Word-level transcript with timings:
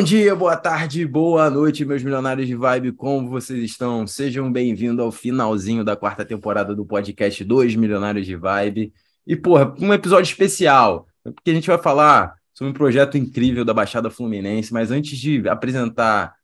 Bom 0.00 0.04
dia, 0.04 0.34
boa 0.34 0.56
tarde, 0.56 1.06
boa 1.06 1.50
noite, 1.50 1.84
meus 1.84 2.02
milionários 2.02 2.48
de 2.48 2.54
vibe, 2.54 2.92
como 2.92 3.28
vocês 3.28 3.62
estão? 3.62 4.06
Sejam 4.06 4.50
bem-vindos 4.50 5.04
ao 5.04 5.12
finalzinho 5.12 5.84
da 5.84 5.94
quarta 5.94 6.24
temporada 6.24 6.74
do 6.74 6.86
podcast 6.86 7.44
Dois 7.44 7.76
Milionários 7.76 8.24
de 8.24 8.34
Vibe. 8.34 8.94
E, 9.26 9.36
porra, 9.36 9.74
um 9.78 9.92
episódio 9.92 10.26
especial, 10.26 11.06
porque 11.22 11.50
a 11.50 11.52
gente 11.52 11.66
vai 11.66 11.76
falar 11.76 12.34
sobre 12.54 12.70
um 12.70 12.74
projeto 12.74 13.18
incrível 13.18 13.62
da 13.62 13.74
Baixada 13.74 14.08
Fluminense, 14.08 14.72
mas 14.72 14.90
antes 14.90 15.18
de 15.18 15.46
apresentar, 15.46 16.34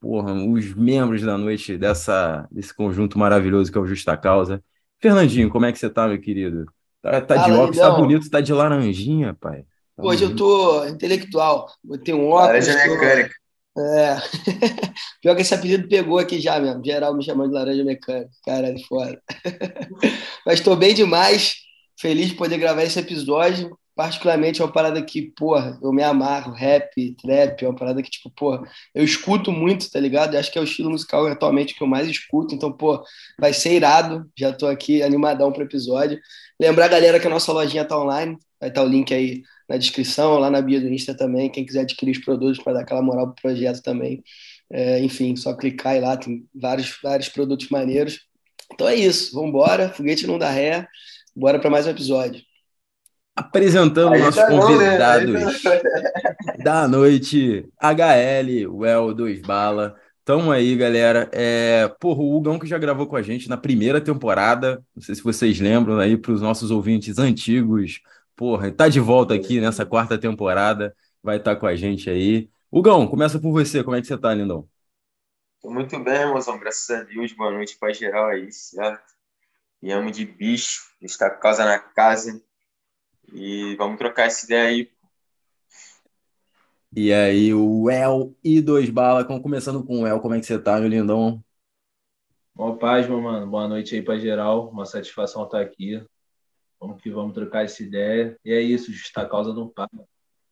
porra, 0.00 0.32
os 0.32 0.74
membros 0.74 1.22
da 1.22 1.38
noite 1.38 1.78
dessa, 1.78 2.48
desse 2.50 2.74
conjunto 2.74 3.16
maravilhoso 3.16 3.70
que 3.70 3.78
é 3.78 3.80
o 3.80 3.86
Justa 3.86 4.16
Causa, 4.16 4.60
Fernandinho, 5.00 5.50
como 5.50 5.66
é 5.66 5.70
que 5.70 5.78
você 5.78 5.88
tá, 5.88 6.08
meu 6.08 6.20
querido? 6.20 6.66
Tá, 7.00 7.20
tá 7.20 7.36
de 7.36 7.52
óculos, 7.52 7.78
tá 7.78 7.90
bonito, 7.90 8.28
tá 8.28 8.40
de 8.40 8.52
laranjinha, 8.52 9.34
pai. 9.40 9.64
Hoje 9.96 10.24
eu 10.24 10.34
tô 10.34 10.84
intelectual. 10.86 11.68
Botei 11.82 12.14
um 12.14 12.28
óculos. 12.28 12.66
Laranja 12.66 12.84
tô... 12.84 12.94
mecânica. 12.94 13.34
É. 13.76 14.16
Pior 15.22 15.34
que 15.34 15.42
esse 15.42 15.54
apelido 15.54 15.88
pegou 15.88 16.18
aqui 16.18 16.40
já 16.40 16.58
mesmo. 16.58 16.84
Geral 16.84 17.14
me 17.14 17.24
chamando 17.24 17.50
de 17.50 17.54
laranja 17.54 17.84
mecânica. 17.84 18.30
Cara, 18.44 18.72
de 18.72 18.84
fora. 18.86 19.20
Mas 20.44 20.58
estou 20.58 20.76
bem 20.76 20.94
demais. 20.94 21.56
Feliz 21.98 22.28
de 22.28 22.34
poder 22.34 22.58
gravar 22.58 22.82
esse 22.82 22.98
episódio. 22.98 23.76
Particularmente 23.96 24.60
é 24.60 24.64
uma 24.64 24.72
parada 24.72 25.00
que, 25.00 25.30
porra, 25.36 25.78
eu 25.80 25.92
me 25.92 26.02
amarro. 26.02 26.52
Rap, 26.52 27.14
trap, 27.22 27.64
é 27.64 27.68
uma 27.68 27.76
parada 27.76 28.02
que, 28.02 28.10
tipo, 28.10 28.28
porra, 28.30 28.64
eu 28.92 29.04
escuto 29.04 29.52
muito, 29.52 29.88
tá 29.88 30.00
ligado? 30.00 30.34
Eu 30.34 30.40
acho 30.40 30.50
que 30.50 30.58
é 30.58 30.60
o 30.60 30.64
estilo 30.64 30.90
musical 30.90 31.24
atualmente 31.28 31.74
que 31.74 31.82
eu 31.82 31.86
mais 31.86 32.08
escuto. 32.08 32.54
Então, 32.54 32.72
pô, 32.72 33.00
vai 33.38 33.52
ser 33.52 33.74
irado. 33.74 34.28
Já 34.36 34.52
tô 34.52 34.66
aqui 34.66 35.02
animadão 35.02 35.52
pro 35.52 35.62
episódio. 35.62 36.18
Lembrar, 36.60 36.88
galera, 36.88 37.20
que 37.20 37.26
a 37.28 37.30
nossa 37.30 37.52
lojinha 37.52 37.84
tá 37.84 37.96
online. 37.96 38.36
Vai 38.60 38.68
estar 38.68 38.80
tá 38.80 38.86
o 38.86 38.90
link 38.90 39.14
aí 39.14 39.42
na 39.68 39.76
descrição, 39.76 40.38
lá 40.38 40.50
na 40.50 40.60
bio 40.60 40.80
do 40.80 40.88
Insta 40.88 41.14
também. 41.14 41.50
Quem 41.50 41.64
quiser 41.64 41.80
adquirir 41.80 42.12
os 42.12 42.24
produtos 42.24 42.62
para 42.62 42.74
dar 42.74 42.80
aquela 42.80 43.02
moral 43.02 43.32
pro 43.32 43.42
projeto 43.42 43.82
também. 43.82 44.22
É, 44.70 45.00
enfim, 45.00 45.36
só 45.36 45.54
clicar 45.54 45.92
aí 45.92 46.00
lá, 46.00 46.16
tem 46.16 46.46
vários, 46.54 46.98
vários 47.02 47.28
produtos 47.28 47.68
maneiros. 47.68 48.20
Então 48.72 48.88
é 48.88 48.94
isso, 48.94 49.34
vamos 49.34 49.50
embora. 49.50 49.88
Foguete 49.90 50.26
não 50.26 50.38
dá 50.38 50.50
ré. 50.50 50.86
Bora 51.34 51.58
para 51.58 51.70
mais 51.70 51.86
um 51.86 51.90
episódio. 51.90 52.42
Apresentando 53.36 54.16
nossos 54.16 54.36
tá 54.36 54.46
convidados 54.48 55.32
não, 55.32 55.40
né? 55.40 55.82
da 56.62 56.86
noite, 56.86 57.68
HL, 57.80 58.68
Well, 58.70 59.12
Dois 59.12 59.40
Bala. 59.40 59.96
Tamo 60.24 60.52
aí, 60.52 60.74
galera. 60.76 61.28
É, 61.32 61.88
porra, 62.00 62.20
o 62.20 62.36
Hugão 62.36 62.58
que 62.58 62.66
já 62.66 62.78
gravou 62.78 63.06
com 63.06 63.16
a 63.16 63.22
gente 63.22 63.48
na 63.48 63.56
primeira 63.56 64.00
temporada. 64.00 64.82
Não 64.94 65.02
sei 65.02 65.14
se 65.14 65.22
vocês 65.22 65.60
lembram 65.60 65.98
aí 65.98 66.16
para 66.16 66.32
os 66.32 66.40
nossos 66.40 66.70
ouvintes 66.70 67.18
antigos 67.18 68.00
Porra, 68.36 68.72
tá 68.72 68.88
de 68.88 68.98
volta 68.98 69.34
aqui 69.34 69.60
nessa 69.60 69.86
quarta 69.86 70.18
temporada, 70.18 70.94
vai 71.22 71.36
estar 71.36 71.54
tá 71.54 71.60
com 71.60 71.66
a 71.66 71.76
gente 71.76 72.10
aí. 72.10 72.50
Hugão, 72.70 73.06
começa 73.06 73.38
por 73.38 73.52
você, 73.52 73.84
como 73.84 73.96
é 73.96 74.00
que 74.00 74.06
você 74.06 74.18
tá, 74.18 74.34
lindão? 74.34 74.68
Tô 75.60 75.70
muito 75.70 75.98
bem, 76.00 76.22
irmãozão, 76.22 76.58
graças 76.58 76.90
a 76.90 77.02
Deus, 77.04 77.32
boa 77.32 77.52
noite 77.52 77.78
pra 77.78 77.92
geral 77.92 78.26
aí, 78.26 78.50
certo? 78.52 79.14
E 79.80 79.92
amo 79.92 80.10
de 80.10 80.24
bicho, 80.24 80.82
está 81.00 81.30
com 81.30 81.40
casa 81.40 81.64
na 81.64 81.78
casa 81.78 82.42
e 83.32 83.76
vamos 83.76 83.98
trocar 83.98 84.26
essa 84.26 84.44
ideia 84.44 84.68
aí. 84.68 84.90
E 86.96 87.12
aí, 87.12 87.54
o 87.54 87.88
El 87.88 88.34
e 88.42 88.60
Dois 88.60 88.90
Bala, 88.90 89.24
começando 89.24 89.84
com 89.84 90.02
o 90.02 90.06
El, 90.06 90.20
como 90.20 90.34
é 90.34 90.40
que 90.40 90.46
você 90.46 90.58
tá, 90.58 90.78
meu 90.80 90.88
lindão? 90.88 91.42
Boa 92.54 92.76
paz, 92.76 93.08
meu 93.08 93.20
mano, 93.20 93.46
boa 93.46 93.66
noite 93.66 93.94
aí 93.94 94.02
pra 94.02 94.18
geral, 94.18 94.68
uma 94.68 94.86
satisfação 94.86 95.44
estar 95.44 95.60
aqui. 95.60 96.04
Vamos 96.84 97.00
que 97.00 97.10
vamos 97.10 97.32
trocar 97.32 97.64
essa 97.64 97.82
ideia. 97.82 98.38
E 98.44 98.52
é 98.52 98.60
isso, 98.60 98.92
justa 98.92 99.26
causa 99.26 99.54
não 99.54 99.66
para. 99.66 99.88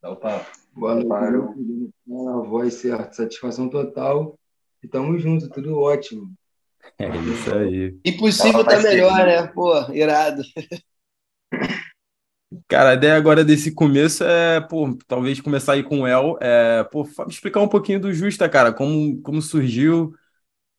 Dá 0.01 0.11
o 0.11 0.17
papo. 0.17 0.51
Boa 0.73 0.95
noite. 0.95 1.93
A 2.09 2.41
voz 2.41 2.73
certo. 2.73 3.13
Satisfação 3.13 3.69
total. 3.69 4.39
E 4.83 4.89
tamo 4.89 5.19
junto, 5.19 5.51
tudo 5.51 5.79
ótimo. 5.79 6.33
É 6.99 7.07
isso 7.07 7.55
aí. 7.55 7.99
Impossível 8.03 8.65
tá 8.65 8.81
melhor, 8.81 9.27
né? 9.27 9.47
Pô, 9.49 9.75
irado. 9.93 10.43
Cara, 12.67 12.91
a 12.91 12.95
ideia 12.95 13.15
agora 13.15 13.45
desse 13.45 13.75
começo 13.75 14.25
é, 14.25 14.59
pô, 14.59 14.97
talvez 15.07 15.39
começar 15.39 15.75
aí 15.75 15.83
com 15.83 16.01
o 16.01 16.07
El. 16.07 16.39
É, 16.41 16.83
pô, 16.85 17.07
explicar 17.29 17.61
um 17.61 17.69
pouquinho 17.69 18.01
do 18.01 18.13
Justa, 18.13 18.49
cara, 18.49 18.73
como, 18.73 19.21
como 19.21 19.43
surgiu, 19.43 20.15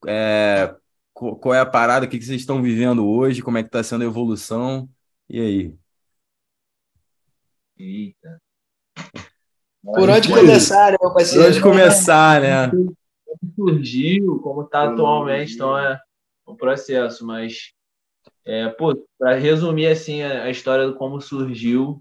é, 0.08 0.76
qual 1.14 1.54
é 1.54 1.60
a 1.60 1.66
parada, 1.66 2.08
o 2.08 2.10
que, 2.10 2.18
que 2.18 2.26
vocês 2.26 2.42
estão 2.42 2.60
vivendo 2.60 3.08
hoje, 3.08 3.44
como 3.44 3.60
é 3.60 3.64
que 3.64 3.70
tá 3.70 3.84
sendo 3.84 4.02
a 4.04 4.08
evolução. 4.08 4.90
E 5.34 5.40
aí? 5.40 5.76
Eita. 7.76 8.40
Por 9.84 10.08
onde 10.08 10.32
começar, 10.32 10.92
né, 10.92 10.98
meu 11.02 11.12
parceiro? 11.12 11.44
Por 11.44 11.50
onde 11.50 11.62
começar, 11.62 12.40
né? 12.40 12.70
Como 12.70 12.96
surgiu, 13.56 14.40
como 14.44 14.62
está 14.62 14.84
atualmente, 14.84 15.56
então 15.56 15.76
é 15.76 16.00
um 16.48 16.56
processo, 16.56 17.26
mas 17.26 17.74
é, 18.46 18.70
para 19.18 19.34
resumir 19.34 19.88
assim 19.88 20.22
a, 20.22 20.52
história 20.52 20.88
de 20.88 20.96
como 21.00 21.20
surgiu, 21.20 22.00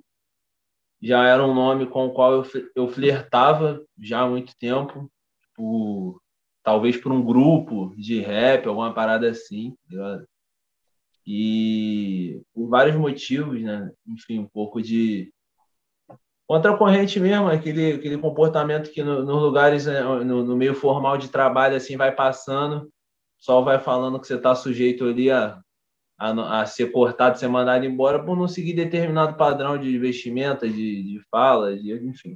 já 1.00 1.26
era 1.26 1.42
um 1.42 1.54
nome 1.54 1.86
com 1.86 2.08
o 2.08 2.12
qual 2.12 2.34
eu, 2.34 2.44
eu 2.76 2.86
flertava 2.86 3.82
já 3.98 4.20
há 4.20 4.28
muito 4.28 4.52
tempo, 4.58 5.10
por, 5.56 6.20
talvez 6.62 6.98
por 6.98 7.10
um 7.10 7.24
grupo 7.24 7.94
de 7.96 8.20
rap, 8.20 8.68
alguma 8.68 8.92
parada 8.92 9.30
assim, 9.30 9.74
tá 9.90 10.22
e 11.26 12.42
por 12.54 12.68
vários 12.68 12.96
motivos, 12.96 13.60
né? 13.62 13.90
Enfim, 14.06 14.40
um 14.40 14.48
pouco 14.48 14.82
de 14.82 15.32
contra 16.46 16.72
a 16.72 16.76
corrente 16.76 17.18
mesmo, 17.18 17.48
aquele, 17.48 17.94
aquele 17.94 18.18
comportamento 18.18 18.90
que 18.90 19.02
no, 19.02 19.24
nos 19.24 19.42
lugares, 19.42 19.86
né, 19.86 20.02
no, 20.02 20.44
no, 20.44 20.56
meio 20.56 20.74
formal 20.74 21.16
de 21.16 21.28
trabalho, 21.28 21.76
assim, 21.76 21.96
vai 21.96 22.14
passando, 22.14 22.92
só 23.38 23.62
vai 23.62 23.78
falando 23.80 24.20
que 24.20 24.26
você 24.26 24.34
está 24.34 24.54
sujeito 24.54 25.04
ali 25.04 25.30
a, 25.30 25.58
a, 26.18 26.60
a, 26.60 26.66
ser 26.66 26.92
cortado, 26.92 27.38
ser 27.38 27.48
mandado 27.48 27.86
embora 27.86 28.22
por 28.22 28.36
não 28.36 28.46
seguir 28.46 28.74
determinado 28.74 29.36
padrão 29.36 29.78
de 29.78 29.96
vestimenta, 29.98 30.68
de, 30.68 31.02
de 31.02 31.20
fala, 31.30 31.74
de, 31.74 31.92
enfim. 32.06 32.34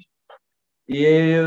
E 0.89 1.43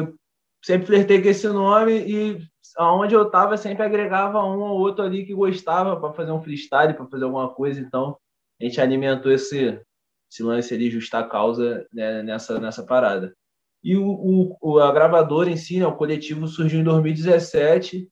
sempre 0.63 0.87
flertei 0.87 1.21
com 1.21 1.29
esse 1.29 1.47
nome 1.47 1.93
e 1.93 2.41
aonde 2.77 3.15
eu 3.15 3.23
estava 3.23 3.57
sempre 3.57 3.83
agregava 3.83 4.43
um 4.43 4.59
ou 4.59 4.79
outro 4.79 5.03
ali 5.03 5.25
que 5.25 5.33
gostava 5.33 5.99
para 5.99 6.13
fazer 6.13 6.31
um 6.31 6.41
freestyle, 6.41 6.93
para 6.93 7.07
fazer 7.07 7.25
alguma 7.25 7.53
coisa. 7.53 7.79
Então 7.79 8.17
a 8.59 8.63
gente 8.63 8.79
alimentou 8.79 9.31
esse, 9.31 9.79
esse 10.31 10.43
lance 10.43 10.73
ali, 10.73 10.89
justa 10.89 11.23
causa 11.23 11.85
né, 11.91 12.23
nessa, 12.23 12.59
nessa 12.59 12.85
parada. 12.85 13.33
E 13.83 13.95
o, 13.95 14.57
o, 14.61 14.79
a 14.79 14.91
gravadora 14.91 15.49
em 15.49 15.57
si, 15.57 15.79
né, 15.79 15.87
o 15.87 15.95
coletivo 15.95 16.47
surgiu 16.47 16.81
em 16.81 16.83
2017, 16.83 18.09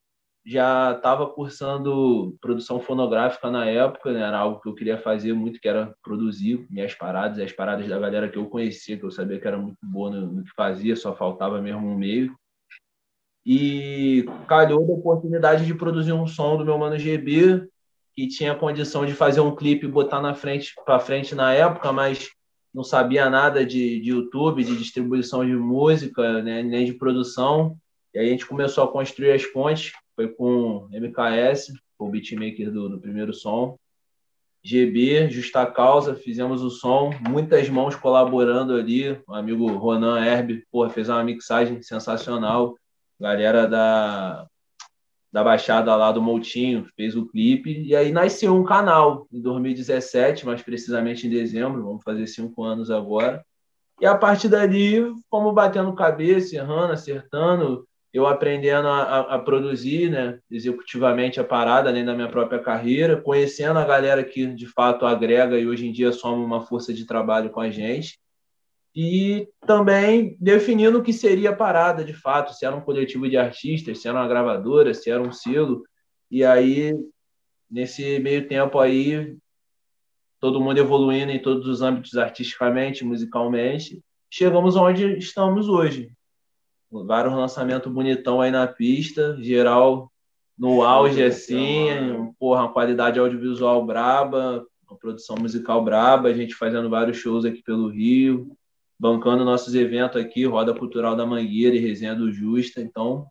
já 0.49 0.93
estava 0.93 1.27
cursando 1.27 2.37
produção 2.39 2.79
fonográfica 2.79 3.51
na 3.51 3.65
época, 3.65 4.13
né, 4.13 4.21
era 4.21 4.39
algo 4.39 4.61
que 4.61 4.69
eu 4.69 4.73
queria 4.73 4.97
fazer 4.97 5.33
muito, 5.33 5.59
que 5.59 5.67
era 5.67 5.93
produzir 6.01 6.65
minhas 6.69 6.95
paradas, 6.95 7.37
as 7.39 7.51
paradas 7.51 7.85
da 7.85 7.99
galera 7.99 8.29
que 8.29 8.37
eu 8.37 8.45
conhecia, 8.45 8.97
que 8.97 9.03
eu 9.03 9.11
sabia 9.11 9.41
que 9.41 9.45
era 9.45 9.57
muito 9.57 9.77
boa 9.83 10.09
no, 10.09 10.31
no 10.31 10.43
que 10.45 10.51
fazia, 10.55 10.95
só 10.95 11.13
faltava 11.13 11.61
mesmo 11.61 11.85
um 11.85 11.97
meio. 11.97 12.33
E 13.45 14.25
calhou 14.47 14.87
da 14.87 14.93
oportunidade 14.93 15.65
de 15.65 15.73
produzir 15.73 16.13
um 16.13 16.25
som 16.25 16.55
do 16.55 16.63
meu 16.63 16.77
mano 16.77 16.97
GB, 16.97 17.67
que 18.15 18.27
tinha 18.27 18.55
condição 18.55 19.05
de 19.05 19.13
fazer 19.13 19.41
um 19.41 19.53
clipe 19.53 19.85
e 19.85 19.91
botar 19.91 20.21
na 20.21 20.33
frente 20.33 20.73
para 20.85 20.97
frente 20.97 21.35
na 21.35 21.53
época, 21.53 21.91
mas 21.91 22.29
não 22.73 22.85
sabia 22.85 23.29
nada 23.29 23.65
de, 23.65 23.99
de 23.99 24.11
YouTube, 24.11 24.63
de 24.63 24.77
distribuição 24.77 25.45
de 25.45 25.53
música, 25.53 26.41
né, 26.41 26.63
nem 26.63 26.85
de 26.85 26.93
produção. 26.93 27.77
E 28.13 28.19
aí 28.19 28.27
a 28.27 28.31
gente 28.31 28.45
começou 28.45 28.85
a 28.85 28.91
construir 28.91 29.31
as 29.31 29.45
pontes, 29.45 29.91
foi 30.17 30.27
com 30.29 30.89
MKS, 30.91 31.73
o 31.99 32.09
beatmaker 32.09 32.71
do, 32.71 32.89
do 32.89 32.99
primeiro 32.99 33.31
som, 33.35 33.77
GB, 34.63 35.29
Justa 35.29 35.63
Causa, 35.67 36.15
fizemos 36.15 36.63
o 36.63 36.71
som, 36.71 37.11
muitas 37.29 37.69
mãos 37.69 37.95
colaborando 37.95 38.73
ali, 38.73 39.11
o 39.27 39.33
amigo 39.35 39.67
Ronan 39.67 40.19
Herb, 40.19 40.63
porra, 40.71 40.89
fez 40.89 41.07
uma 41.07 41.23
mixagem 41.23 41.83
sensacional, 41.83 42.75
galera 43.19 43.67
da, 43.67 44.47
da 45.31 45.43
Baixada 45.43 45.95
lá 45.95 46.11
do 46.11 46.21
Moutinho 46.21 46.87
fez 46.95 47.15
o 47.15 47.27
clipe, 47.27 47.83
e 47.83 47.95
aí 47.95 48.11
nasceu 48.11 48.55
um 48.55 48.63
canal 48.63 49.27
em 49.31 49.39
2017, 49.39 50.47
mais 50.47 50.63
precisamente 50.63 51.27
em 51.27 51.29
dezembro, 51.29 51.83
vamos 51.83 52.03
fazer 52.03 52.25
cinco 52.25 52.63
anos 52.63 52.89
agora. 52.89 53.45
E 54.01 54.05
a 54.05 54.15
partir 54.15 54.49
dali, 54.49 54.99
fomos 55.29 55.53
batendo 55.53 55.93
cabeça, 55.93 56.55
errando, 56.55 56.93
acertando, 56.93 57.86
eu 58.17 58.27
aprendendo 58.27 58.87
a, 58.87 59.35
a, 59.35 59.39
produzir 59.39 60.09
né, 60.09 60.39
executivamente 60.49 61.39
a 61.39 61.43
parada, 61.43 61.89
além 61.89 62.03
da 62.03 62.15
minha 62.15 62.27
própria 62.27 62.59
carreira, 62.59 63.21
conhecendo 63.21 63.77
a 63.77 63.85
galera 63.85 64.23
que 64.23 64.45
de 64.47 64.65
fato 64.65 65.05
agrega 65.05 65.59
e 65.59 65.67
hoje 65.67 65.87
em 65.87 65.91
dia 65.91 66.11
soma 66.11 66.43
uma 66.43 66.61
força 66.61 66.93
de 66.93 67.05
trabalho 67.05 67.49
com 67.49 67.59
a 67.59 67.69
gente 67.69 68.19
e 68.95 69.47
também 69.67 70.35
definindo 70.39 70.97
o 70.97 71.03
que 71.03 71.13
seria 71.13 71.51
a 71.51 71.55
parada 71.55 72.03
de 72.03 72.13
fato, 72.13 72.53
se 72.53 72.65
era 72.65 72.75
um 72.75 72.81
coletivo 72.81 73.29
de 73.29 73.37
artistas, 73.37 74.01
se 74.01 74.07
era 74.07 74.17
uma 74.17 74.27
gravadora, 74.27 74.91
se 74.95 75.11
era 75.11 75.21
um 75.21 75.31
selo. 75.31 75.83
E 76.31 76.43
aí, 76.43 76.95
nesse 77.69 78.17
meio 78.17 78.47
tempo 78.47 78.79
aí, 78.79 79.37
todo 80.39 80.59
mundo 80.59 80.79
evoluindo 80.79 81.31
em 81.31 81.39
todos 81.39 81.67
os 81.67 81.83
âmbitos 81.83 82.17
artisticamente, 82.17 83.05
musicalmente, 83.05 84.01
chegamos 84.31 84.75
onde 84.75 85.19
estamos 85.19 85.69
hoje. 85.69 86.11
Vários 86.91 87.33
lançamentos 87.33 87.91
bonitão 87.91 88.41
aí 88.41 88.51
na 88.51 88.67
pista, 88.67 89.37
geral 89.41 90.11
no 90.57 90.81
auge 90.81 91.21
assim, 91.21 91.87
porra, 92.39 92.61
uma 92.61 92.73
qualidade 92.73 93.19
audiovisual 93.19 93.85
braba, 93.85 94.65
uma 94.89 94.97
produção 94.97 95.35
musical 95.37 95.83
braba, 95.83 96.29
a 96.29 96.33
gente 96.33 96.55
fazendo 96.55 96.89
vários 96.89 97.17
shows 97.17 97.45
aqui 97.45 97.61
pelo 97.61 97.89
Rio, 97.89 98.49
bancando 98.99 99.45
nossos 99.45 99.75
eventos 99.75 100.19
aqui, 100.19 100.45
Roda 100.45 100.73
Cultural 100.73 101.15
da 101.15 101.25
Mangueira 101.25 101.75
e 101.75 101.79
Resenha 101.79 102.15
do 102.15 102.31
Justa, 102.31 102.81
então 102.81 103.27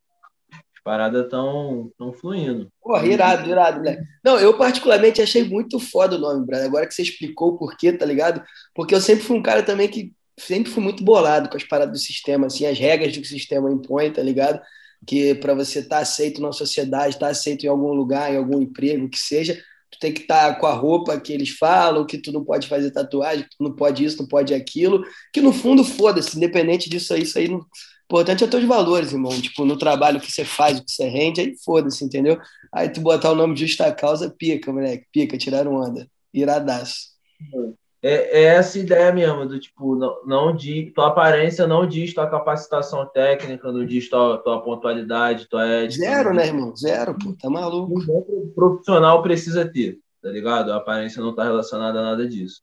as 0.52 0.82
paradas 0.84 1.24
estão 1.24 1.90
tão 1.98 2.12
fluindo. 2.12 2.68
Porra, 2.80 3.04
irado, 3.04 3.48
irado, 3.50 3.82
né? 3.82 3.98
Não, 4.24 4.38
eu 4.38 4.56
particularmente 4.56 5.20
achei 5.20 5.42
muito 5.42 5.80
foda 5.80 6.14
o 6.14 6.20
nome, 6.20 6.46
brother. 6.46 6.66
Agora 6.66 6.86
que 6.86 6.94
você 6.94 7.02
explicou 7.02 7.54
o 7.54 7.58
porquê, 7.58 7.92
tá 7.92 8.06
ligado? 8.06 8.40
Porque 8.72 8.94
eu 8.94 9.00
sempre 9.00 9.24
fui 9.24 9.36
um 9.36 9.42
cara 9.42 9.64
também 9.64 9.88
que 9.88 10.12
sempre 10.38 10.70
fui 10.70 10.82
muito 10.82 11.02
bolado 11.02 11.48
com 11.48 11.56
as 11.56 11.64
paradas 11.64 11.92
do 11.92 12.04
sistema, 12.04 12.46
assim, 12.46 12.66
as 12.66 12.78
regras 12.78 13.12
que 13.16 13.22
o 13.22 13.26
sistema 13.26 13.70
impõe, 13.70 14.12
tá 14.12 14.22
ligado? 14.22 14.60
Que 15.06 15.34
para 15.34 15.54
você 15.54 15.80
estar 15.80 15.96
tá 15.96 16.02
aceito 16.02 16.40
na 16.40 16.52
sociedade, 16.52 17.14
estar 17.14 17.26
tá 17.26 17.32
aceito 17.32 17.64
em 17.64 17.68
algum 17.68 17.92
lugar, 17.92 18.32
em 18.32 18.36
algum 18.36 18.60
emprego, 18.60 19.08
que 19.08 19.18
seja, 19.18 19.54
tu 19.90 19.98
tem 19.98 20.12
que 20.12 20.22
estar 20.22 20.54
tá 20.54 20.60
com 20.60 20.66
a 20.66 20.72
roupa 20.72 21.18
que 21.18 21.32
eles 21.32 21.50
falam, 21.50 22.06
que 22.06 22.18
tu 22.18 22.32
não 22.32 22.44
pode 22.44 22.68
fazer 22.68 22.90
tatuagem, 22.90 23.44
que 23.44 23.56
tu 23.56 23.64
não 23.64 23.74
pode 23.74 24.04
isso, 24.04 24.18
não 24.18 24.28
pode 24.28 24.52
aquilo, 24.52 25.04
que 25.32 25.40
no 25.40 25.52
fundo, 25.52 25.84
foda-se, 25.84 26.36
independente 26.36 26.90
disso 26.90 27.14
aí, 27.14 27.22
isso 27.22 27.38
aí 27.38 27.48
não... 27.48 27.64
importante 28.04 28.44
é 28.44 28.46
teus 28.46 28.64
valores, 28.64 29.12
irmão, 29.12 29.40
tipo, 29.40 29.64
no 29.64 29.78
trabalho 29.78 30.20
que 30.20 30.30
você 30.30 30.44
faz, 30.44 30.78
o 30.78 30.84
que 30.84 30.92
você 30.92 31.08
rende, 31.08 31.40
aí 31.40 31.54
foda-se, 31.64 32.04
entendeu? 32.04 32.38
Aí 32.72 32.88
tu 32.90 33.00
botar 33.00 33.32
o 33.32 33.34
nome 33.34 33.54
de 33.54 33.66
justa 33.66 33.90
causa, 33.92 34.28
pica, 34.30 34.72
moleque, 34.72 35.06
pica, 35.12 35.38
tiraram 35.38 35.74
onda, 35.74 36.06
iradaço. 36.32 37.16
É, 37.54 37.85
é, 38.08 38.44
essa 38.44 38.78
ideia 38.78 39.12
mesmo, 39.12 39.46
do 39.46 39.58
tipo, 39.58 39.96
não, 39.96 40.24
não 40.24 40.56
diz, 40.56 40.92
tua 40.92 41.08
aparência 41.08 41.66
não 41.66 41.86
diz 41.86 42.14
tua 42.14 42.28
capacitação 42.28 43.06
técnica, 43.06 43.72
não 43.72 43.84
diz 43.84 44.08
tua, 44.08 44.38
tua 44.38 44.62
pontualidade, 44.62 45.48
tua 45.48 45.66
ética. 45.66 46.04
Zero, 46.04 46.34
né, 46.34 46.46
irmão? 46.46 46.76
Zero, 46.76 47.16
pô, 47.18 47.34
tá 47.40 47.50
maluco. 47.50 47.98
O 47.98 48.52
profissional 48.54 49.22
precisa 49.22 49.66
ter, 49.66 49.98
tá 50.22 50.28
ligado? 50.28 50.72
A 50.72 50.76
aparência 50.76 51.22
não 51.22 51.34
tá 51.34 51.44
relacionada 51.44 51.98
a 51.98 52.02
nada 52.02 52.28
disso. 52.28 52.62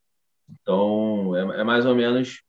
Então, 0.50 1.36
é, 1.36 1.62
é 1.62 1.64
mais 1.64 1.86
ou 1.86 1.96
menos 1.96 2.42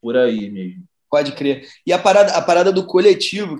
por 0.00 0.16
aí 0.16 0.50
mesmo. 0.50 0.84
Pode 1.10 1.32
crer. 1.32 1.66
E 1.86 1.92
a 1.92 1.98
parada, 1.98 2.32
a 2.32 2.42
parada 2.42 2.72
do 2.72 2.84
coletivo, 2.84 3.56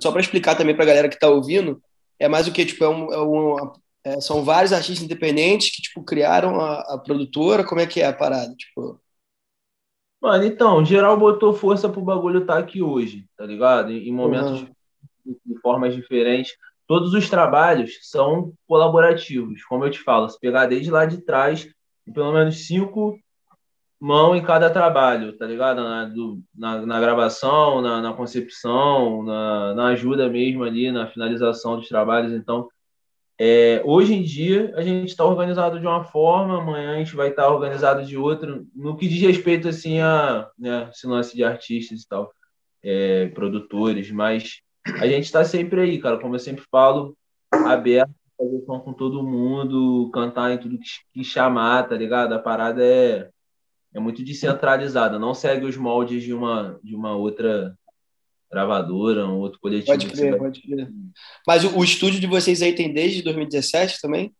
só 0.00 0.12
para 0.12 0.20
explicar 0.20 0.54
também 0.54 0.74
para 0.74 0.84
a 0.84 0.88
galera 0.88 1.08
que 1.08 1.14
está 1.14 1.28
ouvindo, 1.28 1.82
é 2.18 2.28
mais 2.28 2.46
o 2.46 2.52
que? 2.52 2.66
Tipo, 2.66 2.84
é, 2.84 2.88
um, 2.88 3.12
é 3.12 3.22
um, 3.22 3.72
é, 4.04 4.20
são 4.20 4.44
vários 4.44 4.72
artistas 4.72 5.04
independentes 5.04 5.74
que, 5.74 5.82
tipo, 5.82 6.02
criaram 6.02 6.60
a, 6.60 6.80
a, 6.94 6.98
produtora? 6.98 7.64
Como 7.64 7.80
é 7.80 7.86
que 7.86 8.00
é 8.00 8.06
a 8.06 8.12
parada? 8.12 8.54
Tipo... 8.54 9.00
Mano, 10.20 10.44
então, 10.44 10.84
geral 10.84 11.18
botou 11.18 11.52
força 11.52 11.88
pro 11.88 12.02
bagulho 12.02 12.40
estar 12.40 12.54
tá 12.54 12.58
aqui 12.58 12.82
hoje, 12.82 13.26
tá 13.36 13.44
ligado? 13.44 13.90
Em, 13.90 14.08
em 14.08 14.12
momentos 14.12 14.62
uhum. 14.62 14.68
de, 15.24 15.36
de, 15.44 15.60
formas 15.60 15.94
diferentes. 15.94 16.52
Todos 16.86 17.14
os 17.14 17.28
trabalhos 17.28 17.98
são 18.02 18.52
colaborativos, 18.66 19.62
como 19.64 19.84
eu 19.84 19.90
te 19.90 20.00
falo. 20.00 20.28
Se 20.28 20.38
pegar 20.38 20.66
desde 20.66 20.90
lá 20.90 21.06
de 21.06 21.18
trás, 21.22 21.68
pelo 22.12 22.32
menos 22.32 22.66
cinco 22.66 23.18
mão 24.00 24.34
em 24.34 24.42
cada 24.42 24.70
trabalho, 24.70 25.36
tá 25.36 25.46
ligado? 25.46 25.82
Na, 25.84 26.06
do, 26.06 26.42
na, 26.54 26.86
na 26.86 27.00
gravação, 27.00 27.82
na, 27.82 28.00
na 28.00 28.14
concepção, 28.14 29.22
na, 29.22 29.74
na 29.74 29.86
ajuda 29.88 30.28
mesmo 30.28 30.64
ali, 30.64 30.90
na 30.90 31.06
finalização 31.06 31.76
dos 31.76 31.86
trabalhos. 31.86 32.32
Então, 32.32 32.68
é, 33.42 33.80
hoje 33.86 34.12
em 34.12 34.22
dia, 34.22 34.70
a 34.76 34.82
gente 34.82 35.08
está 35.08 35.24
organizado 35.24 35.80
de 35.80 35.86
uma 35.86 36.04
forma, 36.04 36.60
amanhã 36.60 36.92
a 36.92 36.98
gente 36.98 37.16
vai 37.16 37.30
estar 37.30 37.44
tá 37.44 37.50
organizado 37.50 38.04
de 38.04 38.14
outra, 38.14 38.62
no 38.74 38.94
que 38.98 39.08
diz 39.08 39.22
respeito 39.22 39.66
assim, 39.66 39.98
a 39.98 40.46
né, 40.58 40.90
esse 40.92 41.06
lance 41.06 41.34
de 41.34 41.42
artistas 41.42 42.02
e 42.02 42.06
tal, 42.06 42.30
é, 42.82 43.28
produtores, 43.28 44.10
mas 44.10 44.60
a 45.00 45.06
gente 45.06 45.24
está 45.24 45.42
sempre 45.42 45.80
aí, 45.80 45.98
cara, 45.98 46.18
como 46.18 46.34
eu 46.34 46.38
sempre 46.38 46.62
falo, 46.70 47.16
aberto, 47.50 48.10
fazer 48.36 48.60
som 48.66 48.78
com 48.80 48.92
todo 48.92 49.26
mundo, 49.26 50.10
cantar 50.12 50.52
em 50.52 50.58
tudo 50.58 50.78
que, 51.10 51.24
chamar, 51.24 51.88
tá 51.88 51.96
ligado? 51.96 52.34
A 52.34 52.38
parada 52.38 52.84
é, 52.84 53.30
é 53.94 53.98
muito 53.98 54.22
descentralizada, 54.22 55.18
não 55.18 55.32
segue 55.32 55.64
os 55.64 55.78
moldes 55.78 56.22
de 56.22 56.34
uma, 56.34 56.78
de 56.84 56.94
uma 56.94 57.16
outra 57.16 57.74
gravadora, 58.50 59.26
um 59.26 59.38
outro 59.38 59.60
coletivo. 59.60 59.86
Pode 59.86 60.08
crer, 60.08 60.36
pode 60.36 60.62
crer. 60.62 60.88
Mas 61.46 61.64
o, 61.64 61.78
o, 61.78 61.84
estúdio 61.84 62.20
de 62.20 62.26
vocês 62.26 62.60
aí 62.62 62.74
tem 62.74 62.92
desde 62.92 63.22
2017 63.22 64.00
também? 64.00 64.32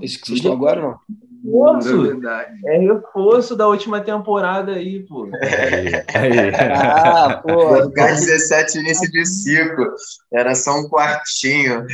Esse 0.00 0.18
que 0.18 0.26
vocês 0.26 0.38
estão 0.38 0.52
agora, 0.52 0.80
não? 0.80 0.98
Reforço. 1.44 2.20
É 2.66 2.78
reforço 2.78 3.56
da 3.56 3.66
última 3.66 4.00
temporada 4.00 4.72
aí, 4.72 5.04
pô. 5.06 5.28
É, 5.34 6.04
é. 6.14 6.72
ah, 6.74 7.42
pô. 7.42 7.86
17 7.94 8.78
início 8.78 9.10
de 9.10 9.24
ciclo. 9.24 9.86
Era 10.32 10.54
só 10.54 10.78
um 10.78 10.88
quartinho. 10.88 11.86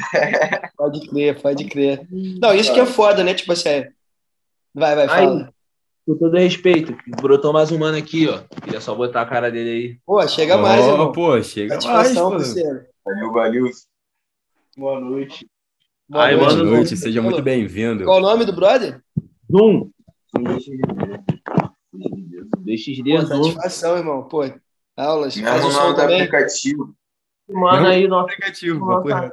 Pode 0.77 1.09
crer, 1.09 1.41
pode 1.41 1.65
crer. 1.67 2.07
Não, 2.11 2.55
isso 2.55 2.73
que 2.73 2.81
é 2.81 2.87
foda, 2.87 3.23
né? 3.23 3.35
Tipo 3.35 3.53
assim, 3.53 3.85
vai, 4.75 4.95
vai, 4.95 5.09
fala. 5.09 5.47
Aí, 5.47 5.54
com 6.07 6.17
todo 6.17 6.37
respeito, 6.37 6.97
brotou 7.21 7.53
mais 7.53 7.73
um 7.73 7.79
mano 7.79 7.97
aqui, 7.97 8.29
ó. 8.29 8.43
Queria 8.63 8.81
só 8.81 8.95
botar 8.95 9.23
a 9.23 9.27
cara 9.27 9.51
dele 9.51 9.71
aí. 9.71 9.99
Pô, 10.05 10.27
chega 10.29 10.59
mais, 10.59 10.85
irmão. 10.87 11.13
Pô, 11.13 11.43
chega 11.43 11.79
mais, 11.81 12.15
pô. 12.15 12.31
Valeu, 13.05 13.33
valeu. 13.33 13.71
Boa 14.77 15.01
noite. 15.01 15.49
Boa 16.09 16.25
Ai, 16.25 16.37
noite, 16.37 16.57
noite. 16.63 16.97
seja 16.97 17.23
muito 17.23 17.41
bem-vindo. 17.43 18.05
Qual 18.05 18.19
o 18.19 18.23
nome 18.23 18.45
do 18.45 18.53
brother? 18.55 19.01
Zoom. 19.51 19.91
DXD, 22.59 23.21
Pô, 23.21 23.27
satisfação, 23.27 23.97
irmão. 23.97 24.25
Pô, 24.29 24.41
aulas. 24.97 25.37
Me 25.37 25.43
faz 25.43 25.65
o 25.65 25.71
som 25.71 25.95
também. 25.95 26.17
aplicativo. 26.17 26.95
Mano 27.49 27.87
aí, 27.87 28.07
nosso 28.09 28.25
aplicativo. 28.25 28.79
Nossa, 28.85 29.33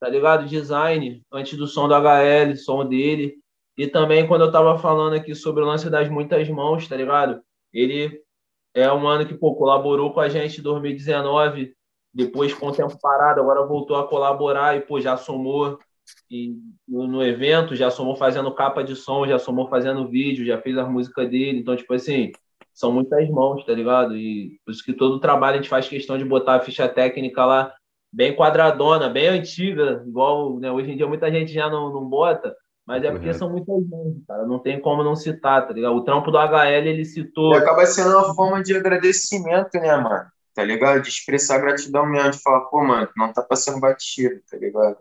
tá 0.00 0.08
ligado? 0.08 0.48
Design, 0.48 1.22
antes 1.32 1.56
do 1.58 1.66
som 1.66 1.86
do 1.86 1.94
HL, 1.94 2.56
som 2.56 2.86
dele. 2.88 3.39
E 3.80 3.86
também, 3.86 4.28
quando 4.28 4.42
eu 4.42 4.52
tava 4.52 4.76
falando 4.76 5.14
aqui 5.14 5.34
sobre 5.34 5.62
o 5.62 5.66
lance 5.66 5.88
das 5.88 6.06
muitas 6.06 6.46
mãos, 6.50 6.86
tá 6.86 6.94
ligado? 6.94 7.40
Ele 7.72 8.20
é 8.74 8.92
um 8.92 9.08
ano 9.08 9.26
que 9.26 9.32
pô, 9.32 9.54
colaborou 9.54 10.12
com 10.12 10.20
a 10.20 10.28
gente 10.28 10.60
em 10.60 10.62
2019, 10.62 11.72
depois 12.12 12.52
com 12.52 12.66
o 12.66 12.72
tempo 12.72 13.00
parado, 13.00 13.40
agora 13.40 13.66
voltou 13.66 13.96
a 13.96 14.06
colaborar 14.06 14.76
e 14.76 14.82
pô, 14.82 15.00
já 15.00 15.16
somou 15.16 15.78
no, 16.86 17.24
evento, 17.24 17.74
já 17.74 17.90
somou 17.90 18.14
fazendo 18.16 18.54
capa 18.54 18.84
de 18.84 18.94
som, 18.94 19.26
já 19.26 19.38
somou 19.38 19.66
fazendo 19.66 20.06
vídeo, 20.06 20.44
já 20.44 20.60
fez 20.60 20.76
as 20.76 20.86
músicas 20.86 21.30
dele. 21.30 21.60
Então, 21.60 21.74
tipo 21.74 21.94
assim, 21.94 22.32
são 22.74 22.92
muitas 22.92 23.30
mãos, 23.30 23.64
tá 23.64 23.72
ligado? 23.72 24.14
E 24.14 24.60
por 24.62 24.72
isso 24.72 24.84
que 24.84 24.92
todo 24.92 25.14
o 25.14 25.20
trabalho 25.20 25.54
a 25.54 25.56
gente 25.56 25.70
faz 25.70 25.88
questão 25.88 26.18
de 26.18 26.24
botar 26.26 26.56
a 26.56 26.60
ficha 26.60 26.86
técnica 26.86 27.46
lá 27.46 27.74
bem 28.12 28.36
quadradona, 28.36 29.08
bem 29.08 29.28
antiga, 29.28 30.04
igual 30.06 30.60
né, 30.60 30.70
hoje 30.70 30.90
em 30.90 30.98
dia 30.98 31.06
muita 31.06 31.32
gente 31.32 31.50
já 31.50 31.70
não, 31.70 31.90
não 31.90 32.04
bota. 32.06 32.54
Mas 32.90 33.04
é 33.04 33.10
porque 33.12 33.32
são 33.32 33.48
muitas 33.48 33.86
mãos, 33.88 34.16
cara. 34.26 34.44
Não 34.44 34.58
tem 34.58 34.80
como 34.80 35.04
não 35.04 35.14
citar, 35.14 35.64
tá 35.64 35.72
ligado? 35.72 35.94
O 35.94 36.02
trampo 36.02 36.28
do 36.28 36.36
HL, 36.36 36.88
ele 36.88 37.04
citou. 37.04 37.54
E 37.54 37.56
acaba 37.56 37.86
sendo 37.86 38.10
uma 38.10 38.34
forma 38.34 38.60
de 38.64 38.76
agradecimento, 38.76 39.74
né, 39.74 39.96
mano? 39.96 40.26
Tá 40.52 40.64
ligado? 40.64 41.00
De 41.00 41.08
expressar 41.08 41.60
gratidão 41.60 42.04
mesmo, 42.04 42.32
de 42.32 42.42
falar, 42.42 42.62
pô, 42.62 42.82
mano, 42.82 43.08
não 43.16 43.32
tá 43.32 43.42
passando 43.42 43.78
batido, 43.78 44.40
tá 44.50 44.56
ligado? 44.56 44.96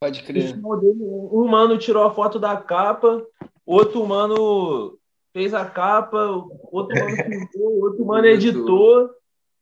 Pode 0.00 0.24
crer. 0.24 0.58
Um 0.60 1.46
mano 1.46 1.78
tirou 1.78 2.02
a 2.02 2.12
foto 2.12 2.36
da 2.40 2.56
capa, 2.56 3.24
outro 3.64 4.04
mano 4.04 4.98
fez 5.32 5.54
a 5.54 5.64
capa, 5.64 6.18
outro 6.72 6.98
mano 6.98 7.14
pintou, 7.30 7.80
outro 7.80 8.04
mano 8.04 8.26
editou. 8.26 9.08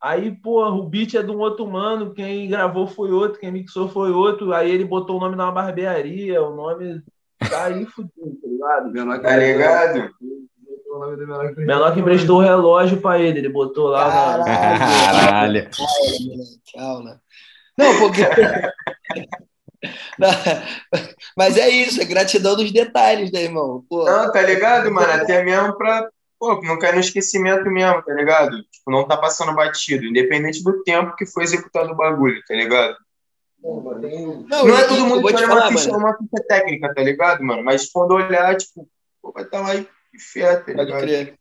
Aí, 0.00 0.34
pô, 0.34 0.66
o 0.66 0.84
beat 0.84 1.16
é 1.16 1.22
de 1.22 1.30
um 1.30 1.38
outro 1.38 1.66
mano, 1.66 2.14
quem 2.14 2.48
gravou 2.48 2.87
foi 2.87 3.12
outro, 3.12 3.38
quem 3.38 3.52
mixou 3.52 3.90
foi 3.90 4.10
outro. 4.10 4.54
Aí 4.54 4.70
ele 4.70 4.87
botou 4.87 5.18
o 5.18 5.20
nome 5.20 5.37
na 5.37 5.50
barbearia, 5.50 6.42
o 6.42 6.56
nome 6.56 7.02
tá 7.50 7.64
aí 7.64 7.85
fudido, 7.87 8.38
tá 8.40 8.49
ligado? 8.49 8.93
Menor 8.93 9.21
tá 9.21 9.37
ligado? 9.37 10.11
Menor 11.59 11.95
que 11.95 12.00
emprestou 12.00 12.38
o 12.38 12.43
relógio 12.43 13.00
pra 13.00 13.19
ele, 13.19 13.38
ele 13.38 13.49
botou 13.49 13.88
lá 13.88 14.11
Caralho. 14.11 14.45
Caralho. 14.45 15.71
Calma. 16.75 17.21
Não, 17.76 17.99
porque. 17.99 18.23
Mas 21.37 21.57
é 21.57 21.69
isso, 21.69 22.00
é 22.00 22.05
gratidão 22.05 22.57
dos 22.57 22.73
detalhes, 22.73 23.31
né, 23.31 23.45
irmão? 23.45 23.85
Pô. 23.88 24.05
Não, 24.05 24.33
tá 24.33 24.43
ligado, 24.43 24.90
mano? 24.90 25.12
Até 25.12 25.45
mesmo 25.45 25.76
pra. 25.76 26.09
Pô, 26.40 26.61
não 26.62 26.78
cair 26.78 26.95
no 26.95 27.00
esquecimento 27.00 27.69
mesmo, 27.71 28.02
tá 28.02 28.14
ligado? 28.14 28.57
Tipo, 28.71 28.90
não 28.90 29.07
tá 29.07 29.17
passando 29.17 29.55
batido, 29.55 30.07
independente 30.07 30.62
do 30.62 30.83
tempo 30.85 31.17
que 31.17 31.26
foi 31.26 31.43
executado 31.43 31.93
o 31.93 31.97
bagulho, 31.97 32.40
tá 32.47 32.55
ligado? 32.55 32.97
Não, 34.48 34.66
não 34.66 34.78
é 34.78 34.84
todo 34.84 35.04
mundo 35.04 35.26
que 35.26 35.34
olha 35.34 35.46
uma, 35.46 35.68
ficha, 35.68 35.96
uma 35.96 36.16
ficha 36.16 36.44
técnica, 36.48 36.94
tá 36.94 37.02
ligado, 37.02 37.42
mano? 37.42 37.62
Mas 37.64 37.90
quando 37.90 38.12
olhar, 38.12 38.56
tipo, 38.56 38.88
pô, 39.20 39.32
vai 39.32 39.44
estar 39.44 39.58
tá 39.58 39.68
lá 39.68 39.74
e 39.74 39.86
fé, 40.18 40.56
tá 40.56 40.70
ligado? 40.70 40.88
Pode 40.88 41.02
crer. 41.02 41.34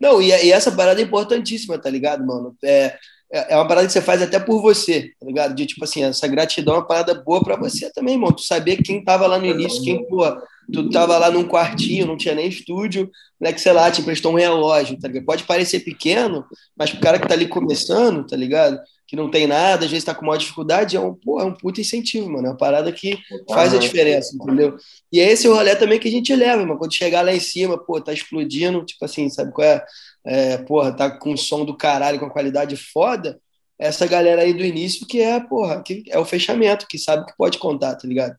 Não, 0.00 0.20
e, 0.20 0.28
e, 0.28 0.52
essa 0.52 0.72
parada 0.72 1.00
é 1.00 1.04
importantíssima, 1.04 1.78
tá 1.78 1.88
ligado, 1.88 2.26
mano? 2.26 2.56
É, 2.64 2.96
é, 3.32 3.54
é 3.54 3.56
uma 3.56 3.68
parada 3.68 3.86
que 3.86 3.92
você 3.92 4.00
faz 4.00 4.22
até 4.22 4.38
por 4.40 4.60
você, 4.60 5.12
tá 5.20 5.26
ligado? 5.26 5.54
De 5.54 5.66
tipo 5.66 5.84
assim, 5.84 6.02
essa 6.02 6.26
gratidão 6.26 6.74
é 6.74 6.78
uma 6.78 6.86
parada 6.86 7.14
boa 7.14 7.42
pra 7.42 7.56
você 7.56 7.90
também, 7.92 8.14
irmão. 8.14 8.32
Tu 8.32 8.42
saber 8.42 8.78
quem 8.78 9.04
tava 9.04 9.26
lá 9.26 9.38
no 9.38 9.46
início, 9.46 9.82
quem, 9.82 10.06
pô, 10.08 10.24
tu 10.72 10.90
tava 10.90 11.18
lá 11.18 11.30
num 11.30 11.46
quartinho, 11.46 12.06
não 12.06 12.16
tinha 12.16 12.34
nem 12.34 12.48
estúdio, 12.48 13.10
né, 13.40 13.52
que 13.52 13.60
sei 13.60 13.72
lá, 13.72 13.90
te 13.90 14.00
emprestou 14.00 14.32
um 14.32 14.36
relógio, 14.36 14.98
tá 14.98 15.08
ligado? 15.08 15.24
Pode 15.24 15.44
parecer 15.44 15.80
pequeno, 15.80 16.44
mas 16.76 16.90
pro 16.90 17.00
cara 17.00 17.18
que 17.18 17.28
tá 17.28 17.34
ali 17.34 17.46
começando, 17.46 18.26
tá 18.26 18.36
ligado? 18.36 18.80
Que 19.08 19.16
não 19.16 19.30
tem 19.30 19.46
nada, 19.46 19.86
às 19.86 19.90
vezes 19.90 20.02
está 20.02 20.14
com 20.14 20.26
maior 20.26 20.36
dificuldade, 20.36 20.94
é 20.94 21.00
um, 21.00 21.14
pô, 21.14 21.40
é 21.40 21.44
um 21.44 21.54
puta 21.54 21.80
incentivo, 21.80 22.30
mano. 22.30 22.46
É 22.46 22.50
uma 22.50 22.56
parada 22.58 22.92
que 22.92 23.18
faz 23.48 23.72
a 23.72 23.78
diferença, 23.78 24.36
entendeu? 24.36 24.76
E 25.10 25.18
é 25.18 25.32
esse 25.32 25.48
o 25.48 25.54
rolê 25.54 25.74
também 25.74 25.98
que 25.98 26.08
a 26.08 26.10
gente 26.10 26.34
leva, 26.36 26.60
mano. 26.66 26.78
Quando 26.78 26.92
chegar 26.92 27.22
lá 27.22 27.32
em 27.32 27.40
cima, 27.40 27.78
pô, 27.78 27.98
tá 28.02 28.12
explodindo, 28.12 28.84
tipo 28.84 29.02
assim, 29.02 29.30
sabe 29.30 29.50
qual 29.50 29.66
é? 29.66 29.82
é 30.26 30.58
porra, 30.58 30.92
tá 30.92 31.10
com 31.10 31.34
som 31.38 31.64
do 31.64 31.74
caralho, 31.74 32.20
com 32.20 32.28
qualidade 32.28 32.76
foda. 32.76 33.40
Essa 33.78 34.06
galera 34.06 34.42
aí 34.42 34.52
do 34.52 34.62
início 34.62 35.06
que 35.06 35.22
é, 35.22 35.40
porra, 35.40 35.82
que 35.82 36.04
é 36.10 36.18
o 36.18 36.24
fechamento, 36.26 36.86
que 36.86 36.98
sabe 36.98 37.24
que 37.24 37.36
pode 37.36 37.56
contar, 37.56 37.94
tá 37.94 38.06
ligado? 38.06 38.36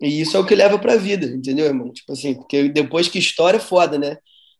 E 0.00 0.20
isso 0.20 0.36
é 0.36 0.40
o 0.40 0.46
que 0.46 0.54
leva 0.54 0.78
pra 0.78 0.96
vida, 0.96 1.26
entendeu, 1.26 1.66
irmão? 1.66 1.92
Tipo 1.92 2.12
assim, 2.12 2.34
porque 2.34 2.68
depois 2.68 3.08
que 3.08 3.18
história 3.18 3.56
é 3.56 3.60
foda, 3.60 3.98
né? 3.98 4.16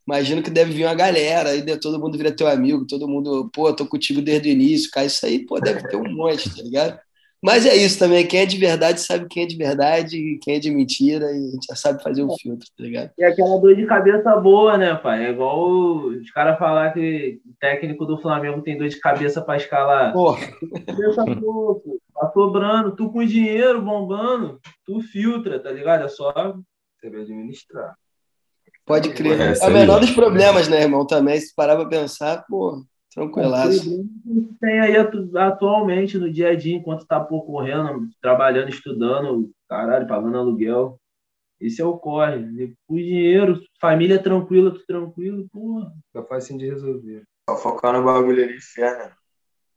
Imagino 0.07 0.43
que 0.43 0.51
deve 0.51 0.71
vir 0.71 0.85
uma 0.85 0.93
galera, 0.93 1.49
aí 1.49 1.79
todo 1.79 1.99
mundo 1.99 2.17
vira 2.17 2.31
teu 2.31 2.47
amigo, 2.47 2.85
todo 2.85 3.07
mundo, 3.07 3.49
pô, 3.51 3.73
tô 3.73 3.87
contigo 3.87 4.21
desde 4.21 4.49
o 4.49 4.51
início, 4.51 4.91
cara, 4.91 5.07
isso 5.07 5.25
aí, 5.25 5.43
pô, 5.45 5.59
deve 5.59 5.87
ter 5.87 5.97
um 5.97 6.13
monte, 6.13 6.55
tá 6.55 6.61
ligado? 6.61 6.99
Mas 7.41 7.65
é 7.65 7.75
isso 7.75 7.99
também, 7.99 8.25
quem 8.25 8.39
é 8.39 8.45
de 8.45 8.57
verdade 8.57 9.01
sabe 9.01 9.27
quem 9.29 9.43
é 9.43 9.45
de 9.45 9.55
verdade 9.55 10.17
e 10.17 10.39
quem 10.39 10.55
é 10.55 10.59
de 10.59 10.71
mentira, 10.71 11.25
e 11.25 11.47
a 11.47 11.51
gente 11.51 11.67
já 11.67 11.75
sabe 11.75 12.01
fazer 12.01 12.23
o 12.23 12.33
um 12.33 12.37
filtro, 12.37 12.67
tá 12.75 12.83
ligado? 12.83 13.11
E 13.17 13.23
aquela 13.23 13.59
dor 13.59 13.75
de 13.75 13.85
cabeça 13.85 14.35
boa, 14.37 14.77
né, 14.77 14.95
pai? 14.95 15.25
É 15.25 15.29
igual 15.29 15.97
os 16.07 16.31
caras 16.31 16.57
falar 16.57 16.93
que 16.93 17.39
o 17.45 17.53
técnico 17.59 18.05
do 18.05 18.19
Flamengo 18.19 18.61
tem 18.61 18.77
dor 18.77 18.87
de 18.87 18.99
cabeça 18.99 19.41
para 19.41 19.57
escalar. 19.57 20.13
Porra. 20.13 20.39
Cabeça 20.85 21.25
pouco, 21.39 21.99
tá 22.13 22.31
sobrando, 22.31 22.95
tu 22.95 23.11
com 23.11 23.25
dinheiro 23.25 23.81
bombando, 23.81 24.59
tu 24.85 24.99
filtra, 25.01 25.59
tá 25.59 25.71
ligado? 25.71 26.05
É 26.05 26.07
só 26.07 26.31
saber 27.01 27.21
administrar. 27.21 27.95
Pode 28.85 29.13
crer. 29.13 29.39
É, 29.39 29.57
é 29.57 29.67
o 29.67 29.73
menor 29.73 29.99
dos 29.99 30.11
problemas, 30.11 30.67
né, 30.67 30.83
irmão? 30.83 31.05
Também, 31.05 31.39
se 31.39 31.53
parar 31.55 31.75
pra 31.75 31.87
pensar, 31.87 32.45
pô, 32.47 32.85
tranquilaço. 33.13 34.05
Tem 34.61 34.79
aí 34.79 34.95
atualmente 35.37 36.17
no 36.17 36.31
dia 36.31 36.49
a 36.49 36.55
dia, 36.55 36.75
enquanto 36.75 37.07
tá 37.07 37.19
por 37.19 37.45
correndo, 37.45 38.07
trabalhando, 38.21 38.69
estudando, 38.69 39.49
caralho, 39.67 40.07
pagando 40.07 40.37
aluguel. 40.37 40.99
Esse 41.59 41.81
é 41.81 41.85
o 41.85 41.97
corre. 41.97 42.75
O 42.87 42.95
dinheiro, 42.95 43.59
família 43.81 44.21
tranquila, 44.21 44.71
tudo 44.71 44.85
tranquilo, 44.85 45.47
porra. 45.51 45.91
Fica 46.07 46.23
fácil 46.27 46.57
de 46.57 46.69
resolver. 46.69 47.23
Só 47.49 47.55
focar 47.55 47.93
no 47.93 48.03
bagulho 48.03 48.43
ali, 48.43 48.59
fé, 48.61 48.97
né? 48.97 49.11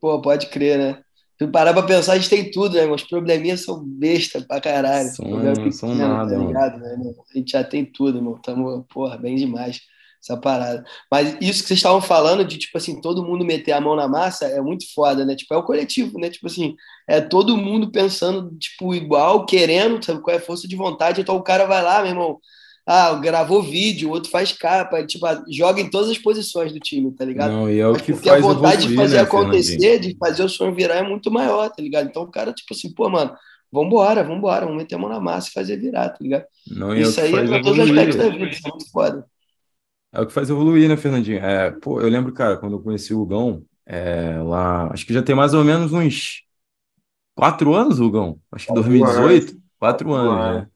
Pô, 0.00 0.20
pode 0.20 0.48
crer, 0.48 0.78
né? 0.78 1.02
Se 1.38 1.46
parar 1.46 1.72
pra 1.72 1.84
pensar, 1.84 2.14
a 2.14 2.16
gente 2.16 2.28
tem 2.28 2.50
tudo, 2.50 2.74
né? 2.74 2.86
Os 2.86 3.04
probleminhas 3.04 3.62
são 3.64 3.82
besta 3.84 4.40
pra 4.42 4.60
caralho. 4.60 5.08
São, 5.10 5.26
não 5.28 5.72
são 5.72 5.94
nada, 5.94 6.34
tá 6.34 6.44
ligado, 6.44 6.78
né, 6.78 7.14
A 7.32 7.38
gente 7.38 7.52
já 7.52 7.62
tem 7.62 7.84
tudo, 7.84 8.18
irmão. 8.18 8.40
Tamo, 8.42 8.84
porra, 8.92 9.16
bem 9.16 9.36
demais 9.36 9.80
essa 10.20 10.36
parada. 10.36 10.84
Mas 11.10 11.36
isso 11.40 11.62
que 11.62 11.68
vocês 11.68 11.78
estavam 11.78 12.00
falando 12.00 12.44
de, 12.44 12.58
tipo 12.58 12.76
assim, 12.76 13.00
todo 13.00 13.24
mundo 13.24 13.44
meter 13.44 13.72
a 13.72 13.80
mão 13.80 13.94
na 13.94 14.08
massa 14.08 14.46
é 14.46 14.60
muito 14.60 14.92
foda, 14.92 15.24
né? 15.24 15.34
Tipo, 15.36 15.54
é 15.54 15.56
o 15.56 15.62
coletivo, 15.62 16.18
né? 16.18 16.28
Tipo 16.28 16.46
assim, 16.48 16.74
é 17.06 17.20
todo 17.20 17.56
mundo 17.56 17.90
pensando, 17.90 18.50
tipo, 18.58 18.94
igual, 18.94 19.46
querendo, 19.46 20.04
sabe 20.04 20.20
qual 20.20 20.34
é 20.34 20.38
a 20.38 20.42
força 20.42 20.66
de 20.66 20.76
vontade. 20.76 21.20
Então 21.20 21.36
o 21.36 21.42
cara 21.42 21.66
vai 21.66 21.82
lá, 21.82 22.02
meu 22.02 22.10
irmão, 22.10 22.40
ah, 22.90 23.12
gravou 23.16 23.62
vídeo, 23.62 24.08
o 24.08 24.12
outro 24.12 24.30
faz 24.30 24.50
capa, 24.50 25.04
tipo, 25.04 25.26
joga 25.50 25.78
em 25.78 25.90
todas 25.90 26.08
as 26.08 26.16
posições 26.16 26.72
do 26.72 26.80
time, 26.80 27.12
tá 27.12 27.22
ligado? 27.22 27.52
Não, 27.52 27.70
e 27.70 27.78
é 27.78 27.86
o 27.86 27.92
Mas 27.92 28.00
que 28.00 28.14
faz 28.14 28.42
a 28.42 28.48
vontade 28.48 28.86
evoluir, 28.86 28.88
de 28.88 28.96
fazer 28.96 29.16
né, 29.16 29.22
acontecer, 29.22 29.98
de 29.98 30.16
fazer 30.16 30.42
o 30.42 30.48
sonho 30.48 30.74
virar 30.74 30.94
é 30.94 31.02
muito 31.02 31.30
maior, 31.30 31.68
tá 31.68 31.82
ligado? 31.82 32.08
Então 32.08 32.22
o 32.22 32.30
cara, 32.30 32.50
tipo 32.50 32.72
assim, 32.72 32.90
pô, 32.94 33.10
mano, 33.10 33.36
vambora, 33.70 34.24
vambora, 34.24 34.64
vamos 34.64 34.80
meter 34.80 34.94
a 34.94 34.98
mão 34.98 35.10
na 35.10 35.20
massa 35.20 35.50
e 35.50 35.52
fazer 35.52 35.76
virar, 35.76 36.08
tá 36.08 36.16
ligado? 36.18 36.46
Não, 36.66 36.96
e 36.96 37.02
Isso 37.02 37.20
é 37.20 37.24
aí 37.24 37.34
é 37.34 37.46
pra 37.46 37.62
todos 37.62 37.78
os 37.78 37.90
aspectos 37.90 38.16
da 38.16 38.28
vida, 38.30 38.48
isso 38.48 38.66
é 38.66 38.70
muito 38.70 38.90
foda. 38.90 39.26
É 40.10 40.20
o 40.22 40.26
que 40.26 40.32
faz 40.32 40.48
evoluir, 40.48 40.88
né, 40.88 40.96
Fernandinho? 40.96 41.44
É, 41.44 41.70
pô, 41.70 42.00
eu 42.00 42.08
lembro, 42.08 42.32
cara, 42.32 42.56
quando 42.56 42.72
eu 42.72 42.80
conheci 42.80 43.12
o 43.12 43.20
Hugão, 43.20 43.62
é, 43.84 44.38
lá, 44.42 44.90
acho 44.94 45.04
que 45.04 45.12
já 45.12 45.22
tem 45.22 45.34
mais 45.34 45.52
ou 45.52 45.62
menos 45.62 45.92
uns 45.92 46.42
quatro 47.34 47.74
anos, 47.74 48.00
Hugão. 48.00 48.38
Acho 48.50 48.66
que 48.66 48.72
2018, 48.72 49.58
quatro 49.78 50.14
anos, 50.14 50.62
né? 50.62 50.68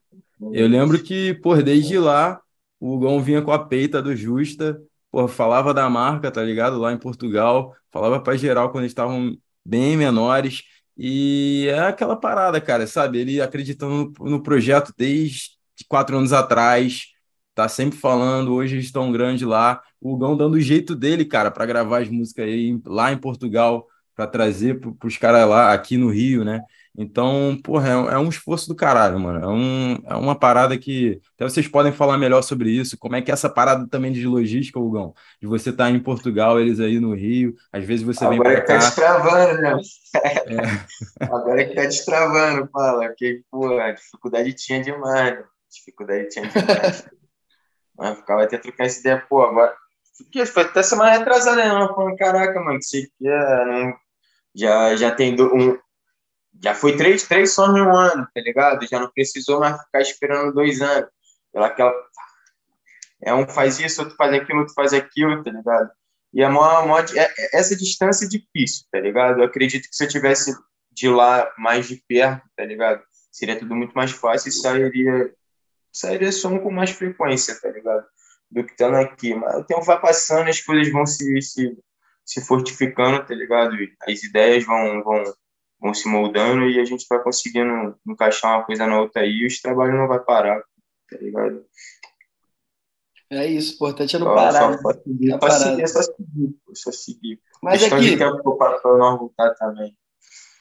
Eu 0.51 0.67
lembro 0.67 1.01
que, 1.03 1.35
pô, 1.35 1.55
desde 1.57 1.99
lá, 1.99 2.41
o 2.81 2.95
Hugão 2.95 3.23
vinha 3.23 3.43
com 3.43 3.53
a 3.53 3.65
peita 3.65 4.03
do 4.03 4.17
Justa, 4.17 4.81
pô, 5.11 5.29
falava 5.29 5.73
da 5.73 5.89
marca, 5.89 6.31
tá 6.31 6.43
ligado? 6.43 6.79
Lá 6.79 6.93
em 6.93 6.99
Portugal, 6.99 7.75
falava 7.93 8.21
pra 8.21 8.37
geral 8.37 8.71
quando 8.71 8.85
eles 8.85 8.91
estavam 8.91 9.37
bem 9.65 9.97
menores. 9.97 10.65
E 10.97 11.69
é 11.71 11.79
aquela 11.81 12.17
parada, 12.17 12.61
cara, 12.61 12.87
sabe? 12.87 13.19
Ele 13.19 13.41
acreditando 13.41 14.13
no, 14.21 14.43
projeto 14.43 14.93
desde 14.97 15.53
quatro 15.89 16.17
anos 16.17 16.33
atrás, 16.33 17.07
tá 17.55 17.69
sempre 17.69 17.99
falando, 17.99 18.53
hoje 18.53 18.75
eles 18.75 18.87
estão 18.87 19.13
grande 19.13 19.45
lá. 19.45 19.81
O 20.01 20.15
Hugão 20.15 20.37
dando 20.37 20.55
o 20.55 20.61
jeito 20.61 20.95
dele, 20.97 21.25
cara, 21.25 21.51
para 21.51 21.67
gravar 21.67 22.03
as 22.03 22.09
músicas 22.09 22.47
aí 22.47 22.81
lá 22.85 23.13
em 23.13 23.19
Portugal, 23.19 23.87
para 24.15 24.27
trazer 24.27 24.81
para 24.81 25.07
os 25.07 25.17
caras 25.17 25.49
lá 25.49 25.73
aqui 25.73 25.97
no 25.97 26.11
Rio, 26.11 26.45
né? 26.45 26.63
Então, 26.97 27.59
porra, 27.65 27.89
é, 27.89 27.93
é 28.15 28.19
um 28.19 28.29
esforço 28.29 28.69
do 28.69 28.75
caralho, 28.77 29.19
mano. 29.19 29.43
É, 29.43 29.49
um, 29.49 29.95
é 30.07 30.15
uma 30.15 30.35
parada 30.39 30.77
que. 30.77 31.21
Até 31.35 31.45
vocês 31.49 31.67
podem 31.67 31.91
falar 31.93 32.19
melhor 32.19 32.43
sobre 32.43 32.71
isso. 32.71 32.99
Como 32.99 33.17
é 33.17 33.23
que 33.23 33.31
é 33.31 33.35
essa 33.35 33.49
parada 33.49 33.89
também 33.89 34.13
de 34.13 34.27
logística, 34.27 34.79
Hugão? 34.79 35.15
De 35.41 35.47
você 35.47 35.71
estar 35.71 35.91
em 35.91 35.99
Portugal, 35.99 36.61
eles 36.61 36.81
aí 36.81 37.01
no 37.01 37.15
Rio. 37.15 37.55
Às 37.73 37.85
vezes 37.85 38.05
você 38.05 38.29
vem 38.29 38.39
Agora 38.39 38.51
para 38.57 38.61
que 38.61 38.67
tá 38.67 38.73
cá. 38.75 38.79
destravando, 38.85 39.63
né? 39.63 39.77
É, 40.17 41.25
Agora 41.25 41.65
que 41.65 41.75
tá 41.75 41.83
destravando, 41.83 42.69
fala. 42.71 43.07
Porque, 43.07 43.43
pô, 43.51 43.79
a 43.79 43.93
dificuldade 43.93 44.53
tinha 44.55 44.83
demais. 44.83 45.35
né? 45.39 45.45
Dificuldade 45.71 46.29
tinha 46.29 46.47
demais. 46.47 47.09
Mas 47.97 48.19
ficava 48.19 48.43
até 48.43 48.59
trocar 48.59 48.85
essa 48.85 49.01
ideia, 49.01 49.25
pô, 49.31 49.43
agora. 49.43 49.75
Porque 50.19 50.45
foi 50.45 50.63
até 50.65 50.83
semana 50.83 51.13
retrasada, 51.13 51.57
né? 51.57 51.89
Falando, 51.95 52.17
caraca, 52.17 52.61
mano, 52.61 52.79
que 52.79 52.85
você 52.85 53.07
quer, 53.19 53.67
não... 53.67 53.95
já, 54.55 54.95
já 54.97 55.11
tem 55.11 55.35
do- 55.35 55.55
um. 55.55 55.79
Já 56.61 56.75
foi 56.75 56.97
três, 56.97 57.27
três 57.27 57.55
sons 57.55 57.77
em 57.77 57.83
um 57.83 57.97
ano, 57.97 58.27
tá 58.35 58.41
ligado? 58.41 58.87
Já 58.87 59.01
não 59.01 59.11
precisou 59.11 59.61
mais 59.61 59.81
ficar 59.83 60.01
esperando 60.01 60.53
dois 60.53 60.81
anos. 60.81 61.09
Pela 61.53 61.67
aquela. 61.67 61.95
É 63.23 63.33
um 63.33 63.47
faz 63.47 63.79
isso, 63.79 64.03
outro 64.03 64.17
faz 64.17 64.33
aquilo, 64.33 64.61
outro 64.61 64.75
faz 64.75 64.93
aquilo, 64.93 65.43
tá 65.43 65.51
ligado? 65.51 65.91
E 66.33 66.43
a 66.43 66.49
maior, 66.49 66.87
maior, 66.87 67.05
é- 67.15 67.21
é- 67.21 67.59
essa 67.59 67.77
distância 67.77 68.25
é 68.25 68.29
difícil, 68.29 68.87
tá 68.91 68.99
ligado? 69.01 69.41
Eu 69.41 69.45
acredito 69.45 69.89
que 69.89 69.95
se 69.95 70.05
eu 70.05 70.09
tivesse 70.09 70.57
de 70.91 71.09
lá 71.09 71.51
mais 71.59 71.87
de 71.89 72.03
perto, 72.09 72.43
tá 72.57 72.65
ligado? 72.65 73.03
Seria 73.31 73.59
tudo 73.59 73.75
muito 73.75 73.93
mais 73.95 74.11
fácil 74.13 74.49
e 74.49 74.53
sairia, 74.53 75.35
sairia 75.93 76.33
som 76.33 76.59
com 76.59 76.71
mais 76.71 76.91
frequência, 76.91 77.59
tá 77.61 77.69
ligado? 77.71 78.05
Do 78.51 78.65
que 78.65 78.73
estando 78.73 78.97
aqui. 78.97 79.35
Mas 79.35 79.57
o 79.57 79.65
tempo 79.65 79.83
vai 79.83 80.01
passando, 80.01 80.49
as 80.49 80.61
coisas 80.61 80.93
vão 80.93 81.07
se, 81.07 81.41
se, 81.43 81.79
se 82.25 82.45
fortificando, 82.45 83.25
tá 83.25 83.35
ligado? 83.35 83.77
As 84.07 84.23
ideias 84.23 84.65
vão, 84.65 85.03
vão, 85.03 85.23
vão 85.83 85.93
se 85.93 86.09
moldando 86.09 86.71
e 86.71 86.79
a 86.79 86.85
gente 86.85 87.05
vai 87.11 87.21
conseguindo 87.21 87.97
encaixar 88.07 88.57
uma 88.57 88.65
coisa 88.65 88.87
na 88.87 89.01
outra 89.01 89.23
aí 89.23 89.31
e 89.33 89.47
os 89.47 89.61
trabalhos 89.61 89.97
não 89.97 90.07
vai 90.07 90.21
parar, 90.21 90.63
tá 91.11 91.19
ligado? 91.21 91.65
É 93.29 93.47
isso, 93.47 93.73
o 93.73 93.75
importante 93.75 94.15
é 94.15 94.19
não 94.19 94.27
Só, 94.27 94.35
parar. 94.35 94.53
só, 94.53 94.71
né? 94.71 94.79
só 94.79 94.93
seguir, 95.03 95.39
Tá 95.39 95.51
só 95.51 95.59
seguir, 95.59 95.89
só 95.89 96.03
seguir, 96.03 96.49
pô, 96.65 96.75
só 96.75 96.93
seguir. 96.93 97.41
Mas 97.63 97.81
Questão 97.81 97.99
aqui, 97.99 98.11
de 98.11 98.17
tempo 98.17 98.57
para 98.57 98.79
para 98.79 98.99
nós 98.99 99.19
voltar 99.19 99.55
também. 99.55 99.97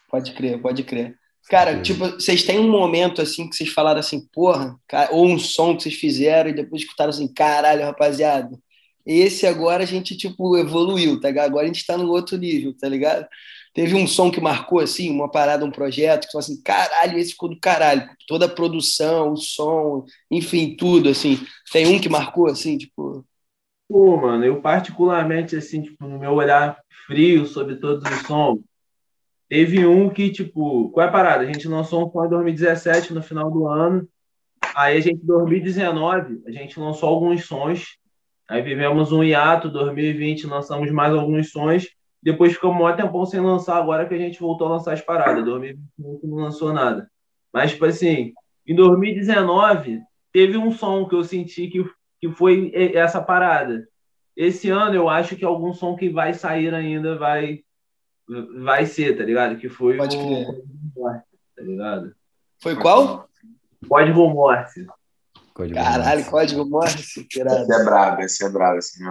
Pode 0.09 0.33
crer, 0.33 0.61
pode 0.61 0.83
crer. 0.83 1.15
Cara, 1.49 1.75
Sim. 1.75 1.81
tipo, 1.81 2.05
vocês 2.11 2.43
têm 2.43 2.59
um 2.59 2.69
momento 2.69 3.21
assim 3.21 3.49
que 3.49 3.55
vocês 3.55 3.69
falaram 3.69 3.99
assim, 3.99 4.25
porra, 4.31 4.75
cara, 4.87 5.11
ou 5.11 5.27
um 5.27 5.37
som 5.37 5.75
que 5.75 5.83
vocês 5.83 5.95
fizeram 5.95 6.49
e 6.49 6.53
depois 6.53 6.81
escutaram 6.81 7.09
assim, 7.09 7.31
caralho, 7.31 7.83
rapaziada. 7.83 8.57
Esse 9.05 9.45
agora 9.45 9.83
a 9.83 9.85
gente, 9.85 10.15
tipo, 10.15 10.57
evoluiu, 10.57 11.19
tá 11.19 11.27
ligado? 11.27 11.47
Agora 11.47 11.65
a 11.65 11.67
gente 11.67 11.85
tá 11.85 11.97
no 11.97 12.07
outro 12.09 12.37
nível, 12.37 12.73
tá 12.77 12.87
ligado? 12.87 13.27
Teve 13.73 13.95
um 13.95 14.05
som 14.05 14.29
que 14.29 14.41
marcou, 14.41 14.79
assim, 14.79 15.09
uma 15.09 15.31
parada, 15.31 15.63
um 15.63 15.71
projeto, 15.71 16.25
que 16.25 16.31
falou 16.31 16.43
assim, 16.43 16.61
caralho, 16.61 17.17
esse 17.17 17.31
ficou 17.31 17.49
do 17.49 17.59
caralho. 17.59 18.09
Toda 18.27 18.45
a 18.45 18.49
produção, 18.49 19.31
o 19.31 19.37
som, 19.37 20.05
enfim, 20.29 20.75
tudo, 20.75 21.07
assim. 21.09 21.39
Tem 21.71 21.87
um 21.87 21.99
que 21.99 22.09
marcou, 22.09 22.47
assim, 22.47 22.77
tipo. 22.77 23.25
Pô, 23.87 24.17
mano, 24.17 24.43
eu 24.43 24.61
particularmente, 24.61 25.55
assim, 25.55 25.81
tipo, 25.81 26.05
no 26.05 26.19
meu 26.19 26.33
olhar 26.33 26.77
frio 27.07 27.45
sobre 27.45 27.75
todos 27.77 28.09
os 28.09 28.19
sons, 28.27 28.59
teve 29.47 29.85
um 29.85 30.09
que, 30.09 30.29
tipo, 30.29 30.89
qual 30.89 31.05
é 31.05 31.09
a 31.09 31.11
parada? 31.11 31.43
A 31.43 31.47
gente 31.47 31.67
lançou 31.67 32.05
um 32.05 32.11
som 32.11 32.25
em 32.25 32.29
2017, 32.29 33.13
no 33.13 33.21
final 33.21 33.49
do 33.49 33.67
ano. 33.67 34.07
Aí 34.75 34.97
a 34.97 35.01
gente, 35.01 35.21
em 35.21 35.25
2019, 35.25 36.41
a 36.45 36.51
gente 36.51 36.79
lançou 36.79 37.09
alguns 37.09 37.45
sons. 37.45 37.97
Aí 38.49 38.61
vivemos 38.61 39.11
um 39.13 39.23
hiato, 39.23 39.69
2020, 39.69 40.45
lançamos 40.47 40.91
mais 40.91 41.13
alguns 41.13 41.51
sons. 41.51 41.87
Depois 42.21 42.53
ficamos 42.53 42.75
um 42.75 42.79
maior 42.79 42.95
tempão 42.95 43.25
sem 43.25 43.39
lançar, 43.39 43.77
agora 43.77 44.07
que 44.07 44.13
a 44.13 44.17
gente 44.17 44.39
voltou 44.39 44.67
a 44.67 44.71
lançar 44.71 44.93
as 44.93 45.01
paradas. 45.01 45.43
2021 45.43 46.19
não 46.29 46.37
lançou 46.37 46.71
nada. 46.71 47.09
Mas, 47.51 47.71
tipo 47.71 47.85
assim, 47.85 48.33
em 48.65 48.75
2019, 48.75 49.99
teve 50.31 50.57
um 50.57 50.71
som 50.71 51.07
que 51.07 51.15
eu 51.15 51.23
senti 51.23 51.67
que 51.67 51.83
que 52.21 52.29
foi 52.29 52.71
e- 52.73 52.95
essa 52.95 53.19
parada. 53.19 53.87
Esse 54.37 54.69
ano 54.69 54.95
eu 54.95 55.09
acho 55.09 55.35
que 55.35 55.43
algum 55.43 55.73
som 55.73 55.95
que 55.95 56.07
vai 56.07 56.33
sair 56.33 56.73
ainda 56.73 57.17
vai 57.17 57.63
vai 58.59 58.85
ser, 58.85 59.17
tá 59.17 59.23
ligado? 59.23 59.57
Que 59.57 59.67
foi 59.67 59.97
Pode 59.97 60.15
o 60.15 60.27
crer. 60.27 60.47
Tá 61.55 61.63
ligado? 61.63 62.15
Foi 62.61 62.75
qual? 62.75 63.27
Código 63.89 64.29
Morte. 64.29 64.85
Código 65.53 65.75
Caralho, 65.75 66.17
Morse. 66.19 66.29
código 66.31 66.65
Morse. 66.69 67.27
Esse 67.29 67.37
é 67.73 67.83
brabo, 67.83 68.21
esse 68.21 68.45
é 68.45 68.49
brabo, 68.49 68.77
esse. 68.77 69.03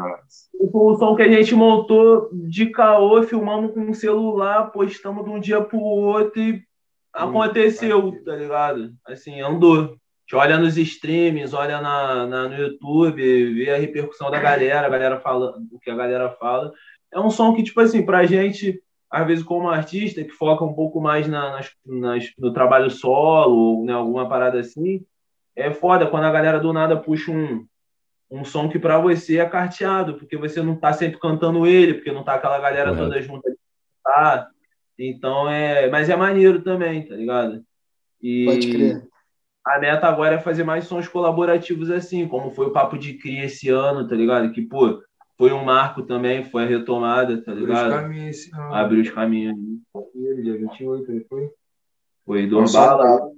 Foi 0.72 0.92
um 0.92 0.98
som 0.98 1.14
que 1.16 1.22
a 1.22 1.28
gente 1.28 1.54
montou 1.54 2.28
de 2.32 2.66
caô, 2.66 3.22
filmamos 3.22 3.72
com 3.72 3.80
um 3.80 3.94
celular, 3.94 4.70
postamos 4.72 5.24
de 5.24 5.30
um 5.30 5.40
dia 5.40 5.60
pro 5.62 5.78
outro 5.78 6.40
e 6.40 6.62
aconteceu, 7.12 8.12
tá 8.24 8.36
ligado? 8.36 8.92
Assim, 9.06 9.40
andou. 9.40 9.78
A 9.82 9.86
gente 9.86 10.36
olha 10.36 10.58
nos 10.58 10.76
streams, 10.76 11.54
olha 11.54 11.80
na, 11.80 12.26
na- 12.26 12.48
no 12.48 12.54
YouTube, 12.54 13.54
vê 13.54 13.70
a 13.70 13.78
repercussão 13.78 14.30
da 14.30 14.38
galera, 14.38 14.86
a 14.86 14.90
galera 14.90 15.18
fala 15.20 15.54
o 15.72 15.78
que 15.80 15.90
a 15.90 15.96
galera 15.96 16.30
fala. 16.38 16.72
É 17.12 17.18
um 17.18 17.30
som 17.30 17.52
que, 17.54 17.64
tipo 17.64 17.80
assim, 17.80 18.04
pra 18.06 18.24
gente, 18.26 18.80
às 19.10 19.26
vezes, 19.26 19.42
como 19.44 19.68
artista, 19.68 20.22
que 20.22 20.30
foca 20.30 20.64
um 20.64 20.72
pouco 20.72 21.00
mais 21.00 21.26
na- 21.26 21.50
nas, 21.52 21.70
nas- 21.84 22.30
no 22.38 22.52
trabalho 22.52 22.90
solo, 22.90 23.56
ou 23.56 23.84
né, 23.84 23.92
alguma 23.92 24.28
parada 24.28 24.60
assim, 24.60 25.04
é 25.60 25.72
foda 25.72 26.06
quando 26.06 26.24
a 26.24 26.30
galera 26.32 26.58
do 26.60 26.72
nada 26.72 26.96
puxa 26.96 27.30
um, 27.30 27.66
um 28.30 28.44
som 28.44 28.68
que 28.68 28.78
pra 28.78 28.98
você 28.98 29.38
é 29.38 29.46
carteado, 29.48 30.14
porque 30.14 30.36
você 30.36 30.62
não 30.62 30.76
tá 30.76 30.92
sempre 30.92 31.18
cantando 31.18 31.66
ele, 31.66 31.94
porque 31.94 32.12
não 32.12 32.24
tá 32.24 32.34
aquela 32.34 32.58
galera 32.58 32.90
Correto. 32.90 33.08
toda 33.08 33.22
junta. 33.22 33.50
Tá? 34.04 34.48
Então 34.98 35.48
é. 35.48 35.88
Mas 35.90 36.08
é 36.08 36.16
maneiro 36.16 36.62
também, 36.62 37.06
tá 37.06 37.14
ligado? 37.14 37.62
E 38.22 38.44
Pode 38.44 38.70
crer. 38.70 39.02
a 39.66 39.78
meta 39.78 40.06
agora 40.06 40.34
é 40.36 40.38
fazer 40.38 40.62
mais 40.64 40.84
sons 40.84 41.08
colaborativos 41.08 41.90
assim, 41.90 42.28
como 42.28 42.50
foi 42.50 42.66
o 42.66 42.72
Papo 42.72 42.98
de 42.98 43.14
Cria 43.14 43.44
esse 43.46 43.68
ano, 43.70 44.06
tá 44.06 44.14
ligado? 44.14 44.52
Que, 44.52 44.60
pô, 44.62 45.02
foi 45.38 45.52
um 45.52 45.64
marco 45.64 46.02
também, 46.02 46.44
foi 46.44 46.64
a 46.64 46.66
retomada, 46.66 47.38
tá 47.38 47.52
Por 47.52 47.62
os 47.62 47.68
ligado? 47.68 47.90
caminhos 47.90 48.36
esse 48.36 48.54
ano. 48.54 48.74
Abriu 48.74 49.00
os 49.00 49.10
caminhos. 49.10 49.56
Ele, 50.14 50.42
dia 50.42 50.58
28, 50.58 51.10
ele 51.10 51.24
foi? 51.28 51.48
Foi 52.26 52.42
Não 52.42 52.64
Dorbala, 52.64 53.04
a 53.16 53.30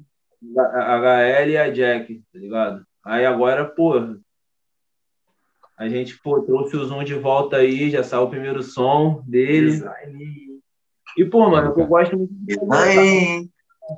HL 0.42 1.50
e 1.50 1.56
a 1.56 1.70
Jack, 1.70 2.22
tá 2.32 2.38
ligado? 2.38 2.84
Aí 3.04 3.24
agora, 3.24 3.64
porra, 3.64 4.18
a 5.76 5.88
gente 5.88 6.18
pô, 6.20 6.40
trouxe 6.42 6.76
o 6.76 6.84
Zoom 6.84 7.04
de 7.04 7.14
volta 7.14 7.56
aí, 7.56 7.90
já 7.90 8.02
saiu 8.02 8.24
o 8.24 8.30
primeiro 8.30 8.62
som 8.62 9.22
dele. 9.26 9.82
E, 11.16 11.24
pô, 11.24 11.48
mano, 11.48 11.74
eu 11.76 11.86
gosto 11.86 12.16
muito 12.16 12.32
de 12.32 12.54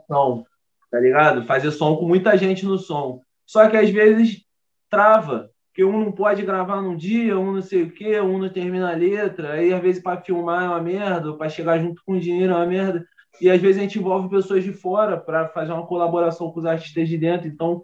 som, 0.06 0.44
tá 0.90 0.98
ligado? 0.98 1.44
Fazer 1.44 1.70
som 1.70 1.96
com 1.96 2.06
muita 2.06 2.36
gente 2.36 2.64
no 2.64 2.78
som. 2.78 3.20
Só 3.46 3.68
que 3.68 3.76
às 3.76 3.90
vezes 3.90 4.44
trava, 4.90 5.50
porque 5.68 5.84
um 5.84 6.04
não 6.04 6.12
pode 6.12 6.42
gravar 6.42 6.80
num 6.80 6.96
dia, 6.96 7.38
um 7.38 7.52
não 7.52 7.62
sei 7.62 7.82
o 7.82 7.90
quê, 7.90 8.20
um 8.20 8.38
não 8.38 8.48
termina 8.48 8.92
a 8.92 8.96
letra, 8.96 9.52
aí 9.52 9.72
às 9.72 9.82
vezes 9.82 10.02
para 10.02 10.20
filmar 10.22 10.64
é 10.64 10.68
uma 10.68 10.80
merda, 10.80 11.34
para 11.34 11.48
chegar 11.48 11.78
junto 11.78 12.02
com 12.06 12.14
o 12.14 12.20
dinheiro 12.20 12.52
é 12.52 12.56
uma 12.56 12.66
merda. 12.66 13.06
E 13.40 13.50
às 13.50 13.60
vezes 13.60 13.78
a 13.78 13.80
gente 13.80 13.98
envolve 13.98 14.28
pessoas 14.28 14.62
de 14.62 14.72
fora 14.72 15.16
para 15.18 15.48
fazer 15.48 15.72
uma 15.72 15.86
colaboração 15.86 16.50
com 16.50 16.60
os 16.60 16.66
artistas 16.66 17.08
de 17.08 17.18
dentro, 17.18 17.48
então 17.48 17.82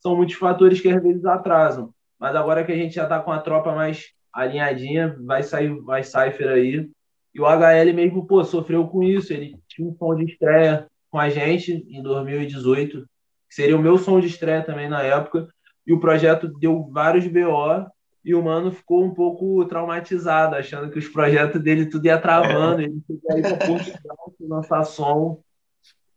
são 0.00 0.16
muitos 0.16 0.36
fatores 0.36 0.80
que 0.80 0.88
às 0.88 1.02
vezes 1.02 1.24
atrasam. 1.24 1.92
Mas 2.18 2.34
agora 2.34 2.64
que 2.64 2.72
a 2.72 2.76
gente 2.76 2.94
já 2.94 3.06
tá 3.06 3.20
com 3.20 3.30
a 3.30 3.40
tropa 3.40 3.74
mais 3.74 4.06
alinhadinha, 4.32 5.16
vai 5.20 5.42
sair 5.42 5.74
vai 5.82 6.02
Cypher 6.02 6.48
aí. 6.48 6.88
E 7.34 7.40
o 7.40 7.44
HL 7.44 7.92
mesmo, 7.94 8.26
pô, 8.26 8.42
sofreu 8.44 8.86
com 8.86 9.02
isso. 9.02 9.32
Ele 9.32 9.58
tinha 9.68 9.86
um 9.86 9.94
som 9.96 10.14
de 10.14 10.24
estreia 10.24 10.86
com 11.10 11.18
a 11.18 11.28
gente 11.28 11.86
em 11.88 12.02
2018, 12.02 13.00
que 13.02 13.54
seria 13.54 13.76
o 13.76 13.82
meu 13.82 13.98
som 13.98 14.20
de 14.20 14.26
estreia 14.26 14.62
também 14.62 14.88
na 14.88 15.02
época. 15.02 15.48
E 15.86 15.92
o 15.92 16.00
projeto 16.00 16.48
deu 16.58 16.88
vários 16.90 17.26
BO 17.26 17.86
e 18.26 18.34
o 18.34 18.42
mano 18.42 18.72
ficou 18.72 19.04
um 19.04 19.14
pouco 19.14 19.64
traumatizado, 19.66 20.56
achando 20.56 20.90
que 20.90 20.98
os 20.98 21.06
projetos 21.08 21.62
dele 21.62 21.86
tudo 21.86 22.06
ia 22.06 22.18
travando. 22.18 22.82
Ele 22.82 23.00
foi 23.06 23.36
aí 23.36 23.40
pra 23.40 23.56
Portugal 23.64 24.34
lançar 24.40 24.82
som, 24.84 25.40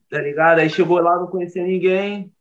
tá 0.09 0.19
ligado? 0.19 0.57
Aí 0.57 0.69
chegou 0.71 0.99
lá, 0.99 1.17
não 1.17 1.27
conhecia 1.27 1.63
ninguém, 1.63 2.33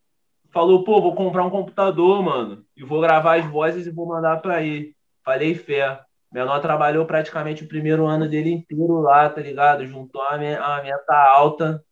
falou, 0.50 0.84
pô, 0.84 1.02
vou 1.02 1.14
comprar 1.14 1.44
um 1.44 1.50
computador, 1.50 2.22
mano, 2.22 2.64
e 2.74 2.82
vou 2.82 2.98
gravar 3.02 3.38
as 3.38 3.44
vozes 3.44 3.86
e 3.86 3.90
vou 3.90 4.06
mandar 4.06 4.40
pra 4.40 4.54
aí. 4.54 4.94
Falei 5.22 5.54
fé. 5.54 6.00
Menor 6.32 6.60
trabalhou 6.60 7.04
praticamente 7.04 7.62
o 7.64 7.68
primeiro 7.68 8.06
ano 8.06 8.26
dele 8.26 8.50
inteiro 8.50 9.00
lá, 9.00 9.28
tá 9.28 9.42
ligado? 9.42 9.86
Juntou 9.86 10.22
a, 10.22 10.38
me- 10.38 10.56
a 10.56 10.82
meta 10.82 11.14
alta, 11.14 11.84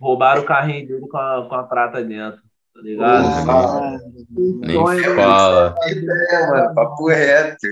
roubaram 0.00 0.42
o 0.42 0.44
carrinho 0.44 0.86
dele 0.86 1.06
com 1.08 1.16
a, 1.16 1.48
com 1.48 1.54
a 1.54 1.62
prata 1.62 2.02
dentro, 2.02 2.40
tá 2.78 2.82
ligado? 2.82 3.26
Ah, 3.50 3.98
Nem 4.36 4.76
Sonho, 4.76 5.14
fala. 5.16 5.74
é, 5.86 6.46
mano, 6.50 6.74
papo 6.74 7.08
reto. 7.08 7.66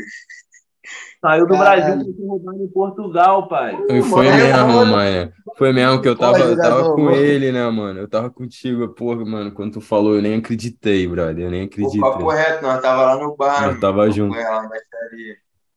Saiu 1.21 1.47
do 1.47 1.55
Caralho. 1.55 1.83
Brasil 1.83 2.13
e 2.13 2.17
foi 2.17 2.27
roubado 2.27 2.63
em 2.63 2.69
Portugal, 2.69 3.49
pai. 3.49 3.77
E 3.91 4.03
foi 4.03 4.27
Mano, 4.27 4.37
mesmo, 4.37 4.67
mano. 4.69 4.93
mano. 4.93 5.33
Foi 5.57 5.73
mesmo 5.73 6.03
que 6.03 6.09
eu 6.09 6.17
tava, 6.17 6.39
eu 6.39 6.57
tava 6.57 6.71
jogador, 6.77 6.95
com 6.95 7.03
mano. 7.03 7.17
ele, 7.17 7.51
né, 7.53 7.69
mano? 7.71 8.01
Eu 8.01 8.09
tava 8.09 8.31
contigo, 8.31 8.89
porra, 8.89 9.25
mano. 9.25 9.51
Quando 9.53 9.73
tu 9.75 9.81
falou, 9.81 10.15
eu 10.15 10.23
nem 10.23 10.35
acreditei, 10.37 11.09
brother. 11.09 11.47
Eu 11.47 11.51
nem 11.51 11.67
Pô, 11.67 11.73
acreditei. 11.73 12.01
papo 12.01 12.29
reto, 12.29 12.63
nós 12.63 12.81
tava 12.83 13.03
lá 13.03 13.17
no 13.19 13.35
bar. 13.37 13.61
Nós 13.63 13.67
mano. 13.69 13.81
tava 13.81 14.11
junto. 14.11 14.37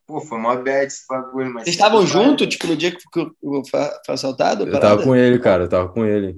Pô, 0.06 0.20
foi 0.22 0.38
mó 0.39 0.56
bad 0.56 0.86
esse 0.88 1.08
bagulho, 1.08 1.54
mas. 1.54 1.63
Vocês 1.63 1.76
estavam 1.76 2.06
juntos, 2.06 2.48
tipo, 2.48 2.68
no 2.68 2.76
dia 2.76 2.92
que 2.92 2.98
foi- 3.12 3.89
assaltado? 4.10 4.63
Eu 4.63 4.72
parada? 4.72 4.89
tava 4.98 5.04
com 5.04 5.15
ele, 5.15 5.39
cara. 5.39 5.63
Eu 5.63 5.70
tava 5.70 5.88
com 5.89 6.06
ele. 6.06 6.38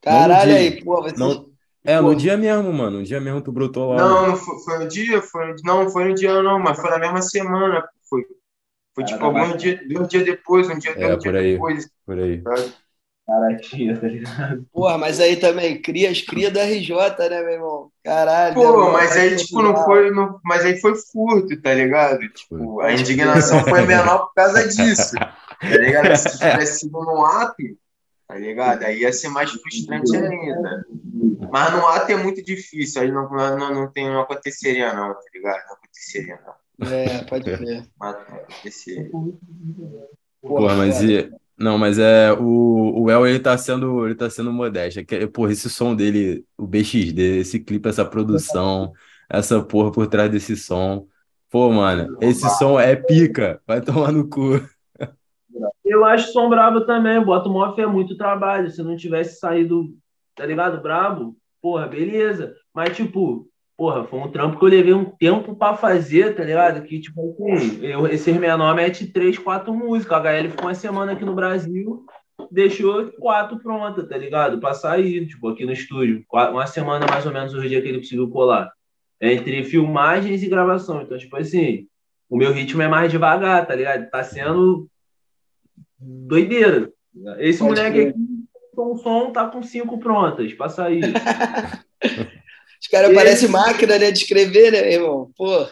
Caralho, 0.00 0.54
aí, 0.54 0.82
pô, 0.82 1.02
vocês... 1.02 1.18
Não- 1.18 1.47
É, 1.84 2.00
no 2.00 2.14
dia 2.14 2.36
mesmo, 2.36 2.72
mano. 2.72 2.98
No 2.98 3.04
dia 3.04 3.20
mesmo 3.20 3.40
tu 3.40 3.52
brotou 3.52 3.90
lá. 3.90 3.96
Não, 3.96 4.28
não 4.28 4.36
foi, 4.36 4.58
foi 4.60 4.78
no 4.78 4.88
dia, 4.88 5.22
foi, 5.22 5.54
não, 5.64 5.90
foi 5.90 6.04
no 6.08 6.14
dia 6.14 6.42
não, 6.42 6.58
mas 6.58 6.78
foi 6.78 6.90
na 6.90 6.98
mesma 6.98 7.22
semana. 7.22 7.88
Foi, 8.08 8.24
foi 8.94 9.04
tipo 9.04 9.24
alguns 9.24 9.56
dias, 9.56 9.80
dois 9.88 10.08
dias 10.08 10.24
depois, 10.24 10.68
um 10.68 10.78
dia, 10.78 10.92
É, 10.92 11.08
dois 11.08 11.16
por 11.16 11.32
dias 11.32 11.36
aí. 11.36 11.52
depois. 11.52 11.90
Por 12.04 12.18
aí. 12.18 12.42
sabe? 12.42 12.74
Caratinha, 13.26 14.00
tá 14.00 14.06
ligado? 14.08 14.66
Porra, 14.72 14.96
mas 14.96 15.20
aí 15.20 15.36
também, 15.36 15.82
crias, 15.82 16.22
cria 16.22 16.50
da 16.50 16.62
RJ, 16.62 17.28
né, 17.28 17.42
meu 17.42 17.52
irmão? 17.52 17.92
Caralho. 18.02 18.54
Pô, 18.54 18.90
mas 18.90 19.12
aí, 19.16 19.36
tipo, 19.36 19.60
não 19.60 19.76
foi, 19.84 20.10
não, 20.10 20.40
mas 20.42 20.64
aí 20.64 20.80
foi 20.80 20.94
furto, 20.94 21.60
tá 21.60 21.74
ligado? 21.74 22.20
Tipo, 22.30 22.80
a 22.80 22.92
indignação 22.92 23.62
foi 23.64 23.82
menor 23.82 24.28
por 24.28 24.34
causa 24.34 24.66
disso, 24.66 25.14
tá 25.60 25.76
ligado? 25.76 26.16
Se 26.16 26.38
tivesse 26.38 26.80
sido 26.80 26.92
no 27.04 27.24
ato, 27.26 27.54
tá 28.28 28.36
ligado? 28.36 28.82
Aí 28.84 29.00
ia 29.00 29.12
ser 29.12 29.30
mais 29.30 29.50
frustrante 29.50 30.14
ainda. 30.14 30.86
Mas 31.50 31.72
no 31.72 31.86
ato 31.86 32.12
é 32.12 32.16
muito 32.16 32.44
difícil, 32.44 33.00
aí 33.00 33.10
não, 33.10 33.28
não, 33.30 33.74
não, 33.74 33.90
tem, 33.90 34.06
não 34.06 34.20
aconteceria 34.20 34.92
não, 34.92 35.14
tá 35.14 35.20
ligado? 35.34 35.66
Não 35.66 35.74
aconteceria 35.76 36.38
não. 36.46 36.86
É, 36.86 37.24
pode 37.24 37.44
crer. 37.44 37.88
Mas 37.98 38.16
não 38.28 38.36
aconteceria. 38.36 39.10
Porra, 40.42 40.74
mas 40.76 41.02
e... 41.02 41.32
Não, 41.58 41.76
mas 41.76 41.98
é 41.98 42.32
o, 42.32 43.02
o 43.02 43.10
El 43.10 43.26
ele 43.26 43.40
tá 43.40 43.58
sendo 43.58 44.06
ele 44.06 44.14
tá 44.14 44.30
sendo 44.30 44.52
modesto. 44.52 45.00
É 45.00 45.26
porra, 45.26 45.50
esse 45.50 45.68
som 45.68 45.96
dele, 45.96 46.44
o 46.56 46.66
BXD, 46.66 47.40
esse 47.40 47.58
clipe, 47.58 47.88
essa 47.88 48.04
produção, 48.04 48.92
essa 49.28 49.60
porra 49.60 49.90
por 49.90 50.06
trás 50.06 50.30
desse 50.30 50.54
som. 50.56 51.08
Pô, 51.50 51.72
mano, 51.72 52.16
esse 52.20 52.48
som 52.58 52.78
é 52.78 52.94
pica. 52.94 53.60
Vai 53.66 53.80
tomar 53.80 54.12
no 54.12 54.28
cu. 54.28 54.60
Eu 55.88 56.04
acho 56.04 56.32
som 56.32 56.48
brabo 56.50 56.82
também. 56.82 57.20
Bota 57.22 57.48
o 57.48 57.74
fé 57.74 57.82
é 57.82 57.86
muito 57.86 58.16
trabalho. 58.16 58.70
Se 58.70 58.82
não 58.82 58.94
tivesse 58.94 59.38
saído, 59.40 59.86
tá 60.36 60.44
ligado? 60.44 60.82
Brabo, 60.82 61.34
porra, 61.62 61.86
beleza. 61.86 62.54
Mas, 62.74 62.94
tipo, 62.94 63.48
porra, 63.76 64.04
foi 64.04 64.20
um 64.20 64.30
trampo 64.30 64.58
que 64.58 64.64
eu 64.64 64.68
levei 64.68 64.92
um 64.92 65.06
tempo 65.06 65.56
pra 65.56 65.74
fazer, 65.74 66.36
tá 66.36 66.44
ligado? 66.44 66.82
Que, 66.82 67.00
tipo, 67.00 67.34
assim, 67.54 67.84
eu, 67.84 68.06
esse 68.06 68.30
menor 68.32 68.74
mete 68.74 69.06
três, 69.10 69.38
quatro 69.38 69.72
músicas. 69.72 70.18
A 70.18 70.20
HL 70.20 70.50
ficou 70.50 70.66
uma 70.66 70.74
semana 70.74 71.12
aqui 71.12 71.24
no 71.24 71.34
Brasil, 71.34 72.04
deixou 72.50 73.10
quatro 73.12 73.58
prontas, 73.58 74.06
tá 74.06 74.18
ligado? 74.18 74.60
Pra 74.60 74.74
sair, 74.74 75.26
tipo, 75.26 75.48
aqui 75.48 75.64
no 75.64 75.72
estúdio. 75.72 76.22
Uma 76.30 76.66
semana 76.66 77.06
mais 77.10 77.24
ou 77.24 77.32
menos 77.32 77.54
o 77.54 77.62
dia 77.62 77.80
que 77.80 77.88
ele 77.88 77.98
conseguiu 77.98 78.28
colar. 78.28 78.70
Entre 79.20 79.64
filmagens 79.64 80.42
e 80.42 80.48
gravação. 80.48 81.00
Então, 81.00 81.16
tipo 81.16 81.34
assim, 81.36 81.86
o 82.28 82.36
meu 82.36 82.52
ritmo 82.52 82.82
é 82.82 82.88
mais 82.88 83.10
devagar, 83.10 83.66
tá 83.66 83.74
ligado? 83.74 84.10
Tá 84.10 84.22
sendo 84.22 84.86
doideira. 86.00 86.90
Esse 87.38 87.58
Pode 87.58 87.70
moleque 87.80 87.96
crer. 87.96 88.08
aqui, 88.10 88.18
com 88.74 88.92
o 88.94 88.98
som, 88.98 89.30
tá 89.32 89.46
com 89.46 89.62
cinco 89.62 89.98
prontas 89.98 90.52
pra 90.54 90.68
sair. 90.68 91.02
Os 92.80 92.86
caras 92.86 93.12
parecem 93.12 93.48
máquina, 93.48 93.98
né, 93.98 94.12
de 94.12 94.18
escrever, 94.20 94.70
né, 94.70 94.92
irmão? 94.92 95.30
Pô, 95.36 95.66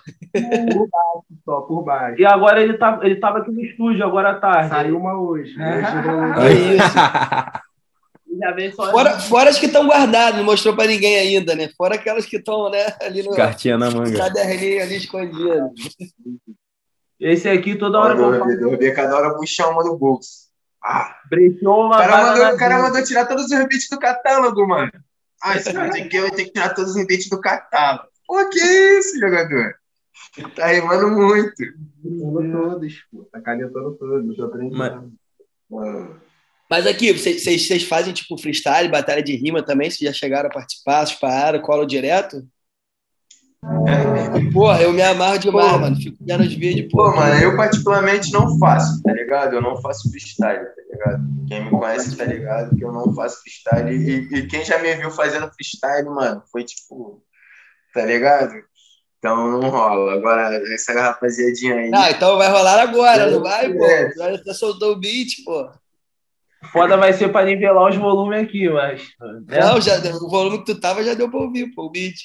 Só 1.44 1.60
por 1.60 1.84
baixo. 1.84 2.20
E 2.20 2.26
agora 2.26 2.60
ele, 2.60 2.74
tá, 2.74 2.98
ele 3.02 3.14
tava 3.16 3.38
aqui 3.38 3.52
no 3.52 3.60
estúdio, 3.60 4.04
agora 4.04 4.30
à 4.30 4.34
tarde. 4.40 4.70
Saiu 4.70 4.98
uma 4.98 5.16
hoje. 5.16 5.54
É. 5.60 5.78
Um- 6.10 6.34
que 6.34 6.74
isso. 6.74 6.96
Só 8.76 8.90
Fora, 8.90 9.18
fora 9.18 9.48
as 9.48 9.58
que 9.58 9.64
estão 9.64 9.86
guardadas, 9.86 10.36
não 10.36 10.44
mostrou 10.44 10.74
pra 10.76 10.86
ninguém 10.86 11.16
ainda, 11.16 11.54
né? 11.54 11.70
Fora 11.74 11.94
aquelas 11.94 12.26
que 12.26 12.36
estão, 12.36 12.68
né, 12.68 12.84
ali 13.00 13.22
no 13.22 13.34
Cartinha 13.34 13.78
na 13.78 13.90
manga. 13.90 14.14
caderninho 14.18 14.82
ali 14.82 14.96
escondido. 14.96 15.70
Esse 17.18 17.48
aqui, 17.48 17.76
toda 17.76 17.98
hora 17.98 18.14
que 18.14 18.20
eu 18.64 18.94
cada 18.94 19.16
hora 19.16 19.34
puxar 19.36 19.68
uma 19.68 19.82
no 19.82 19.96
bolso. 19.96 20.46
Ah, 20.84 21.16
brechou 21.28 21.84
o 21.84 21.86
uma 21.86 21.98
cara, 21.98 22.22
mandou, 22.22 22.54
o 22.54 22.58
cara 22.58 22.82
mandou 22.82 23.02
tirar 23.04 23.26
todos 23.26 23.44
os 23.44 23.50
beats 23.50 23.88
do 23.90 23.98
catálogo, 23.98 24.66
mano. 24.68 24.92
Ah, 25.42 25.56
esse 25.56 25.72
cara 25.72 25.88
aqui 25.88 26.20
vai 26.20 26.30
ter 26.30 26.44
que 26.44 26.52
tirar 26.52 26.74
todos 26.74 26.94
os 26.94 27.06
beats 27.06 27.28
do 27.28 27.40
catálogo. 27.40 28.08
Pô, 28.26 28.48
que 28.48 28.58
isso, 28.58 29.18
jogador? 29.18 29.74
Tá 30.54 30.66
rimando 30.68 31.08
muito. 31.10 31.54
Rimando 32.04 32.70
todos, 32.70 32.94
pô. 33.10 33.28
Tá 33.32 33.40
canetando 33.40 33.94
todos. 33.94 34.38
Eu 34.38 34.44
aprendi. 34.46 34.76
Mas- 34.76 35.02
Mas 36.70 36.86
aqui, 36.86 37.12
vocês, 37.12 37.42
vocês, 37.42 37.66
vocês 37.66 37.82
fazem 37.84 38.12
tipo 38.12 38.36
freestyle, 38.38 38.88
batalha 38.88 39.22
de 39.22 39.34
rima 39.36 39.62
também? 39.64 39.90
Vocês 39.90 40.00
já 40.08 40.12
chegaram 40.12 40.48
a 40.48 40.52
participar? 40.52 41.06
Vocês 41.06 41.18
pararam, 41.18 41.60
colam 41.62 41.86
direto? 41.86 42.46
Porra, 44.52 44.82
eu 44.82 44.92
me 44.92 45.02
amarro 45.02 45.38
demais, 45.38 45.72
Pô, 45.72 45.78
mano. 45.78 45.96
Fico 45.96 46.16
vendo 46.20 46.40
os 46.42 46.54
vídeos, 46.54 46.90
pô. 46.90 46.98
Pô, 46.98 47.16
mano, 47.16 47.34
eu 47.34 47.56
particularmente 47.56 48.32
não 48.32 48.58
faço, 48.58 49.02
tá 49.02 49.12
ligado? 49.12 49.54
Eu 49.54 49.62
não 49.62 49.76
faço 49.80 50.10
freestyle, 50.10 50.64
tá 50.64 50.82
ligado? 50.90 51.24
Quem 51.48 51.64
me 51.64 51.70
conhece 51.70 52.16
tá 52.16 52.24
ligado 52.24 52.76
que 52.76 52.84
eu 52.84 52.92
não 52.92 53.14
faço 53.14 53.40
freestyle. 53.40 53.90
E, 53.90 54.38
e 54.38 54.46
quem 54.46 54.64
já 54.64 54.78
me 54.78 54.94
viu 54.94 55.10
fazendo 55.10 55.50
freestyle, 55.52 56.08
mano, 56.08 56.42
foi 56.50 56.64
tipo. 56.64 57.22
Tá 57.92 58.04
ligado? 58.04 58.52
Então 59.18 59.50
não 59.50 59.68
rola. 59.68 60.14
Agora, 60.14 60.56
essa 60.72 60.92
rapaziadinha 60.92 61.74
aí. 61.74 61.90
Ah, 61.94 62.10
então 62.10 62.36
vai 62.36 62.50
rolar 62.50 62.80
agora, 62.80 63.30
não 63.30 63.42
vai, 63.42 63.72
pô? 63.72 63.84
Já 64.16 64.34
até 64.34 64.54
soltou 64.54 64.92
o 64.92 65.00
beat, 65.00 65.44
pô. 65.44 65.70
Foda 66.72 66.96
vai 66.96 67.12
ser 67.12 67.28
para 67.30 67.46
nivelar 67.46 67.90
os 67.90 67.96
volumes 67.96 68.42
aqui, 68.42 68.68
mas. 68.68 69.02
Né? 69.46 69.60
Não, 69.60 69.80
já, 69.80 69.98
o 70.20 70.28
volume 70.28 70.58
que 70.58 70.66
tu 70.66 70.80
tava 70.80 71.02
já 71.04 71.14
deu 71.14 71.30
para 71.30 71.40
ouvir, 71.40 71.72
pô, 71.74 71.86
o 71.86 71.90
beat. 71.90 72.16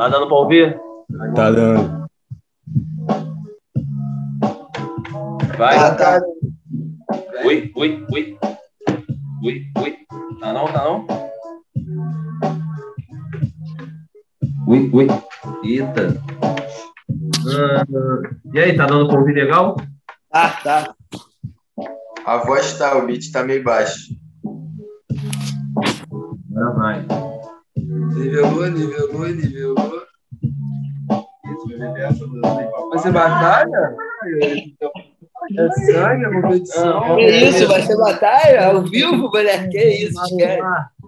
Tá 0.00 0.08
dando 0.08 0.28
para 0.28 0.36
ouvir? 0.36 0.80
Tá 1.34 1.50
dando. 1.50 2.08
Vai. 5.58 5.76
Ah, 5.76 5.94
tá. 5.94 6.22
Oi, 7.44 7.70
oi, 7.76 8.06
oi. 8.10 8.38
Oi, 9.44 9.62
oi. 9.76 9.96
Tá 10.40 10.54
não, 10.54 10.64
tá 10.72 10.84
não? 10.84 11.06
Ui, 14.66 14.90
ui. 14.90 15.06
Eita. 15.64 16.18
Uh, 17.10 18.54
e 18.54 18.58
aí, 18.58 18.74
tá 18.74 18.86
dando 18.86 19.06
pra 19.06 19.20
ouvir 19.20 19.34
legal? 19.34 19.76
Ah, 20.32 20.48
tá. 20.64 20.94
A 22.24 22.38
voz 22.38 22.78
tá, 22.78 22.96
o 22.96 23.04
beat 23.04 23.30
tá 23.30 23.42
meio 23.42 23.62
baixo. 23.62 24.14
Agora 26.50 26.74
vai. 26.74 27.06
Nivelou, 28.20 28.66
nivelou, 28.70 29.28
nivelou. 29.28 29.79
Vai 32.90 32.98
ser 32.98 33.12
batalha? 33.12 33.96
É 35.56 35.70
sangue, 35.70 36.24
é 36.24 36.40
competição. 36.40 37.16
Que 37.16 37.26
isso, 37.26 37.66
vai 37.66 37.82
ser 37.82 37.96
batalha? 37.96 38.66
Ao 38.66 38.82
vivo, 38.82 39.30
mulher? 39.30 39.68
Que 39.68 39.82
isso, 39.82 40.22
esquece. 40.24 40.60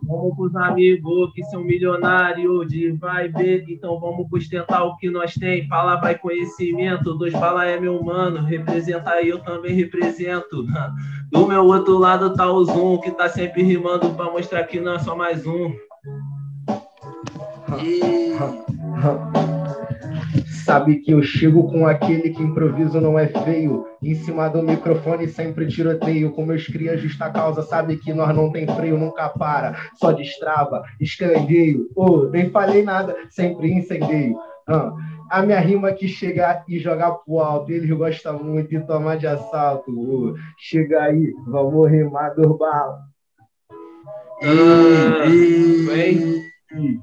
Vamos 0.05 0.37
com 0.37 0.43
os 0.43 0.57
amigos 0.57 1.33
que 1.33 1.45
são 1.45 1.63
milionários 1.63 2.67
de 2.69 2.91
vibe, 2.91 3.65
então 3.69 4.01
vamos 4.01 4.29
sustentar 4.29 4.83
o 4.83 4.97
que 4.97 5.09
nós 5.09 5.35
tem. 5.35 5.69
Fala 5.69 5.97
vai 5.97 6.19
conhecimento, 6.19 7.15
dois 7.15 7.33
bala 7.33 7.67
é 7.67 7.79
meu 7.79 8.03
mano, 8.03 8.45
representa 8.45 9.11
aí, 9.11 9.29
eu 9.29 9.39
também 9.39 9.75
represento. 9.75 10.67
Do 11.31 11.47
meu 11.47 11.65
outro 11.67 11.99
lado 11.99 12.35
tá 12.35 12.51
o 12.51 12.65
Zoom, 12.65 12.99
que 12.99 13.13
tá 13.13 13.29
sempre 13.29 13.63
rimando 13.63 14.11
pra 14.11 14.31
mostrar 14.31 14.65
que 14.65 14.81
não 14.81 14.95
é 14.95 14.99
só 14.99 15.15
mais 15.15 15.47
um. 15.47 15.73
E... 17.81 18.33
Sabe 20.65 21.01
que 21.01 21.13
eu 21.13 21.23
chego 21.23 21.69
com 21.69 21.87
aquele 21.87 22.31
que 22.31 22.43
improviso 22.43 23.01
não 23.01 23.19
é 23.19 23.27
feio. 23.27 23.85
Em 24.03 24.15
cima 24.15 24.49
do 24.49 24.63
microfone 24.63 25.27
sempre 25.29 25.67
tiroteio. 25.67 26.31
Com 26.33 26.47
meus 26.47 26.67
cria 26.67 26.97
justa 26.97 27.31
causa, 27.31 27.63
sabe 27.63 27.97
que 27.97 28.13
nós 28.13 28.35
não 28.35 28.51
tem 28.51 28.67
freio, 28.67 28.97
nunca 28.97 29.29
para. 29.29 29.77
Só 29.97 30.13
destrava, 30.13 30.83
escangueio. 31.01 31.89
Oh, 31.97 32.29
nem 32.29 32.51
falei 32.51 32.83
nada, 32.83 33.17
sempre 33.31 33.73
incendeio. 33.73 34.37
Ah, 34.69 34.93
a 35.31 35.43
minha 35.43 35.59
rima 35.59 35.93
que 35.93 36.07
chegar 36.07 36.65
e 36.69 36.79
jogar 36.79 37.11
pro 37.13 37.41
alto, 37.41 37.73
eles 37.73 37.91
gostam 37.91 38.43
muito 38.43 38.69
de 38.69 38.81
tomar 38.87 39.17
de 39.17 39.27
assalto. 39.27 39.91
Oh, 39.91 40.35
chega 40.59 41.03
aí, 41.03 41.33
vamos 41.47 41.91
rimar 41.91 42.35
do 42.35 42.57
bala. 42.57 43.01
Ah, 44.43 45.27
e, 45.27 46.41
e, 46.77 47.01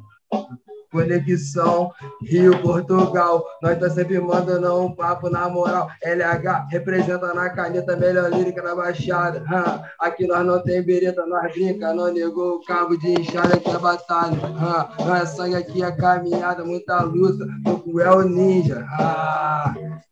Conexão 0.91 1.91
Rio, 2.21 2.61
Portugal. 2.61 3.43
Nós 3.61 3.79
tá 3.79 3.89
sempre 3.89 4.19
mandando 4.19 4.81
um 4.81 4.93
papo 4.93 5.29
na 5.29 5.49
moral. 5.49 5.89
LH 6.03 6.67
representa 6.69 7.33
na 7.33 7.49
caneta, 7.49 7.95
melhor 7.95 8.31
lírica 8.31 8.61
na 8.61 8.75
baixada. 8.75 9.43
aqui 9.99 10.27
nós 10.27 10.45
não 10.45 10.61
tem 10.61 10.81
bereta, 10.81 11.25
nós 11.25 11.51
brinca. 11.53 11.93
Não 11.93 12.11
negou 12.11 12.55
o 12.55 12.65
cabo 12.65 12.97
de 12.97 13.11
enxada 13.11 13.59
que 13.59 13.69
é 13.69 13.77
batalha. 13.77 14.37
não 14.99 15.15
é 15.15 15.25
sangue 15.25 15.55
aqui, 15.55 15.83
é 15.83 15.91
caminhada, 15.91 16.63
muita 16.63 17.01
luta. 17.01 17.45
Tô 17.63 17.79
com 17.79 17.91
o 17.91 18.21
Ninja. 18.23 18.85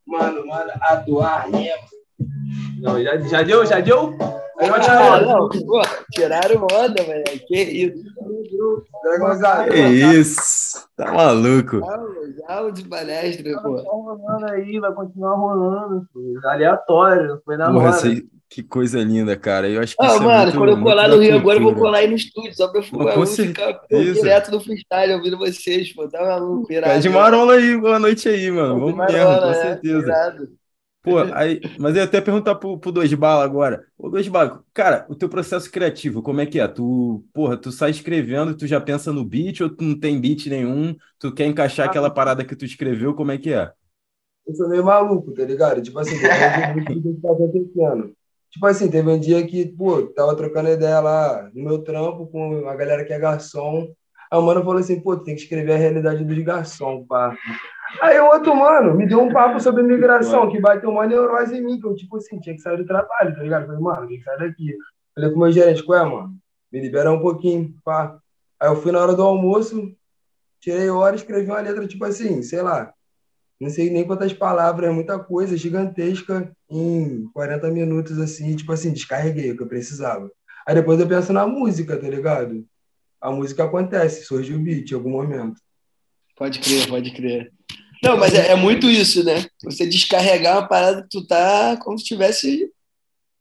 mano, 0.06 0.48
mano, 0.48 0.72
atuar 0.82 1.46
rima. 1.48 1.98
Não, 2.80 3.02
já, 3.02 3.18
já 3.18 3.44
deu? 3.44 3.66
Já 3.66 3.80
deu? 3.80 4.16
Ah, 4.60 5.22
não, 5.22 5.50
pô, 5.50 5.82
tiraram 6.12 6.66
onda, 6.72 7.04
velho. 7.04 7.24
Que 7.48 7.62
isso? 7.62 8.04
Que 9.72 9.86
isso? 9.86 10.88
Tá 10.96 11.14
maluco? 11.14 11.82
Aula 12.48 12.72
de 12.72 12.84
palestra, 12.88 13.62
pô. 13.62 13.76
Tá 13.76 13.90
rolando 13.92 14.52
aí, 14.52 14.80
vai 14.80 14.92
continuar 14.94 15.36
rolando. 15.36 16.08
Aleatório, 16.44 17.28
não 17.28 17.42
foi 17.46 17.56
na 17.56 17.72
Porra, 17.72 17.90
hora. 17.90 18.22
Que 18.50 18.64
coisa 18.64 19.04
linda, 19.04 19.36
cara. 19.36 19.70
Eu 19.70 19.82
acho 19.82 19.96
que 19.96 20.04
ah, 20.04 20.08
isso 20.08 20.24
mano, 20.24 20.32
é 20.32 20.44
muito, 20.46 20.58
quando 20.58 20.70
eu 20.70 20.82
colar 20.82 21.08
no 21.10 21.20
Rio 21.20 21.36
agora, 21.36 21.60
eu 21.60 21.64
vou 21.64 21.76
colar 21.76 21.98
aí 22.00 22.08
no 22.08 22.16
estúdio, 22.16 22.56
só 22.56 22.70
pra 22.70 22.80
eu, 22.82 23.10
eu 23.10 23.28
ficar 23.28 23.82
direto 23.90 24.52
no 24.52 24.62
freestyle, 24.62 25.14
ouvindo 25.14 25.38
vocês, 25.38 25.94
pô. 25.94 26.08
Tá 26.08 26.22
maluco, 26.24 26.72
irado. 26.72 26.94
Pede 26.94 27.10
marola 27.10 27.54
aí, 27.56 27.78
boa 27.78 28.00
noite 28.00 28.30
aí, 28.30 28.50
mano. 28.50 28.80
Vamos 28.80 28.96
mesmo, 28.96 29.26
com 29.26 29.50
é, 29.50 29.54
certeza. 29.54 30.08
Irado. 30.08 30.48
Pô, 31.08 31.20
aí, 31.34 31.62
mas 31.80 31.96
eu 31.96 32.02
ia 32.02 32.04
até 32.04 32.20
perguntar 32.20 32.56
pro, 32.56 32.78
pro 32.78 32.92
Dois 32.92 33.14
Bala 33.14 33.42
agora. 33.46 33.86
Ô, 33.98 34.10
Dois 34.10 34.28
Bala, 34.28 34.62
cara, 34.74 35.06
o 35.08 35.16
teu 35.16 35.30
processo 35.30 35.72
criativo, 35.72 36.22
como 36.22 36.42
é 36.42 36.46
que 36.46 36.60
é? 36.60 36.68
Tu, 36.68 37.24
porra, 37.34 37.56
tu 37.56 37.72
sai 37.72 37.92
escrevendo, 37.92 38.58
tu 38.58 38.68
já 38.68 38.82
pensa 38.82 39.14
no 39.14 39.24
beat 39.24 39.62
ou 39.62 39.70
tu 39.70 39.86
não 39.86 39.98
tem 39.98 40.20
beat 40.20 40.48
nenhum? 40.48 40.94
Tu 41.18 41.34
quer 41.34 41.46
encaixar 41.46 41.88
ah, 41.88 41.90
aquela 41.90 42.10
parada 42.10 42.44
que 42.44 42.58
tu 42.58 42.66
escreveu, 42.66 43.14
como 43.14 43.32
é 43.32 43.38
que 43.38 43.54
é? 43.54 43.72
Eu 44.46 44.54
sou 44.54 44.68
meio 44.68 44.84
maluco, 44.84 45.34
tá 45.34 45.46
ligado? 45.46 45.82
Tipo 45.82 45.98
assim, 46.00 46.20
tá 46.22 47.32
acontecendo. 47.32 48.14
Tipo 48.52 48.66
assim, 48.66 48.90
teve 48.90 49.10
um 49.10 49.20
dia 49.20 49.46
que, 49.46 49.66
pô, 49.66 50.08
tava 50.08 50.36
trocando 50.36 50.70
ideia 50.70 51.00
lá 51.00 51.50
no 51.54 51.64
meu 51.64 51.84
trampo 51.84 52.28
com 52.28 52.68
a 52.68 52.76
galera 52.76 53.06
que 53.06 53.14
é 53.14 53.20
garçom. 53.20 53.88
O 54.32 54.42
mano 54.42 54.64
falou 54.64 54.80
assim, 54.80 55.00
pô, 55.00 55.16
tu 55.16 55.24
tem 55.24 55.36
que 55.36 55.42
escrever 55.42 55.74
a 55.74 55.78
realidade 55.78 56.24
dos 56.24 56.40
garçom, 56.40 57.06
pá. 57.06 57.38
Aí 58.02 58.20
o 58.20 58.26
outro, 58.28 58.56
mano, 58.56 58.96
me 58.96 59.08
deu 59.08 59.22
um 59.22 59.32
papo 59.32 59.60
sobre 59.60 59.84
migração, 59.84 60.50
que 60.52 60.60
vai 60.60 60.80
ter 60.80 60.88
uma 60.88 61.08
neurose 61.08 61.58
em 61.58 61.62
mim, 61.62 61.80
que 61.80 61.88
eu, 61.88 61.96
tipo 61.96 62.18
assim, 62.18 62.40
tinha 62.40 62.56
que 62.56 62.62
sair 62.62 62.78
do 62.78 62.86
trabalho, 62.86 63.36
tá 63.36 63.42
ligado? 63.42 63.66
Falei, 63.66 63.82
mano, 63.82 64.08
tem 64.08 64.18
que 64.18 64.24
sair 64.24 64.40
daqui. 64.40 64.78
Falei 65.16 65.30
pro 65.30 65.40
meu 65.40 65.52
gerente, 65.52 65.84
ué, 65.88 66.04
mano, 66.04 66.38
me 66.72 66.82
libera 66.82 67.12
um 67.12 67.20
pouquinho, 67.20 67.74
pá. 67.84 68.18
Aí 68.60 68.70
eu 68.70 68.76
fui 68.82 68.92
na 68.92 69.00
hora 69.00 69.16
do 69.16 69.24
almoço, 69.24 69.96
tirei 70.60 70.90
hora 70.90 71.16
e 71.16 71.20
escrevi 71.20 71.50
uma 71.50 71.62
letra, 71.62 71.88
tipo 71.88 72.04
assim, 72.06 72.42
sei 72.42 72.62
lá, 72.62 72.94
não 73.60 73.70
sei 73.70 73.90
nem 73.90 74.06
quantas 74.06 74.34
palavras, 74.34 74.90
é 74.90 74.94
muita 74.94 75.18
coisa, 75.18 75.58
gigantesca, 75.58 76.52
em 76.70 77.28
40 77.34 77.72
minutos, 77.72 78.20
assim, 78.20 78.56
tipo 78.56 78.72
assim, 78.72 78.94
descarreguei 78.94 79.52
o 79.52 79.58
que 79.58 79.64
eu 79.64 79.68
precisava. 79.68 80.30
Aí 80.68 80.76
depois 80.76 81.00
eu 81.00 81.08
penso 81.08 81.34
na 81.34 81.48
música, 81.48 81.98
tá 81.98 82.08
ligado? 82.08 82.66
A 83.20 83.32
música 83.32 83.64
acontece, 83.64 84.26
surge 84.26 84.54
o 84.54 84.60
beat 84.60 84.92
em 84.92 84.96
algum 84.96 85.10
momento. 85.10 85.60
Pode 86.36 86.60
crer, 86.60 86.88
pode 86.88 87.12
crer. 87.16 87.52
Não, 88.04 88.18
mas 88.18 88.34
é, 88.34 88.52
é, 88.52 88.56
muito 88.56 88.90
isso, 88.90 89.24
né? 89.24 89.46
Você 89.64 89.86
descarregar 89.86 90.58
uma 90.58 90.68
parada 90.68 91.04
que 91.04 91.10
tu 91.10 91.26
tá 91.26 91.78
como 91.78 91.98
se 91.98 92.04
estivesse 92.04 92.72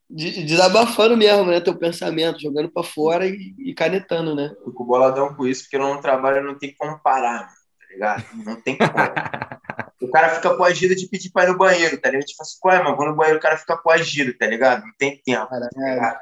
desabafando 0.09 1.17
mesmo, 1.17 1.47
né? 1.47 1.61
Teu 1.61 1.77
pensamento, 1.77 2.41
jogando 2.41 2.71
para 2.71 2.83
fora 2.83 3.27
e, 3.27 3.55
e, 3.59 3.75
canetando, 3.75 4.35
né? 4.35 4.55
Fico 4.65 4.85
boladão 4.85 5.35
com 5.35 5.47
isso, 5.47 5.63
porque 5.63 5.77
eu 5.77 5.81
não 5.81 6.01
trabalho, 6.01 6.45
não 6.45 6.59
tem 6.59 6.75
como 6.77 6.99
parar, 7.01 7.47
tá 7.47 7.87
ligado? 7.91 8.25
Não 8.45 8.61
tem 8.61 8.77
como. 8.77 8.91
o 10.01 10.11
cara 10.11 10.31
fica 10.31 10.57
coagido 10.57 10.95
de 10.95 11.09
pedir 11.09 11.31
pra 11.31 11.45
ir 11.45 11.49
no 11.49 11.59
banheiro, 11.59 12.01
tá 12.01 12.09
ligado? 12.09 12.23
A 12.23 12.27
gente 12.27 12.37
fala 12.37 12.47
assim, 12.47 12.59
qual 12.61 12.75
é, 12.75 12.83
mano? 12.83 12.97
Vou 12.97 13.07
no 13.07 13.17
banheiro, 13.17 13.39
o 13.39 13.43
cara 13.43 13.57
fica 13.57 13.77
coagido, 13.77 14.37
tá 14.37 14.47
ligado? 14.47 14.85
Não 14.85 14.93
tem 14.99 15.21
tempo. 15.25 15.49
Tá 15.49 15.69
ligado? 15.75 16.19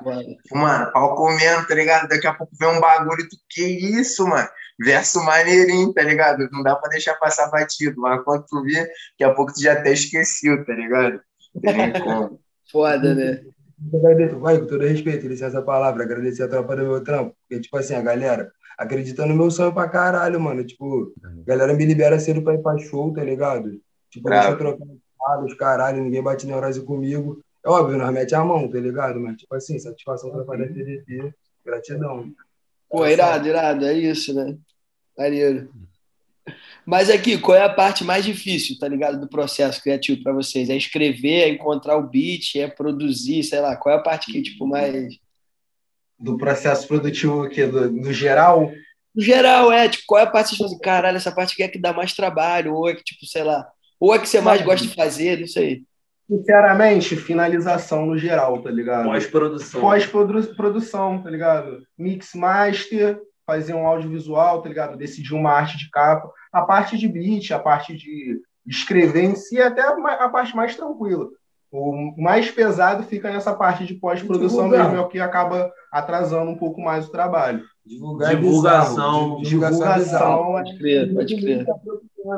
Mano, 0.53 0.93
pau 0.93 1.15
comendo, 1.15 1.67
tá 1.67 1.75
ligado? 1.75 2.09
Daqui 2.09 2.27
a 2.27 2.35
pouco 2.35 2.53
vem 2.59 2.69
um 2.69 2.81
bagulho, 2.81 3.29
tu, 3.29 3.37
que 3.51 3.63
isso, 3.63 4.27
mano? 4.27 4.49
Verso 4.79 5.23
maneirinho, 5.25 5.93
tá 5.93 6.03
ligado? 6.03 6.49
Não 6.51 6.63
dá 6.63 6.75
pra 6.77 6.91
deixar 6.91 7.15
passar 7.15 7.51
batido, 7.51 8.01
mas 8.01 8.23
quando 8.23 8.45
tu 8.47 8.63
vê, 8.63 8.81
daqui 8.81 9.25
a 9.25 9.35
pouco 9.35 9.53
tu 9.53 9.61
já 9.61 9.75
até 9.75 9.93
esqueceu, 9.93 10.65
tá 10.65 10.73
ligado? 10.73 11.21
Foda, 12.71 13.15
né? 13.15 13.43
Vai, 14.41 14.59
com 14.59 14.67
todo 14.67 14.87
respeito, 14.87 15.27
licença 15.27 15.59
a 15.59 15.63
palavra, 15.63 16.05
agradecer 16.05 16.45
a 16.45 16.49
tropa 16.49 16.77
do 16.77 16.83
meu 16.83 17.03
trampo, 17.03 17.37
porque, 17.41 17.61
tipo 17.61 17.77
assim, 17.77 17.95
a 17.95 18.01
galera 18.01 18.51
acredita 18.79 19.27
no 19.27 19.35
meu 19.35 19.51
sonho 19.51 19.73
pra 19.73 19.89
caralho, 19.89 20.41
mano, 20.41 20.65
tipo, 20.65 21.13
a 21.23 21.47
galera 21.47 21.75
me 21.75 21.85
libera 21.85 22.19
cedo 22.19 22.43
pra 22.43 22.55
ir 22.55 22.63
pra 22.63 22.79
show, 22.79 23.13
tá 23.13 23.23
ligado? 23.23 23.81
Tipo, 24.11 24.31
deixa 24.31 24.51
eu 24.51 24.59
trocar 24.59 24.85
os 25.45 25.55
caralho, 25.55 26.03
ninguém 26.03 26.23
bate 26.23 26.47
neurose 26.47 26.81
comigo. 26.83 27.41
É 27.65 27.69
óbvio, 27.69 27.99
nós 27.99 28.13
mete 28.13 28.35
a 28.35 28.45
mão, 28.45 28.69
tá 28.69 28.79
ligado? 28.79 29.19
Mas, 29.21 29.37
tipo 29.37 29.55
assim, 29.55 29.79
satisfação 29.79 30.31
pra 30.31 30.45
fazer 30.45 30.73
TDT, 30.73 31.35
gratidão. 31.65 32.31
Pô, 32.95 33.05
irado, 33.05 33.49
irado, 33.49 33.85
é 33.85 33.93
isso, 33.93 34.33
né? 34.33 34.57
Maneiro. 35.19 35.69
Mas 36.87 37.11
aqui, 37.11 37.37
qual 37.37 37.59
é 37.59 37.65
a 37.65 37.69
parte 37.69 38.05
mais 38.05 38.25
difícil, 38.25 38.79
tá 38.79 38.87
ligado, 38.87 39.21
do 39.21 39.29
processo 39.29 39.83
criativo 39.83 40.23
para 40.23 40.33
vocês? 40.33 40.71
É 40.71 40.77
escrever, 40.77 41.41
é 41.41 41.49
encontrar 41.49 41.97
o 41.97 42.09
beat, 42.09 42.55
é 42.55 42.69
produzir, 42.69 43.43
sei 43.43 43.59
lá, 43.59 43.75
qual 43.75 43.97
é 43.97 43.99
a 43.99 44.03
parte 44.03 44.31
que, 44.31 44.41
tipo, 44.41 44.65
mais... 44.65 45.19
Do 46.17 46.39
processo 46.39 46.87
produtivo 46.87 47.43
aqui, 47.43 47.67
do, 47.67 47.91
do 47.91 48.13
geral? 48.13 48.71
No 49.13 49.21
geral, 49.21 49.73
é, 49.73 49.89
tipo, 49.89 50.05
qual 50.07 50.21
é 50.21 50.25
a 50.25 50.31
parte 50.31 50.51
que 50.51 50.57
você 50.57 50.59
fala 50.59 50.71
assim, 50.71 50.81
caralho, 50.81 51.17
essa 51.17 51.33
parte 51.33 51.55
aqui 51.55 51.65
é 51.65 51.69
que 51.69 51.81
dá 51.81 51.93
mais 51.93 52.13
trabalho, 52.13 52.77
ou 52.77 52.89
é 52.89 52.95
que, 52.95 53.03
tipo, 53.03 53.27
sei 53.27 53.43
lá, 53.43 53.67
ou 53.99 54.15
é 54.15 54.21
que 54.21 54.29
você 54.29 54.41
mais 54.41 54.63
gosta 54.63 54.87
de 54.87 54.95
fazer, 54.95 55.41
não 55.41 55.49
sei. 55.49 55.83
Sinceramente, 56.29 57.17
finalização 57.17 58.07
no 58.07 58.17
geral, 58.17 58.63
tá 58.63 58.71
ligado? 58.71 59.05
Pós-produção. 59.05 59.81
Pós-produção, 59.81 61.23
tá 61.23 61.31
ligado? 61.31 61.83
Mix 61.99 62.35
master, 62.35 63.21
fazer 63.47 63.75
um 63.75 63.87
audiovisual, 63.87 64.63
tá 64.63 64.69
ligado? 64.69 64.97
Decidir 64.97 65.35
uma 65.35 65.51
arte 65.51 65.77
de 65.77 65.91
capa. 65.91 66.31
A 66.53 66.63
parte 66.63 66.97
de 66.97 67.07
beat, 67.07 67.51
a 67.51 67.59
parte 67.59 67.95
de 67.95 68.41
escrever 68.67 69.25
em 69.25 69.35
si, 69.35 69.59
é 69.59 69.67
até 69.67 69.83
a 69.83 70.29
parte 70.29 70.57
mais 70.57 70.75
tranquila. 70.75 71.29
O 71.71 72.15
mais 72.17 72.51
pesado 72.51 73.03
fica 73.03 73.31
nessa 73.31 73.53
parte 73.53 73.85
de 73.85 73.95
pós-produção 73.95 74.69
mesmo, 74.69 74.95
é 74.95 75.01
o 75.01 75.09
que 75.09 75.19
acaba 75.19 75.73
atrasando 75.91 76.51
um 76.51 76.57
pouco 76.57 76.81
mais 76.81 77.07
o 77.07 77.11
trabalho. 77.11 77.63
Divulgar 77.85 78.33
é 78.33 78.37
divulgação. 78.37 79.39
É 79.41 79.43
divulgação, 79.43 80.45
pode 80.53 80.79
crer, 80.79 81.13
pode 81.13 81.37
crer. 81.37 81.67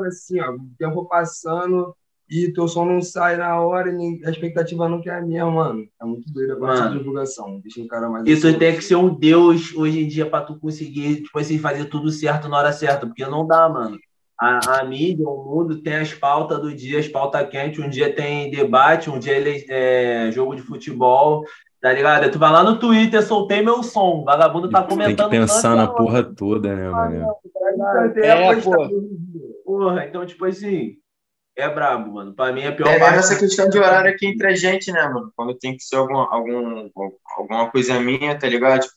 Assim, 0.07 0.41
ó, 0.41 0.51
o 0.51 0.59
tempo 0.77 1.05
passando 1.05 1.95
e 2.29 2.51
teu 2.51 2.67
som 2.67 2.85
não 2.85 3.01
sai 3.01 3.37
na 3.37 3.59
hora 3.59 3.89
e 3.91 4.21
a 4.25 4.29
expectativa 4.29 4.89
não 4.89 5.01
quer 5.01 5.15
a 5.15 5.21
minha, 5.21 5.45
mano. 5.45 5.87
É 6.01 6.05
muito 6.05 6.31
doido 6.31 6.53
a 6.53 6.55
parte 6.57 6.89
de 6.89 6.97
divulgação. 6.97 7.59
Deixa 7.59 7.81
o 7.81 7.87
cara 7.87 8.09
mais. 8.09 8.27
Isso 8.27 8.47
assim. 8.47 8.57
tem 8.57 8.75
que 8.75 8.83
ser 8.83 8.95
um 8.95 9.13
deus 9.13 9.73
hoje 9.75 10.03
em 10.03 10.07
dia 10.07 10.25
para 10.25 10.45
tu 10.45 10.59
conseguir, 10.59 11.23
tipo 11.23 11.39
assim, 11.39 11.57
fazer 11.57 11.85
tudo 11.85 12.09
certo 12.09 12.49
na 12.49 12.57
hora 12.57 12.73
certa, 12.73 13.07
porque 13.07 13.25
não 13.25 13.47
dá, 13.47 13.69
mano 13.69 13.97
a, 14.39 14.79
a 14.79 14.83
mídia, 14.83 15.27
o 15.27 15.43
mundo 15.43 15.81
tem 15.81 15.95
as 15.95 16.13
pautas 16.13 16.61
do 16.61 16.73
dia, 16.73 16.99
as 16.99 17.07
pautas 17.07 17.49
quentes. 17.49 17.83
Um 17.83 17.89
dia 17.89 18.13
tem 18.13 18.51
debate, 18.51 19.09
um 19.09 19.17
dia 19.17 19.35
ele, 19.35 19.65
é 19.67 20.29
jogo 20.31 20.55
de 20.55 20.61
futebol, 20.61 21.43
tá 21.81 21.91
ligado? 21.91 22.29
Tu 22.29 22.37
vai 22.37 22.51
lá 22.51 22.63
no 22.63 22.77
Twitter, 22.77 23.23
soltei 23.23 23.63
meu 23.63 23.81
som, 23.81 24.19
o 24.19 24.23
vagabundo 24.23 24.69
tá 24.69 24.83
comentando. 24.83 25.29
Tem 25.29 25.41
que 25.41 25.47
pensar 25.47 25.75
na 25.75 25.87
porra 25.87 26.23
toda, 26.23 26.75
né, 26.75 26.89
mano? 26.89 27.35
É, 28.17 28.55
porra. 28.57 28.89
porra, 29.65 30.05
então, 30.05 30.25
tipo 30.25 30.45
assim, 30.45 30.97
é 31.57 31.67
brabo, 31.69 32.13
mano. 32.13 32.33
Pra 32.33 32.51
mim 32.51 32.61
é 32.61 32.71
pior 32.71 32.87
é, 32.87 32.99
parte. 32.99 33.17
essa 33.17 33.37
questão 33.37 33.67
de 33.67 33.79
horário 33.79 34.11
aqui 34.11 34.27
entre 34.27 34.47
a 34.47 34.55
gente, 34.55 34.91
né, 34.91 35.03
mano? 35.09 35.31
Quando 35.35 35.55
tem 35.55 35.75
que 35.75 35.83
ser 35.83 35.95
algum, 35.95 36.17
algum, 36.17 36.89
alguma 37.35 37.69
coisa 37.71 37.99
minha, 37.99 38.37
tá 38.37 38.47
ligado? 38.47 38.81
Tipo, 38.81 38.93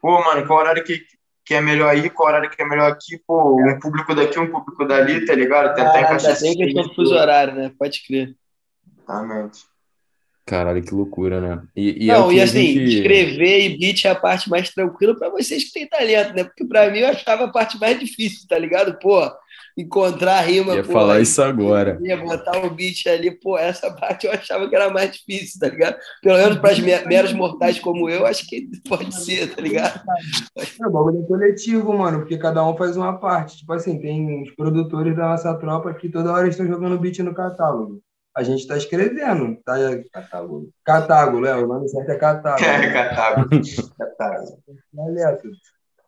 pô, 0.00 0.24
mano, 0.24 0.46
qual 0.46 0.58
horário 0.60 0.82
que, 0.82 1.00
que 1.44 1.54
é 1.54 1.60
melhor 1.60 1.90
aí, 1.90 2.08
qual 2.08 2.28
horário 2.28 2.48
que 2.50 2.60
é 2.60 2.64
melhor 2.64 2.90
aqui, 2.90 3.20
pô, 3.26 3.60
um 3.60 3.78
público 3.78 4.14
daqui, 4.14 4.38
um 4.38 4.50
público 4.50 4.86
dali, 4.86 5.24
tá 5.26 5.34
ligado? 5.34 5.74
Tentar 5.74 5.94
ah, 5.94 6.00
encaixar 6.00 6.38
tem 6.38 6.56
questão 6.56 6.82
do 6.84 6.94
fuso 6.94 7.14
horário, 7.14 7.54
né? 7.54 7.72
Pode 7.78 8.02
crer. 8.06 8.34
Exatamente. 9.02 9.60
Caralho, 10.46 10.82
que 10.82 10.94
loucura, 10.94 11.42
né? 11.42 11.62
E, 11.76 12.06
e 12.06 12.10
é 12.10 12.14
Não, 12.14 12.30
é 12.30 12.36
e 12.36 12.40
assim, 12.40 12.72
gente... 12.72 12.96
escrever 12.96 13.66
e 13.66 13.78
beat 13.78 14.06
é 14.06 14.08
a 14.08 14.14
parte 14.14 14.48
mais 14.48 14.70
tranquila 14.70 15.14
para 15.14 15.28
vocês 15.28 15.64
que 15.64 15.72
têm 15.72 15.86
talento, 15.86 16.32
né? 16.32 16.44
Porque 16.44 16.64
para 16.64 16.90
mim 16.90 17.00
eu 17.00 17.08
achava 17.08 17.44
a 17.44 17.52
parte 17.52 17.78
mais 17.78 18.00
difícil, 18.00 18.48
tá 18.48 18.58
ligado? 18.58 18.98
Pô, 18.98 19.30
encontrar 19.78 20.38
a 20.38 20.40
rima. 20.40 20.74
Ia 20.74 20.82
pô, 20.82 20.92
falar 20.92 21.20
isso 21.20 21.40
agora. 21.40 21.98
Ia 22.02 22.16
botar 22.16 22.58
o 22.64 22.70
beat 22.70 23.06
ali, 23.06 23.30
pô, 23.30 23.56
essa 23.56 23.90
parte 23.92 24.26
eu 24.26 24.32
achava 24.32 24.68
que 24.68 24.74
era 24.74 24.90
mais 24.90 25.12
difícil, 25.12 25.60
tá 25.60 25.68
ligado? 25.68 25.96
Pelo 26.20 26.36
menos 26.36 26.58
para 26.58 26.70
as 26.72 26.78
meros 26.80 27.32
mortais 27.32 27.78
como 27.78 28.10
eu, 28.10 28.26
acho 28.26 28.46
que 28.48 28.68
pode 28.88 29.14
ser, 29.14 29.54
tá 29.54 29.62
ligado? 29.62 30.02
É, 30.56 30.86
o 30.86 30.90
bagulho 30.90 31.22
é 31.22 31.26
coletivo, 31.26 31.96
mano, 31.96 32.18
porque 32.18 32.36
cada 32.36 32.66
um 32.66 32.76
faz 32.76 32.96
uma 32.96 33.18
parte. 33.18 33.58
Tipo 33.58 33.72
assim, 33.72 34.00
tem 34.00 34.42
os 34.42 34.50
produtores 34.56 35.16
da 35.16 35.28
nossa 35.28 35.54
tropa 35.54 35.94
que 35.94 36.08
toda 36.08 36.32
hora 36.32 36.48
estão 36.48 36.66
jogando 36.66 36.98
beat 36.98 37.20
no 37.20 37.32
catálogo. 37.32 38.02
A 38.36 38.42
gente 38.42 38.60
está 38.60 38.76
escrevendo, 38.76 39.56
tá? 39.64 39.74
Catálogo. 40.12 40.68
Catálogo, 40.84 41.40
Léo, 41.40 41.64
o 41.64 41.66
nome 41.66 41.88
certo 41.88 42.10
é 42.10 42.16
catálogo. 42.16 42.64
É, 42.68 42.92
catálogo. 42.92 43.48
catálogo. 43.98 44.58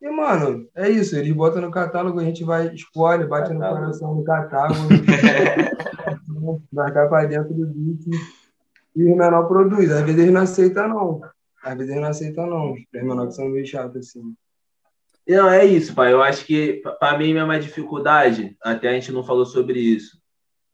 E, 0.00 0.10
mano, 0.10 0.66
é 0.74 0.88
isso. 0.88 1.14
Eles 1.16 1.32
botam 1.32 1.60
no 1.60 1.70
catálogo, 1.70 2.18
a 2.18 2.24
gente 2.24 2.42
vai, 2.42 2.74
escolhe, 2.74 3.26
bate 3.26 3.52
no 3.52 3.60
coração 3.60 4.14
no 4.14 4.24
catálogo, 4.24 4.88
marcar 6.72 7.08
para 7.08 7.28
dentro 7.28 7.52
do 7.52 7.66
beat 7.66 8.06
e 8.96 9.04
o 9.04 9.16
menor 9.16 9.46
produz. 9.46 9.90
Às 9.90 10.02
vezes 10.02 10.20
eles 10.20 10.32
não 10.32 10.40
aceitam, 10.40 10.88
não. 10.88 11.20
Às 11.62 11.74
vezes 11.76 11.90
eles 11.90 12.02
não 12.02 12.10
aceitam, 12.10 12.46
não. 12.46 12.72
Os 12.72 12.80
menores 12.92 13.34
são 13.36 13.48
meio 13.48 13.66
chatos, 13.66 14.08
assim. 14.08 14.34
Não, 15.28 15.48
é 15.48 15.64
isso, 15.64 15.94
pai. 15.94 16.12
Eu 16.12 16.22
acho 16.22 16.44
que, 16.44 16.82
para 16.98 17.18
mim, 17.18 17.36
a 17.36 17.46
minha 17.46 17.60
dificuldade, 17.60 18.56
até 18.62 18.88
a 18.88 18.92
gente 18.92 19.12
não 19.12 19.22
falou 19.22 19.46
sobre 19.46 19.78
isso, 19.78 20.18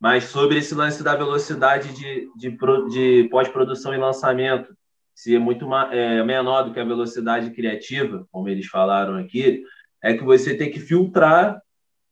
mas 0.01 0.25
sobre 0.25 0.59
esse 0.59 0.75
lance 0.75 1.03
da 1.03 1.15
velocidade 1.17 1.93
de, 1.93 2.29
de, 2.37 2.57
de 2.89 3.29
pós-produção 3.29 3.93
e 3.93 3.99
lançamento 3.99 4.75
se 5.17 5.35
é 5.35 5.39
muito 5.39 5.67
é, 5.75 6.23
menor 6.23 6.65
do 6.65 6.75
que 6.75 6.79
a 6.79 6.85
velocidade 6.85 7.51
criativa, 7.51 8.27
como 8.31 8.51
eles 8.51 8.67
falaram 8.67 9.17
aqui, 9.17 9.63
é 10.05 10.13
que 10.13 10.23
você 10.23 10.55
tem 10.55 10.71
que 10.71 10.79
filtrar 10.79 11.59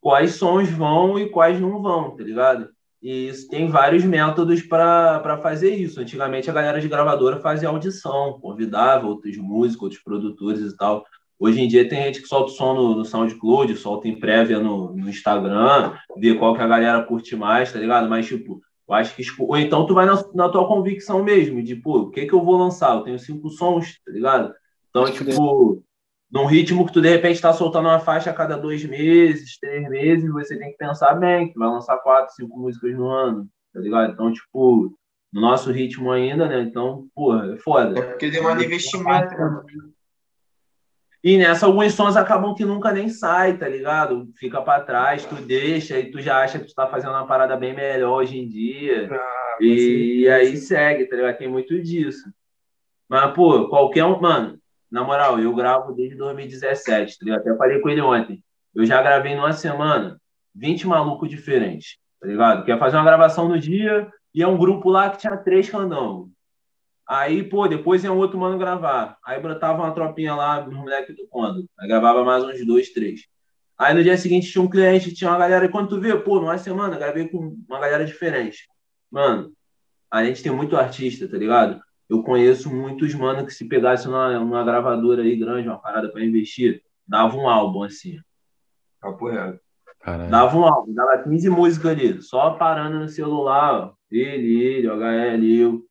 quais 0.01 0.37
sons 0.37 0.71
vão 0.71 1.19
e 1.19 1.29
quais 1.29 1.61
não 1.61 1.83
vão, 1.83 2.17
tá 2.17 2.25
ligado? 2.25 2.71
E 3.03 3.29
isso, 3.29 3.47
tem 3.51 3.69
vários 3.69 4.03
métodos 4.05 4.63
para 4.63 5.39
fazer 5.43 5.75
isso. 5.75 6.01
Antigamente 6.01 6.49
a 6.49 6.55
galera 6.55 6.81
de 6.81 6.89
gravadora 6.89 7.41
fazia 7.41 7.69
audição, 7.69 8.41
convidava 8.41 9.07
outros 9.07 9.37
músicos, 9.37 9.83
outros 9.83 10.03
produtores 10.03 10.63
e 10.63 10.75
tal. 10.75 11.05
Hoje 11.39 11.61
em 11.61 11.69
dia 11.69 11.87
tem 11.87 12.05
gente 12.05 12.23
que 12.23 12.27
solta 12.27 12.53
o 12.53 12.55
som 12.55 12.73
no, 12.73 12.97
no 12.97 13.05
SoundCloud, 13.05 13.77
solta 13.77 14.09
em 14.09 14.19
prévia 14.19 14.59
no, 14.59 14.97
no 14.97 15.11
Instagram, 15.11 15.93
vê 16.17 16.35
qual 16.35 16.55
que 16.55 16.63
a 16.63 16.67
galera 16.67 17.03
curte 17.03 17.37
mais, 17.37 17.71
tá 17.71 17.79
ligado? 17.79 18.09
Mas, 18.09 18.27
tipo, 18.27 18.63
eu 18.89 18.95
acho 18.95 19.15
que. 19.17 19.23
Ou 19.39 19.57
então 19.57 19.87
tu 19.87 19.95
vai 19.95 20.07
na, 20.07 20.23
na 20.35 20.49
tua 20.49 20.67
convicção 20.67 21.23
mesmo, 21.23 21.63
de, 21.63 21.77
pô, 21.77 22.03
o 22.03 22.11
que 22.11 22.27
que 22.27 22.35
eu 22.35 22.45
vou 22.45 22.57
lançar? 22.57 22.95
Eu 22.95 23.03
tenho 23.03 23.19
cinco 23.19 23.49
sons, 23.51 24.01
tá 24.05 24.13
ligado? 24.13 24.55
Então, 24.91 25.05
acho 25.05 25.25
tipo, 25.25 25.83
num 26.31 26.47
ritmo 26.47 26.87
que 26.87 26.93
tu 26.93 27.01
de 27.01 27.09
repente 27.09 27.41
tá 27.41 27.53
soltando 27.53 27.89
uma 27.89 28.01
faixa 28.01 28.31
a 28.31 28.35
cada 28.35 28.57
dois 28.57 28.85
meses, 28.85 29.59
três 29.59 29.89
meses, 29.89 30.31
você 30.31 30.59
tem 30.59 30.71
que 30.71 30.77
pensar 30.77 31.15
bem, 31.15 31.53
que 31.53 31.59
vai 31.59 31.69
lançar 31.69 31.99
quatro, 31.99 32.35
cinco 32.35 32.59
músicas 32.59 32.95
no 32.95 33.09
ano, 33.09 33.49
tá 33.73 33.81
ligado? 33.81 34.13
Então, 34.13 34.33
tipo, 34.33 34.95
no 35.33 35.41
nosso 35.41 35.73
ritmo 35.73 36.13
ainda, 36.13 36.47
né? 36.47 36.61
Então, 36.61 37.09
porra, 37.15 37.55
é 37.55 37.57
foda. 37.57 37.99
É 37.99 38.03
porque 38.03 38.31
demanda 38.31 38.65
investimento, 38.65 39.35
né? 39.35 39.63
E 41.25 41.39
nessa, 41.39 41.65
alguns 41.65 41.95
sons 41.95 42.19
acabam 42.19 42.55
que 42.55 42.67
nunca 42.67 42.93
nem 42.93 43.09
sai, 43.09 43.57
tá 43.57 43.67
ligado? 43.67 44.29
Fica 44.37 44.61
para 44.61 44.85
trás, 44.85 45.25
tu 45.25 45.37
deixa 45.37 45.99
e 45.99 46.11
tu 46.11 46.21
já 46.21 46.43
acha 46.43 46.59
que 46.59 46.67
tu 46.67 46.75
tá 46.75 46.87
fazendo 46.87 47.13
uma 47.13 47.27
parada 47.27 47.57
bem 47.57 47.75
melhor 47.75 48.19
hoje 48.19 48.39
em 48.39 48.47
dia. 48.47 49.09
Ah, 49.11 49.57
e, 49.59 50.21
e 50.21 50.29
aí 50.29 50.55
segue, 50.59 51.07
tá 51.07 51.17
ligado? 51.17 51.39
Tem 51.39 51.49
muito 51.49 51.81
disso. 51.81 52.31
Mas, 53.09 53.33
pô, 53.33 53.71
qualquer 53.71 54.05
um. 54.05 54.21
Mano, 54.21 54.59
na 54.93 55.03
moral, 55.03 55.41
eu 55.41 55.55
gravo 55.55 55.95
desde 55.95 56.15
2017, 56.15 57.19
tá 57.19 57.25
ligado? 57.25 57.41
Até 57.41 57.57
falei 57.57 57.81
com 57.81 57.89
ele 57.89 58.03
ontem. 58.03 58.45
Eu 58.75 58.85
já 58.85 59.01
gravei 59.01 59.35
numa 59.35 59.55
semana 59.55 60.21
20 60.55 60.87
malucos 60.87 61.31
diferentes, 61.31 61.97
tá 62.21 62.27
ligado? 62.27 62.67
Quer 62.67 62.79
fazer 62.79 62.99
uma 62.99 63.05
gravação 63.05 63.49
no 63.49 63.59
dia 63.59 64.07
e 64.35 64.43
é 64.43 64.47
um 64.47 64.59
grupo 64.59 64.91
lá 64.91 65.09
que 65.09 65.17
tinha 65.17 65.39
três 65.39 65.71
candangos. 65.71 66.29
Aí, 67.07 67.43
pô, 67.43 67.69
depois 67.69 68.03
ia 68.03 68.13
um 68.13 68.17
outro 68.17 68.39
mano 68.39 68.59
gravar. 68.59 69.19
Aí 69.25 69.41
brotava 69.41 69.83
uma 69.83 69.93
tropinha 69.93 70.35
lá, 70.35 70.67
os 70.67 70.75
moleques 70.75 71.15
do 71.15 71.27
quando. 71.29 71.69
Aí 71.79 71.87
gravava 71.87 72.25
mais 72.25 72.43
uns 72.43 72.65
dois, 72.67 72.91
três. 72.91 73.27
Aí 73.77 73.93
no 73.93 74.03
dia 74.03 74.17
seguinte 74.17 74.51
tinha 74.51 74.63
um 74.63 74.71
cliente, 74.71 75.15
tinha 75.15 75.31
uma 75.31 75.39
galera. 75.39 75.67
E 75.67 75.69
quando 75.69 75.89
tu 75.89 76.01
vê, 76.01 76.17
pô, 76.17 76.41
numa 76.41 76.57
semana, 76.57 76.97
gravei 76.97 77.29
com 77.29 77.57
uma 77.69 77.79
galera 77.79 78.05
diferente. 78.05 78.67
Mano, 79.11 79.53
a 80.11 80.25
gente 80.25 80.43
tem 80.43 80.53
muito 80.53 80.77
artista, 80.77 81.29
tá 81.29 81.37
ligado? 81.37 81.81
Eu 82.09 82.23
conheço 82.23 82.75
muitos 82.75 83.15
mano 83.15 83.45
que 83.45 83.53
se 83.53 83.67
pegasse 83.67 84.07
numa, 84.07 84.39
numa 84.39 84.65
gravadora 84.65 85.23
aí 85.23 85.37
grande, 85.37 85.69
uma 85.69 85.79
parada 85.79 86.11
pra 86.11 86.25
investir, 86.25 86.83
dava 87.07 87.37
um 87.37 87.49
álbum 87.49 87.83
assim. 87.83 88.19
Papo 89.01 89.29
reto. 89.29 89.61
Dava 90.31 90.57
um 90.57 90.65
álbum, 90.65 90.93
dava 90.93 91.23
15 91.23 91.49
músicas 91.49 91.93
ali, 91.93 92.23
só 92.23 92.51
parando 92.51 92.99
no 92.99 93.09
celular, 93.09 93.75
ó. 93.75 93.93
Ele, 94.11 94.63
ele, 94.63 94.87
HL, 94.87 95.45
eu 95.45 95.85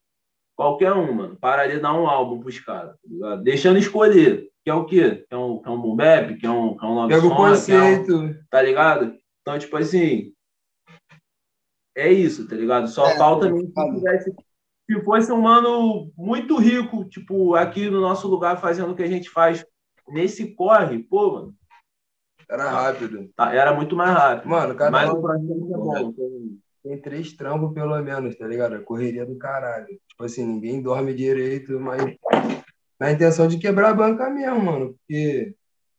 Qualquer 0.56 0.94
um, 0.94 1.14
mano. 1.14 1.38
Para 1.38 1.64
ali 1.64 1.80
dar 1.80 1.94
um 1.94 2.08
álbum 2.08 2.40
pros 2.40 2.60
caras, 2.60 2.96
tá 3.20 3.36
Deixando 3.38 3.80
escolher. 3.80 4.50
Que 4.64 4.70
é 4.70 4.74
o 4.74 4.86
quê? 4.86 5.26
Que 5.28 5.36
é 5.36 5.38
um, 5.38 5.62
que 5.62 5.68
é 5.68 5.72
um 5.72 5.82
boom 5.82 5.96
bap, 5.96 6.38
que 6.38 6.46
é 6.46 6.50
um, 6.50 6.78
que 6.78 6.86
é 6.86 6.88
um 6.88 6.94
love 6.94 7.14
Pega 7.14 7.28
o 7.28 7.36
conceito. 7.36 8.12
É 8.12 8.16
um, 8.16 8.36
tá 8.50 8.62
ligado? 8.62 9.14
Então, 9.42 9.60
tipo 9.60 9.76
assim, 9.76 10.32
é 11.96 12.12
isso, 12.12 12.48
tá 12.48 12.56
ligado? 12.56 12.88
Só 12.88 13.08
é, 13.08 13.18
falta 13.18 13.48
é, 13.48 14.20
se 14.20 14.32
se 14.90 15.02
fosse 15.02 15.32
um 15.32 15.42
mano 15.42 16.12
muito 16.18 16.58
rico, 16.58 17.06
tipo, 17.06 17.56
aqui 17.56 17.90
no 17.90 18.02
nosso 18.02 18.28
lugar, 18.28 18.60
fazendo 18.60 18.92
o 18.92 18.96
que 18.96 19.04
a 19.04 19.08
gente 19.08 19.30
faz 19.30 19.66
nesse 20.08 20.54
corre, 20.56 21.00
pô, 21.00 21.34
mano. 21.34 21.56
Era 22.50 22.70
rápido. 22.70 23.30
Tá, 23.36 23.54
era 23.54 23.74
muito 23.74 23.96
mais 23.96 24.12
rápido. 24.12 24.50
Mano, 24.50 24.76
cada 24.76 24.92
Mas 24.92 25.10
o 25.10 25.22
projeto 25.22 25.74
é 25.74 25.78
bom 25.78 26.14
tem 26.84 26.98
três 27.00 27.34
trampos 27.34 27.74
pelo 27.74 28.00
menos, 28.02 28.36
tá 28.36 28.46
ligado? 28.46 28.76
A 28.76 28.82
correria 28.82 29.26
do 29.26 29.38
caralho. 29.38 29.88
Tipo 29.88 30.26
assim, 30.26 30.46
ninguém 30.46 30.82
dorme 30.82 31.14
direito, 31.14 31.80
mas 31.80 32.16
na 33.00 33.12
intenção 33.12 33.48
de 33.48 33.58
quebrar 33.58 33.92
a 33.92 33.94
banca 33.94 34.30
mesmo, 34.30 34.60
mano. 34.62 34.96
Porque, 35.00 35.56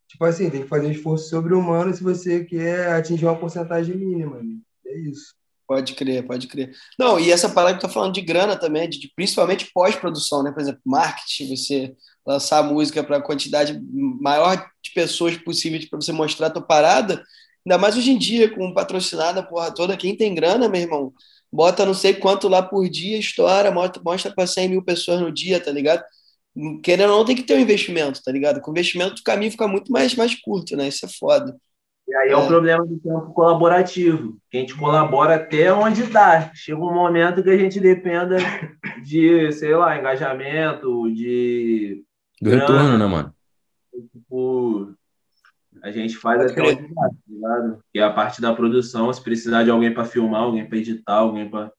tipo 0.06 0.24
assim, 0.24 0.50
tem 0.50 0.62
que 0.62 0.68
fazer 0.68 0.86
um 0.86 0.90
esforço 0.90 1.30
sobre-humano 1.30 1.92
se 1.94 2.02
você 2.02 2.44
quer 2.44 2.92
atingir 2.92 3.24
uma 3.24 3.38
porcentagem 3.38 3.96
mínima. 3.96 4.42
Né? 4.42 4.56
É 4.86 4.98
isso. 4.98 5.34
Pode 5.66 5.94
crer, 5.94 6.26
pode 6.26 6.46
crer. 6.46 6.72
Não, 6.98 7.18
e 7.18 7.32
essa 7.32 7.48
palavra 7.48 7.76
que 7.76 7.86
tá 7.86 7.88
falando 7.88 8.12
de 8.12 8.20
grana 8.20 8.54
também, 8.54 8.86
de, 8.86 9.00
de 9.00 9.10
principalmente 9.16 9.70
pós-produção, 9.72 10.42
né? 10.42 10.52
Por 10.52 10.60
exemplo, 10.60 10.82
marketing, 10.84 11.56
você 11.56 11.96
lançar 12.26 12.62
música 12.62 13.02
para 13.02 13.16
a 13.16 13.22
quantidade 13.22 13.80
maior 14.20 14.56
de 14.82 14.92
pessoas 14.92 15.38
possível 15.38 15.80
para 15.88 16.00
você 16.00 16.12
mostrar 16.12 16.48
a 16.48 16.50
tua 16.50 16.62
parada, 16.62 17.24
ainda 17.64 17.79
mais 17.79 17.96
hoje 17.96 18.11
em 18.11 18.18
dia, 18.18 18.53
com 18.53 18.72
patrocinada, 18.72 19.42
porra 19.42 19.72
toda, 19.72 19.96
quem 19.96 20.16
tem 20.16 20.35
grana, 20.35 20.68
meu 20.68 20.81
irmão, 20.81 21.12
bota 21.50 21.87
não 21.87 21.94
sei 21.94 22.14
quanto 22.14 22.48
lá 22.48 22.62
por 22.62 22.88
dia, 22.88 23.18
estoura, 23.18 23.70
mostra, 23.70 24.03
mostra 24.05 24.33
para 24.35 24.46
100 24.46 24.68
mil 24.68 24.83
pessoas 24.83 25.20
no 25.20 25.33
dia, 25.33 25.61
tá 25.61 25.70
ligado? 25.70 26.03
Querendo 26.83 27.11
ou 27.11 27.18
não, 27.18 27.24
tem 27.24 27.35
que 27.35 27.42
ter 27.42 27.55
um 27.55 27.61
investimento, 27.61 28.22
tá 28.22 28.31
ligado? 28.31 28.61
Com 28.61 28.70
investimento 28.70 29.20
o 29.20 29.24
caminho 29.24 29.50
fica 29.50 29.66
muito 29.66 29.90
mais, 29.90 30.14
mais 30.14 30.35
curto, 30.40 30.77
né? 30.77 30.88
Isso 30.88 31.05
é 31.05 31.09
foda. 31.09 31.57
E 32.07 32.14
aí 32.14 32.29
é, 32.29 32.33
é 32.33 32.37
o 32.37 32.46
problema 32.46 32.85
do 32.85 32.98
tempo 32.98 33.33
colaborativo, 33.33 34.37
que 34.50 34.59
a 34.59 34.61
gente 34.61 34.77
colabora 34.77 35.37
até 35.37 35.72
onde 35.72 36.05
dá. 36.05 36.53
Chega 36.55 36.79
um 36.79 36.92
momento 36.92 37.42
que 37.42 37.50
a 37.50 37.57
gente 37.57 37.81
dependa 37.81 38.37
de, 39.03 39.50
sei 39.53 39.74
lá, 39.74 39.98
engajamento, 39.98 41.11
de. 41.12 42.05
Do 42.40 42.50
grana, 42.50 42.66
retorno, 42.66 42.98
né, 42.98 43.07
mano? 43.07 43.35
Tipo, 44.12 44.94
a 45.84 45.90
gente 45.90 46.16
faz 46.16 46.52
Pode 46.52 46.60
onde 46.60 46.94
dá, 46.94 47.02
tá 47.02 47.14
ligado? 47.28 47.78
Que 47.92 47.98
é 47.98 48.02
a 48.02 48.12
parte 48.12 48.40
da 48.40 48.54
produção, 48.54 49.12
se 49.12 49.22
precisar 49.22 49.62
de 49.62 49.70
alguém 49.70 49.92
para 49.92 50.04
filmar, 50.04 50.42
alguém 50.42 50.66
para 50.66 50.78
editar, 50.78 51.14
alguém 51.14 51.48
para. 51.48 51.70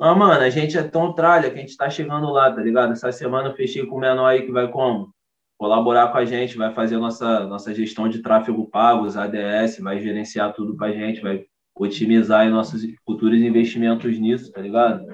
Mas, 0.00 0.16
mano, 0.16 0.40
a 0.40 0.50
gente 0.50 0.78
é 0.78 0.82
tão 0.82 1.12
tralha 1.12 1.50
que 1.50 1.58
a 1.58 1.60
gente 1.60 1.76
tá 1.76 1.90
chegando 1.90 2.30
lá, 2.30 2.52
tá 2.52 2.62
ligado? 2.62 2.92
Essa 2.92 3.10
semana 3.10 3.48
eu 3.48 3.54
fechei 3.54 3.84
com 3.84 3.96
o 3.96 4.00
menor 4.00 4.26
aí 4.26 4.46
que 4.46 4.52
vai 4.52 4.70
como? 4.70 5.12
colaborar 5.58 6.12
com 6.12 6.18
a 6.18 6.24
gente, 6.24 6.56
vai 6.56 6.72
fazer 6.72 6.96
nossa, 6.98 7.44
nossa 7.46 7.74
gestão 7.74 8.08
de 8.08 8.22
tráfego 8.22 8.70
pagos, 8.70 9.16
ADS, 9.16 9.80
vai 9.80 10.00
gerenciar 10.00 10.54
tudo 10.54 10.76
para 10.76 10.86
a 10.86 10.92
gente, 10.92 11.20
vai 11.20 11.44
otimizar 11.74 12.42
aí 12.42 12.50
nossos 12.50 12.82
futuros 13.04 13.40
investimentos 13.40 14.18
nisso, 14.18 14.52
tá 14.52 14.60
ligado? 14.60 15.04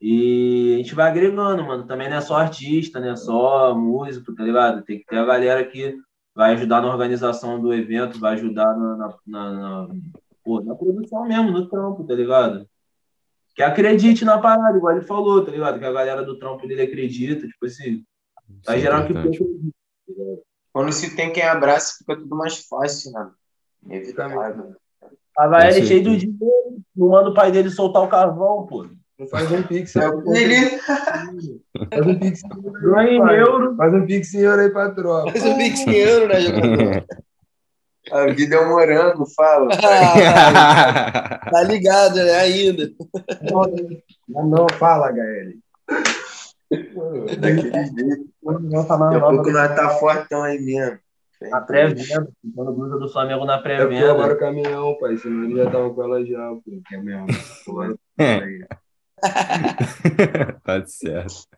E 0.00 0.74
a 0.74 0.76
gente 0.76 0.94
vai 0.94 1.08
agregando, 1.08 1.64
mano. 1.64 1.86
Também 1.86 2.08
não 2.08 2.18
é 2.18 2.20
só 2.20 2.36
artista, 2.36 3.00
não 3.00 3.10
é 3.10 3.16
só 3.16 3.74
músico, 3.74 4.34
tá 4.34 4.44
ligado? 4.44 4.84
Tem 4.84 4.98
que 4.98 5.06
ter 5.06 5.16
a 5.16 5.24
galera 5.24 5.64
que 5.64 5.96
vai 6.38 6.52
ajudar 6.52 6.80
na 6.80 6.88
organização 6.88 7.60
do 7.60 7.74
evento, 7.74 8.20
vai 8.20 8.34
ajudar 8.34 8.72
na, 8.76 8.96
na, 8.96 9.16
na, 9.26 9.52
na, 9.52 9.88
pô, 10.44 10.60
na 10.62 10.72
produção 10.72 11.26
mesmo, 11.26 11.50
no 11.50 11.68
trampo, 11.68 12.04
tá 12.04 12.14
ligado? 12.14 12.64
Que 13.56 13.62
acredite 13.64 14.24
na 14.24 14.38
parada, 14.38 14.78
igual 14.78 14.94
ele 14.94 15.04
falou, 15.04 15.44
tá 15.44 15.50
ligado? 15.50 15.80
Que 15.80 15.84
a 15.84 15.90
galera 15.90 16.22
do 16.22 16.38
trampo 16.38 16.64
dele 16.68 16.82
acredita, 16.82 17.44
tipo 17.44 17.66
assim, 17.66 18.04
vai 18.64 18.78
gerar 18.78 19.02
o 19.02 19.08
que 19.08 19.14
quando 20.72 20.92
se 20.92 21.16
tem 21.16 21.32
quem 21.32 21.42
abraça, 21.42 21.96
fica 21.98 22.14
tudo 22.14 22.36
mais 22.36 22.68
fácil, 22.68 23.10
né? 23.10 23.32
Inevitável. 23.82 24.76
Tava 25.34 25.66
ele 25.66 25.84
cheio 25.84 26.04
do 26.04 26.16
dinheiro, 26.16 26.80
não 26.94 27.08
manda 27.08 27.30
o 27.30 27.34
pai 27.34 27.50
dele 27.50 27.68
soltar 27.68 28.04
o 28.04 28.08
carvão, 28.08 28.64
pô. 28.64 28.86
Não 29.18 29.26
faz 29.26 29.50
um 29.50 29.62
pix. 29.64 29.96
É, 29.96 30.06
ele... 30.06 30.78
Faz 30.78 32.06
um 32.06 32.18
pix 32.18 32.42
em 32.44 33.30
euro. 33.36 33.76
Faz 33.76 33.94
um 33.94 34.06
pix 34.06 34.34
em 34.34 34.40
euro 34.40 34.60
aí 34.62 34.70
pra 34.70 34.90
tropa. 34.90 35.32
Faz 35.32 35.44
um 35.44 35.56
pix 35.58 35.80
em 35.80 35.94
euro, 35.94 36.28
né, 36.28 36.40
jogador? 36.40 37.04
A 38.10 38.26
vida 38.28 38.56
é 38.56 38.60
um 38.60 38.70
morango, 38.70 39.26
fala. 39.26 39.68
Ah, 39.84 41.40
tá 41.52 41.62
ligado, 41.62 42.16
né? 42.16 42.36
Ainda. 42.36 42.90
Não, 44.28 44.46
não 44.46 44.66
fala, 44.78 45.10
HL. 45.10 45.58
Daquele 47.38 47.70
jeito. 47.70 48.28
Tá 48.86 48.96
Daqui 48.96 49.16
a 49.16 49.20
pouco 49.20 49.50
nós 49.50 49.74
tá 49.74 49.90
fortão 49.90 50.42
aí 50.42 50.58
mesmo. 50.58 50.98
Na 51.50 51.60
pré-venda, 51.60 52.28
comprando 52.42 52.72
blusa 52.76 52.98
do 52.98 53.08
Flamengo 53.10 53.44
na 53.44 53.58
pré-venda. 53.58 54.10
agora 54.10 54.34
o 54.34 54.38
caminhão, 54.38 54.96
pai. 54.98 55.16
Senão 55.18 55.44
ele 55.44 55.56
já 55.56 55.70
tava 55.70 55.92
com 55.92 56.02
ela 56.02 56.24
já, 56.24 56.48
pô. 56.48 56.80
Que 56.88 56.96
é. 58.18 58.68
tá 60.64 60.86
certo. 60.86 61.48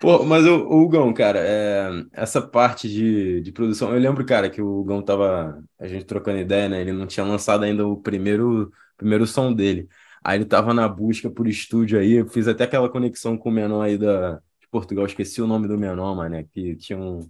Pô, 0.00 0.24
mas 0.24 0.46
o, 0.46 0.66
o 0.66 0.82
Hugão, 0.82 1.12
cara, 1.12 1.40
é, 1.40 1.90
essa 2.12 2.40
parte 2.40 2.88
de, 2.88 3.40
de 3.40 3.52
produção, 3.52 3.92
eu 3.92 4.00
lembro, 4.00 4.24
cara, 4.24 4.48
que 4.48 4.62
o 4.62 4.80
Hugão 4.80 5.02
tava, 5.02 5.62
a 5.78 5.86
gente 5.86 6.04
trocando 6.04 6.38
ideia, 6.38 6.68
né? 6.68 6.80
Ele 6.80 6.92
não 6.92 7.06
tinha 7.06 7.24
lançado 7.24 7.64
ainda 7.64 7.86
o 7.86 7.96
primeiro, 7.96 8.72
primeiro 8.96 9.26
som 9.26 9.52
dele. 9.52 9.88
Aí 10.22 10.38
ele 10.38 10.44
tava 10.44 10.72
na 10.72 10.88
busca 10.88 11.30
por 11.30 11.46
estúdio 11.46 11.98
aí, 11.98 12.14
eu 12.14 12.26
fiz 12.26 12.48
até 12.48 12.64
aquela 12.64 12.88
conexão 12.88 13.36
com 13.36 13.50
o 13.50 13.52
menor 13.52 13.82
aí 13.82 13.98
da, 13.98 14.36
de 14.60 14.68
Portugal, 14.70 15.04
esqueci 15.04 15.42
o 15.42 15.46
nome 15.46 15.68
do 15.68 15.76
menor, 15.76 16.14
mano, 16.14 16.42
que 16.52 16.76
tinha 16.76 16.98
um, 16.98 17.28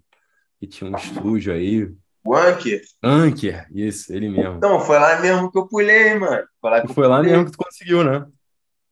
que 0.60 0.66
tinha 0.66 0.90
um 0.90 0.96
estúdio 0.96 1.52
aí. 1.52 1.90
O 2.24 2.34
Anker? 2.34 2.80
Anker, 3.02 3.66
isso, 3.74 4.12
ele 4.12 4.28
mesmo. 4.28 4.56
Então, 4.56 4.80
foi 4.80 4.98
lá 4.98 5.20
mesmo 5.20 5.50
que 5.50 5.58
eu 5.58 5.66
pulei, 5.66 6.14
mano. 6.14 6.44
Foi 6.60 6.70
lá, 6.70 6.88
foi 6.88 7.08
lá 7.08 7.22
mesmo 7.22 7.44
que 7.46 7.52
tu 7.52 7.58
conseguiu, 7.58 8.04
né? 8.04 8.26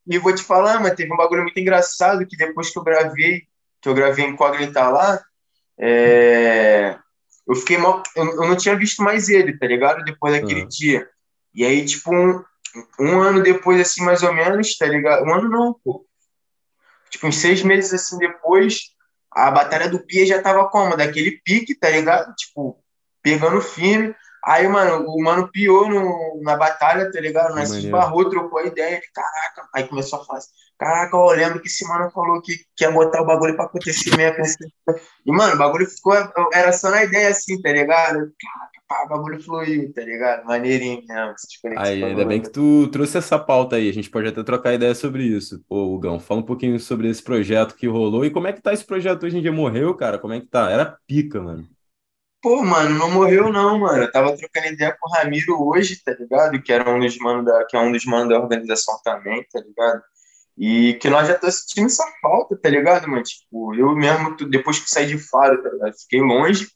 E 0.07 0.19
vou 0.19 0.35
te 0.35 0.43
falar, 0.43 0.81
mas 0.81 0.95
teve 0.95 1.13
um 1.13 1.17
bagulho 1.17 1.43
muito 1.43 1.59
engraçado 1.59 2.27
que 2.27 2.37
depois 2.37 2.71
que 2.71 2.79
eu 2.79 2.83
gravei, 2.83 3.43
que 3.81 3.89
eu 3.89 3.95
gravei 3.95 4.27
Incógnita 4.27 4.89
lá, 4.89 5.23
é... 5.79 6.99
eu 7.47 7.55
fiquei 7.55 7.79
mal. 7.79 8.03
Eu, 8.17 8.27
eu, 8.27 8.49
não 8.49 8.57
tinha 8.57 8.77
visto 8.77 9.03
mais 9.03 9.29
ele, 9.29 9.57
tá 9.59 9.67
ligado? 9.67 10.05
Depois 10.05 10.33
daquele 10.35 10.63
uhum. 10.63 10.69
dia. 10.69 11.09
E 11.55 11.65
aí, 11.65 11.85
tipo, 11.85 12.13
um, 12.13 12.45
um 12.99 13.21
ano 13.21 13.43
depois, 13.43 13.81
assim, 13.81 14.03
mais 14.03 14.23
ou 14.23 14.33
menos, 14.33 14.77
tá 14.77 14.87
ligado? 14.87 15.25
Um 15.25 15.35
ano 15.35 15.49
não, 15.49 15.75
pô. 15.85 16.07
Tipo, 17.11 17.27
uns 17.27 17.37
seis 17.37 17.63
meses 17.63 17.93
assim 17.93 18.17
depois, 18.19 18.93
a 19.31 19.51
Batalha 19.51 19.89
do 19.89 20.01
Pia 20.01 20.27
já 20.27 20.41
tava 20.41 20.69
como? 20.69 20.97
Daquele 20.97 21.33
pique, 21.45 21.75
tá 21.75 21.91
ligado? 21.91 22.35
Tipo, 22.35 22.83
pegando 23.23 23.61
firme. 23.61 24.15
Aí, 24.45 24.67
mano, 24.67 25.05
o 25.07 25.23
mano 25.23 25.49
piou 25.53 25.89
no, 25.89 26.41
na 26.43 26.57
batalha, 26.57 27.11
tá 27.13 27.21
ligado? 27.21 27.55
Nós 27.55 27.69
se 27.69 27.79
esbarrou, 27.79 28.29
trocou 28.29 28.59
a 28.59 28.67
ideia. 28.67 29.01
Caraca, 29.15 29.69
aí 29.73 29.87
começou 29.87 30.21
a 30.21 30.25
falar 30.25 30.39
assim, 30.39 30.51
caraca, 30.77 31.17
eu 31.17 31.27
lembro 31.27 31.61
que 31.61 31.69
esse 31.69 31.87
mano 31.87 32.11
falou 32.11 32.43
que, 32.43 32.57
que 32.77 32.85
ia 32.85 32.91
botar 32.91 33.23
o 33.23 33.27
bagulho 33.27 33.55
pra 33.55 33.67
acontecer 33.67 34.17
mesmo. 34.17 34.43
E, 35.25 35.31
mano, 35.31 35.55
o 35.55 35.59
bagulho 35.59 35.87
ficou, 35.89 36.13
era 36.53 36.73
só 36.73 36.91
na 36.91 37.05
ideia 37.05 37.29
assim, 37.29 37.61
tá 37.63 37.71
ligado? 37.71 38.19
Caraca, 38.19 38.83
pá, 38.89 39.05
o 39.05 39.09
bagulho 39.09 39.41
fluiu, 39.41 39.93
tá 39.95 40.03
ligado? 40.03 40.45
Maneirinho 40.45 41.03
mesmo. 41.07 41.35
Aí, 41.77 42.03
ainda 42.03 42.25
bem 42.25 42.43
que 42.43 42.51
tu 42.51 42.89
trouxe 42.89 43.19
essa 43.19 43.39
pauta 43.39 43.77
aí, 43.77 43.89
a 43.89 43.93
gente 43.93 44.11
pode 44.11 44.27
até 44.27 44.43
trocar 44.43 44.75
ideia 44.75 44.95
sobre 44.95 45.23
isso. 45.23 45.65
Ô, 45.69 45.97
Gão, 46.01 46.19
fala 46.19 46.41
um 46.41 46.45
pouquinho 46.45 46.81
sobre 46.81 47.09
esse 47.09 47.23
projeto 47.23 47.77
que 47.77 47.87
rolou 47.87 48.25
e 48.25 48.31
como 48.31 48.49
é 48.49 48.53
que 48.53 48.61
tá 48.61 48.73
esse 48.73 48.85
projeto 48.85 49.25
hoje 49.25 49.39
em 49.39 49.43
dia? 49.43 49.53
Morreu, 49.53 49.95
cara? 49.95 50.19
Como 50.19 50.35
é 50.35 50.41
que 50.41 50.47
tá? 50.47 50.69
Era 50.69 50.99
pica, 51.07 51.41
mano. 51.41 51.69
Pô, 52.43 52.63
mano, 52.65 52.99
não 52.99 53.11
morreu 53.11 53.53
não, 53.53 53.79
mano. 53.79 54.03
Eu 54.03 54.11
tava 54.13 54.37
trocando 54.37 54.67
ideia 54.67 54.97
com 54.99 55.09
o 55.09 55.13
Ramiro 55.13 55.63
hoje, 55.65 56.03
tá 56.05 56.13
ligado? 56.13 56.61
Que 56.61 56.73
era 56.73 56.91
um 56.91 56.99
dos 56.99 57.17
manos 57.19 57.45
da, 57.45 57.65
que 57.67 57.77
é 57.77 57.81
um 57.81 57.93
dos 57.93 58.05
manos 58.05 58.29
da 58.31 58.41
organização 58.41 58.99
também, 59.05 59.47
tá 59.53 59.61
ligado? 59.61 60.03
E 60.59 60.95
que 60.95 61.09
nós 61.09 61.29
já 61.29 61.39
tá 61.39 61.51
sentindo 61.51 61.87
essa 61.87 62.05
falta, 62.21 62.59
tá 62.61 62.69
ligado, 62.69 63.09
mano? 63.09 63.23
Tipo, 63.23 63.75
eu 63.77 63.95
mesmo, 63.95 64.37
depois 64.51 64.81
que 64.81 64.91
saí 64.91 65.07
de 65.07 65.19
Faro, 65.19 65.63
tá 65.63 65.71
ligado? 65.71 65.95
Fiquei 66.01 66.21
longe, 66.21 66.69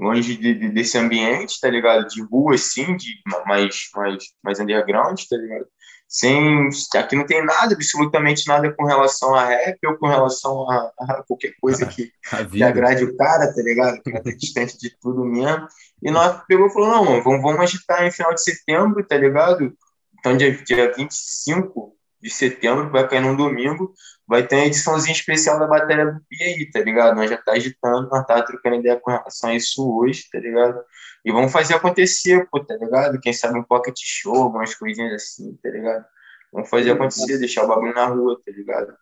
longe 0.00 0.36
de, 0.36 0.54
de, 0.54 0.68
desse 0.70 0.96
ambiente, 0.96 1.60
tá 1.60 1.68
ligado? 1.68 2.08
De 2.08 2.22
rua, 2.22 2.54
assim, 2.54 2.96
de 2.96 3.20
mais, 3.46 3.90
mais, 3.94 4.24
mais 4.42 4.58
underground, 4.58 5.20
tá 5.28 5.36
ligado? 5.36 5.66
Sem, 6.08 6.68
aqui 6.96 7.14
não 7.14 7.24
tem 7.24 7.44
nada, 7.44 7.74
absolutamente 7.74 8.44
nada 8.48 8.74
com 8.74 8.84
relação 8.84 9.32
a 9.32 9.44
rap 9.44 9.78
ou 9.86 9.96
com 9.96 10.08
relação 10.08 10.68
a, 10.68 10.90
a 10.98 11.22
qualquer 11.22 11.52
coisa 11.60 11.86
que, 11.86 12.10
que, 12.50 12.62
agrade 12.64 13.04
o 13.04 13.16
cara, 13.16 13.54
tá 13.54 13.62
ligado? 13.62 14.02
Que 14.02 14.10
tá 14.10 14.30
distante 14.36 14.76
de 14.78 14.90
tudo 15.00 15.24
mesmo. 15.24 15.68
E 16.02 16.10
nós 16.10 16.42
pegou 16.48 16.66
e 16.66 16.72
falou, 16.72 16.88
não, 16.88 17.04
mano, 17.04 17.22
vamos, 17.22 17.42
vamos 17.42 17.60
agitar 17.60 18.04
em 18.04 18.10
final 18.10 18.34
de 18.34 18.42
setembro, 18.42 19.06
tá 19.06 19.16
ligado? 19.16 19.72
Então, 20.18 20.36
dia, 20.36 20.52
dia 20.64 20.92
25 20.92 21.94
de 22.20 22.30
setembro, 22.30 22.90
vai 22.90 23.06
cair 23.08 23.20
num 23.20 23.36
domingo, 23.36 23.94
vai 24.30 24.46
ter 24.46 24.54
uma 24.54 24.66
ediçãozinha 24.66 25.12
especial 25.12 25.58
da 25.58 25.66
Batalha 25.66 26.06
do 26.06 26.20
Pi 26.28 26.40
aí, 26.40 26.70
tá 26.70 26.78
ligado? 26.78 27.16
Nós 27.16 27.28
já 27.28 27.36
tá 27.36 27.50
agitando, 27.50 28.08
nós 28.08 28.24
tá 28.24 28.40
trocando 28.42 28.76
ideia 28.76 28.94
com 28.94 29.10
relação 29.10 29.50
a 29.50 29.56
isso 29.56 29.92
hoje, 29.92 30.22
tá 30.30 30.38
ligado? 30.38 30.80
E 31.24 31.32
vamos 31.32 31.50
fazer 31.50 31.74
acontecer, 31.74 32.48
pô, 32.48 32.64
tá 32.64 32.76
ligado? 32.76 33.20
Quem 33.20 33.32
sabe 33.32 33.58
um 33.58 33.64
pocket 33.64 33.96
show, 34.00 34.36
algumas 34.36 34.72
coisinhas 34.76 35.14
assim, 35.14 35.58
tá 35.60 35.68
ligado? 35.68 36.04
Vamos 36.52 36.70
fazer 36.70 36.92
acontecer, 36.92 37.38
deixar 37.38 37.64
o 37.64 37.68
bagulho 37.68 37.92
na 37.92 38.06
rua, 38.06 38.40
tá 38.46 38.52
ligado? 38.52 38.94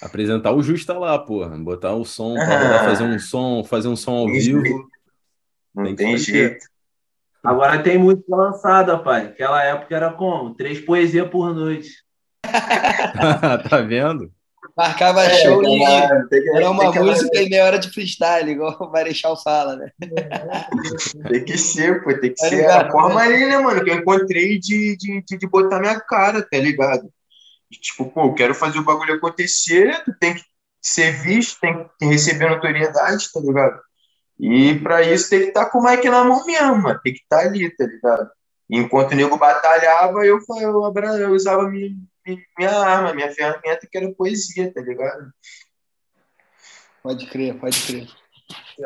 Apresentar 0.00 0.52
o 0.52 0.62
Justa 0.62 0.96
lá, 0.96 1.18
porra. 1.18 1.58
Botar 1.58 1.94
o 1.94 2.04
som, 2.04 2.36
ah, 2.38 2.84
fazer 2.84 3.02
um 3.02 3.18
som, 3.18 3.64
fazer 3.64 3.88
um 3.88 3.96
som 3.96 4.12
ao 4.12 4.26
vivo. 4.26 4.64
Jeito. 4.64 4.88
Não 5.74 5.84
tem, 5.86 5.96
tem 5.96 6.18
jeito. 6.18 6.64
Agora 7.42 7.82
tem 7.82 7.98
música 7.98 8.24
lançada, 8.28 8.96
pai. 8.96 9.26
Aquela 9.26 9.60
época 9.64 9.96
era 9.96 10.12
como? 10.12 10.54
Três 10.54 10.80
poesias 10.80 11.28
por 11.28 11.52
noite. 11.52 11.90
tá 13.68 13.80
vendo? 13.80 14.37
Marcava 14.78 15.24
é, 15.24 15.42
show 15.42 15.60
e 15.64 15.82
era 15.82 16.70
uma 16.70 16.92
música 16.92 17.42
e 17.42 17.50
meia 17.50 17.64
hora 17.64 17.80
de 17.80 17.90
freestyle, 17.90 18.52
igual 18.52 18.76
o 18.78 18.92
Marechal 18.92 19.36
fala, 19.36 19.74
né? 19.74 19.90
tem 21.28 21.44
que 21.44 21.58
ser, 21.58 22.04
pô, 22.04 22.10
tem 22.10 22.32
que 22.32 22.36
tá 22.36 22.48
ser 22.48 22.58
ligado, 22.58 22.86
a 22.86 22.92
forma 22.92 23.20
ali, 23.20 23.44
né, 23.44 23.58
mano, 23.58 23.82
que 23.82 23.90
eu 23.90 23.96
encontrei 23.96 24.56
de, 24.56 24.96
de, 24.96 25.20
de, 25.26 25.36
de 25.36 25.46
botar 25.48 25.80
minha 25.80 25.98
cara, 25.98 26.46
tá 26.48 26.58
ligado? 26.58 27.10
E, 27.68 27.74
tipo, 27.74 28.04
pô, 28.04 28.26
eu 28.26 28.34
quero 28.34 28.54
fazer 28.54 28.78
o 28.78 28.84
bagulho 28.84 29.14
acontecer, 29.14 30.00
tu 30.04 30.12
tem 30.16 30.34
que 30.34 30.44
ser 30.80 31.10
visto, 31.10 31.58
tem 31.60 31.90
que 31.98 32.06
receber 32.06 32.48
notoriedade, 32.48 33.32
tá 33.32 33.40
ligado? 33.40 33.80
E 34.38 34.76
pra 34.76 35.02
isso 35.02 35.28
tem 35.28 35.40
que 35.40 35.46
estar 35.46 35.64
tá 35.64 35.70
com 35.70 35.80
o 35.80 35.82
Mike 35.82 36.08
na 36.08 36.22
mão 36.22 36.46
mesmo, 36.46 36.76
mano, 36.80 37.00
tem 37.02 37.14
que 37.14 37.22
estar 37.22 37.38
tá 37.38 37.42
ali, 37.42 37.68
tá 37.76 37.84
ligado? 37.84 38.30
enquanto 38.70 39.12
o 39.12 39.14
nego 39.16 39.36
batalhava, 39.38 40.24
eu, 40.24 40.38
eu, 40.60 40.92
eu 41.18 41.30
usava 41.32 41.68
minha, 41.68 41.90
minha 42.56 42.70
arma, 42.70 43.14
minha 43.14 43.32
ferramenta, 43.32 43.86
que 43.90 43.98
era 43.98 44.12
poesia, 44.12 44.72
tá 44.72 44.80
ligado? 44.80 45.30
Pode 47.02 47.26
crer, 47.26 47.54
pode 47.54 47.80
crer. 47.86 48.08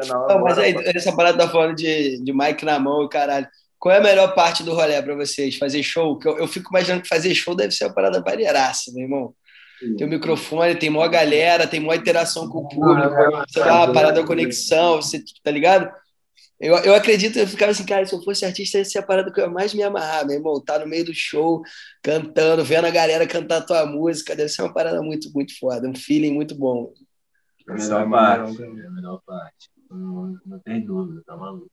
Não, 0.08 0.40
mas 0.40 0.58
aí, 0.58 0.74
essa 0.94 1.14
parada 1.14 1.38
tá 1.38 1.48
falando 1.48 1.74
de, 1.76 2.22
de 2.22 2.32
Mike 2.32 2.64
na 2.64 2.78
mão 2.78 3.04
e 3.04 3.08
caralho. 3.08 3.48
Qual 3.78 3.94
é 3.94 3.98
a 3.98 4.02
melhor 4.02 4.34
parte 4.34 4.62
do 4.62 4.74
rolê 4.74 5.00
para 5.02 5.14
vocês? 5.14 5.56
Fazer 5.56 5.82
show? 5.82 6.18
Eu, 6.24 6.38
eu 6.38 6.48
fico 6.48 6.70
imaginando 6.70 7.02
que 7.02 7.08
fazer 7.08 7.34
show 7.34 7.54
deve 7.54 7.72
ser 7.72 7.86
uma 7.86 7.94
parada 7.94 8.22
varieraça, 8.22 8.92
meu 8.92 9.02
irmão. 9.02 9.34
Tem 9.98 10.06
o 10.06 10.10
microfone, 10.10 10.76
tem 10.76 10.88
maior 10.88 11.08
galera, 11.08 11.66
tem 11.66 11.80
maior 11.80 11.98
interação 11.98 12.48
com 12.48 12.60
o 12.60 12.68
público, 12.68 13.10
sei 13.48 13.62
lá, 13.62 13.82
a 13.82 13.92
parada 13.92 14.20
da 14.20 14.26
conexão, 14.26 15.02
você 15.02 15.20
tá 15.42 15.50
ligado? 15.50 15.90
Eu, 16.62 16.76
eu 16.76 16.94
acredito, 16.94 17.36
eu 17.40 17.46
ficava 17.48 17.72
assim, 17.72 17.84
cara, 17.84 18.06
se 18.06 18.14
eu 18.14 18.22
fosse 18.22 18.44
artista, 18.44 18.78
essa 18.78 18.96
é 18.96 19.02
a 19.02 19.04
parada 19.04 19.32
que 19.32 19.40
eu 19.40 19.50
mais 19.50 19.74
me 19.74 19.82
amarrar, 19.82 20.24
meu 20.24 20.36
irmão. 20.36 20.62
Tá 20.62 20.78
no 20.78 20.86
meio 20.86 21.04
do 21.04 21.12
show, 21.12 21.60
cantando, 22.00 22.64
vendo 22.64 22.84
a 22.84 22.90
galera 22.90 23.26
cantar 23.26 23.56
a 23.56 23.66
tua 23.66 23.84
música, 23.84 24.36
deve 24.36 24.48
ser 24.48 24.62
uma 24.62 24.72
parada 24.72 25.02
muito, 25.02 25.28
muito 25.34 25.58
foda, 25.58 25.88
um 25.88 25.94
feeling 25.96 26.32
muito 26.32 26.54
bom. 26.54 26.92
A 27.68 27.74
melhor 27.74 28.08
parte, 28.08 28.62
a 28.62 28.90
melhor 28.90 29.20
parte. 29.26 29.70
Não, 29.90 30.38
não 30.46 30.58
tem 30.60 30.86
dúvida, 30.86 31.20
tá 31.26 31.36
maluco. 31.36 31.68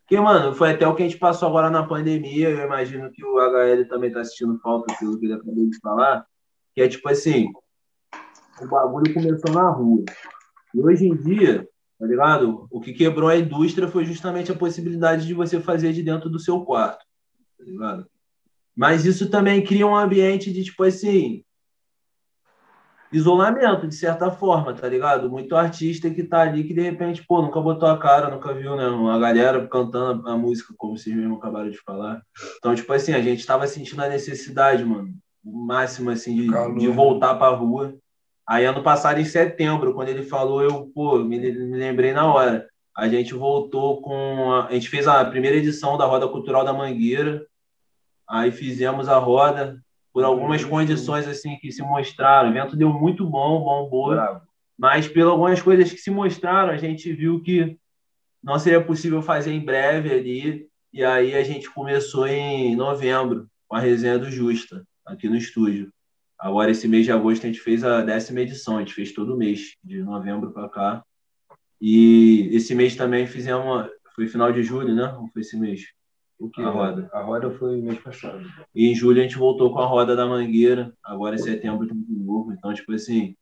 Porque, 0.00 0.20
mano, 0.20 0.54
foi 0.54 0.72
até 0.72 0.86
o 0.86 0.94
que 0.94 1.02
a 1.02 1.08
gente 1.08 1.18
passou 1.18 1.48
agora 1.48 1.70
na 1.70 1.86
pandemia. 1.86 2.50
Eu 2.50 2.66
imagino 2.66 3.10
que 3.10 3.24
o 3.24 3.38
HL 3.38 3.88
também 3.88 4.12
tá 4.12 4.20
assistindo 4.20 4.58
falta 4.58 4.94
pelo 4.98 5.18
que 5.18 5.24
ele 5.24 5.32
acabou 5.32 5.66
de 5.66 5.78
falar. 5.78 6.26
Que 6.74 6.82
é 6.82 6.88
tipo 6.88 7.08
assim: 7.08 7.50
o 8.60 8.66
bagulho 8.66 9.14
começou 9.14 9.54
na 9.54 9.70
rua. 9.70 10.04
E 10.74 10.80
hoje 10.80 11.06
em 11.06 11.16
dia, 11.16 11.66
tá 12.00 12.06
ligado? 12.06 12.66
O 12.70 12.80
que 12.80 12.94
quebrou 12.94 13.28
a 13.28 13.36
indústria 13.36 13.86
foi 13.86 14.06
justamente 14.06 14.50
a 14.50 14.56
possibilidade 14.56 15.26
de 15.26 15.34
você 15.34 15.60
fazer 15.60 15.92
de 15.92 16.02
dentro 16.02 16.30
do 16.30 16.40
seu 16.40 16.62
quarto, 16.62 17.04
tá 17.58 17.64
ligado? 17.64 18.06
Mas 18.74 19.04
isso 19.04 19.28
também 19.28 19.62
cria 19.62 19.86
um 19.86 19.94
ambiente 19.94 20.50
de, 20.50 20.64
tipo 20.64 20.82
assim, 20.82 21.44
isolamento, 23.12 23.86
de 23.86 23.94
certa 23.94 24.30
forma, 24.30 24.72
tá 24.72 24.88
ligado? 24.88 25.28
Muito 25.28 25.54
artista 25.54 26.08
que 26.08 26.24
tá 26.24 26.40
ali 26.40 26.64
que 26.64 26.72
de 26.72 26.80
repente, 26.80 27.22
pô, 27.28 27.42
nunca 27.42 27.60
botou 27.60 27.90
a 27.90 27.98
cara, 27.98 28.30
nunca 28.30 28.54
viu, 28.54 28.76
né? 28.76 28.86
A 29.12 29.18
galera 29.18 29.68
cantando 29.68 30.26
a 30.26 30.38
música, 30.38 30.72
como 30.78 30.96
vocês 30.96 31.14
mesmo 31.14 31.36
acabaram 31.36 31.68
de 31.68 31.76
falar. 31.82 32.22
Então, 32.56 32.74
tipo 32.74 32.90
assim, 32.94 33.12
a 33.12 33.20
gente 33.20 33.44
tava 33.44 33.66
sentindo 33.66 34.02
a 34.02 34.08
necessidade, 34.08 34.82
mano, 34.82 35.12
máximo, 35.44 36.08
assim, 36.08 36.34
de, 36.34 36.78
de 36.78 36.88
voltar 36.88 37.34
pra 37.34 37.48
rua 37.48 37.94
Aí, 38.50 38.64
ano 38.64 38.82
passado, 38.82 39.20
em 39.20 39.24
setembro, 39.24 39.94
quando 39.94 40.08
ele 40.08 40.24
falou, 40.24 40.60
eu 40.60 40.90
pô, 40.92 41.20
me, 41.20 41.38
me 41.38 41.78
lembrei 41.78 42.12
na 42.12 42.26
hora. 42.26 42.68
A 42.96 43.08
gente 43.08 43.32
voltou 43.32 44.02
com. 44.02 44.52
A, 44.52 44.66
a, 44.66 44.72
gente 44.72 44.88
fez 44.88 45.06
a 45.06 45.24
primeira 45.24 45.56
edição 45.56 45.96
da 45.96 46.04
Roda 46.04 46.26
Cultural 46.26 46.64
da 46.64 46.72
Mangueira. 46.72 47.46
Aí 48.28 48.50
fizemos 48.50 49.08
a 49.08 49.18
roda 49.18 49.80
por 50.12 50.24
algumas 50.24 50.64
condições 50.64 51.28
assim 51.28 51.58
que 51.58 51.70
se 51.70 51.80
mostraram. 51.80 52.48
O 52.48 52.52
evento 52.52 52.74
deu 52.74 52.92
muito 52.92 53.24
bom, 53.24 53.60
bom, 53.60 53.88
boa. 53.88 54.42
Mas, 54.76 55.06
por 55.06 55.22
algumas 55.22 55.62
coisas 55.62 55.92
que 55.92 55.98
se 55.98 56.10
mostraram, 56.10 56.72
a 56.72 56.76
gente 56.76 57.12
viu 57.12 57.40
que 57.40 57.78
não 58.42 58.58
seria 58.58 58.82
possível 58.82 59.22
fazer 59.22 59.52
em 59.52 59.64
breve 59.64 60.12
ali. 60.12 60.68
E 60.92 61.04
aí 61.04 61.36
a 61.36 61.44
gente 61.44 61.70
começou 61.70 62.26
em 62.26 62.74
novembro, 62.74 63.46
com 63.68 63.76
a 63.76 63.80
resenha 63.80 64.18
do 64.18 64.28
Justa, 64.28 64.84
aqui 65.06 65.28
no 65.28 65.36
estúdio. 65.36 65.92
Agora, 66.40 66.70
esse 66.70 66.88
mês 66.88 67.04
de 67.04 67.12
agosto, 67.12 67.44
a 67.44 67.46
gente 67.46 67.60
fez 67.60 67.84
a 67.84 68.00
décima 68.00 68.40
edição, 68.40 68.76
a 68.76 68.80
gente 68.80 68.94
fez 68.94 69.12
todo 69.12 69.36
mês, 69.36 69.76
de 69.84 70.02
novembro 70.02 70.50
para 70.52 70.70
cá. 70.70 71.04
E 71.78 72.48
esse 72.52 72.74
mês 72.74 72.96
também 72.96 73.26
fizemos, 73.26 73.88
foi 74.14 74.26
final 74.26 74.50
de 74.50 74.62
julho, 74.62 74.94
né? 74.94 75.14
Ou 75.18 75.28
foi 75.28 75.42
esse 75.42 75.58
mês? 75.58 75.82
O 76.38 76.48
que? 76.48 76.62
A 76.62 76.70
roda. 76.70 77.10
A 77.12 77.20
roda 77.20 77.50
foi 77.50 77.76
mês 77.82 77.98
passado. 77.98 78.42
E 78.74 78.90
em 78.90 78.94
julho 78.94 79.20
a 79.20 79.22
gente 79.22 79.36
voltou 79.36 79.70
com 79.70 79.80
a 79.80 79.86
roda 79.86 80.16
da 80.16 80.26
Mangueira, 80.26 80.94
agora 81.04 81.34
em 81.34 81.38
setembro 81.38 81.86
de 81.86 81.94
novo. 82.08 82.52
Então, 82.52 82.72
tipo 82.72 82.92
assim, 82.94 83.36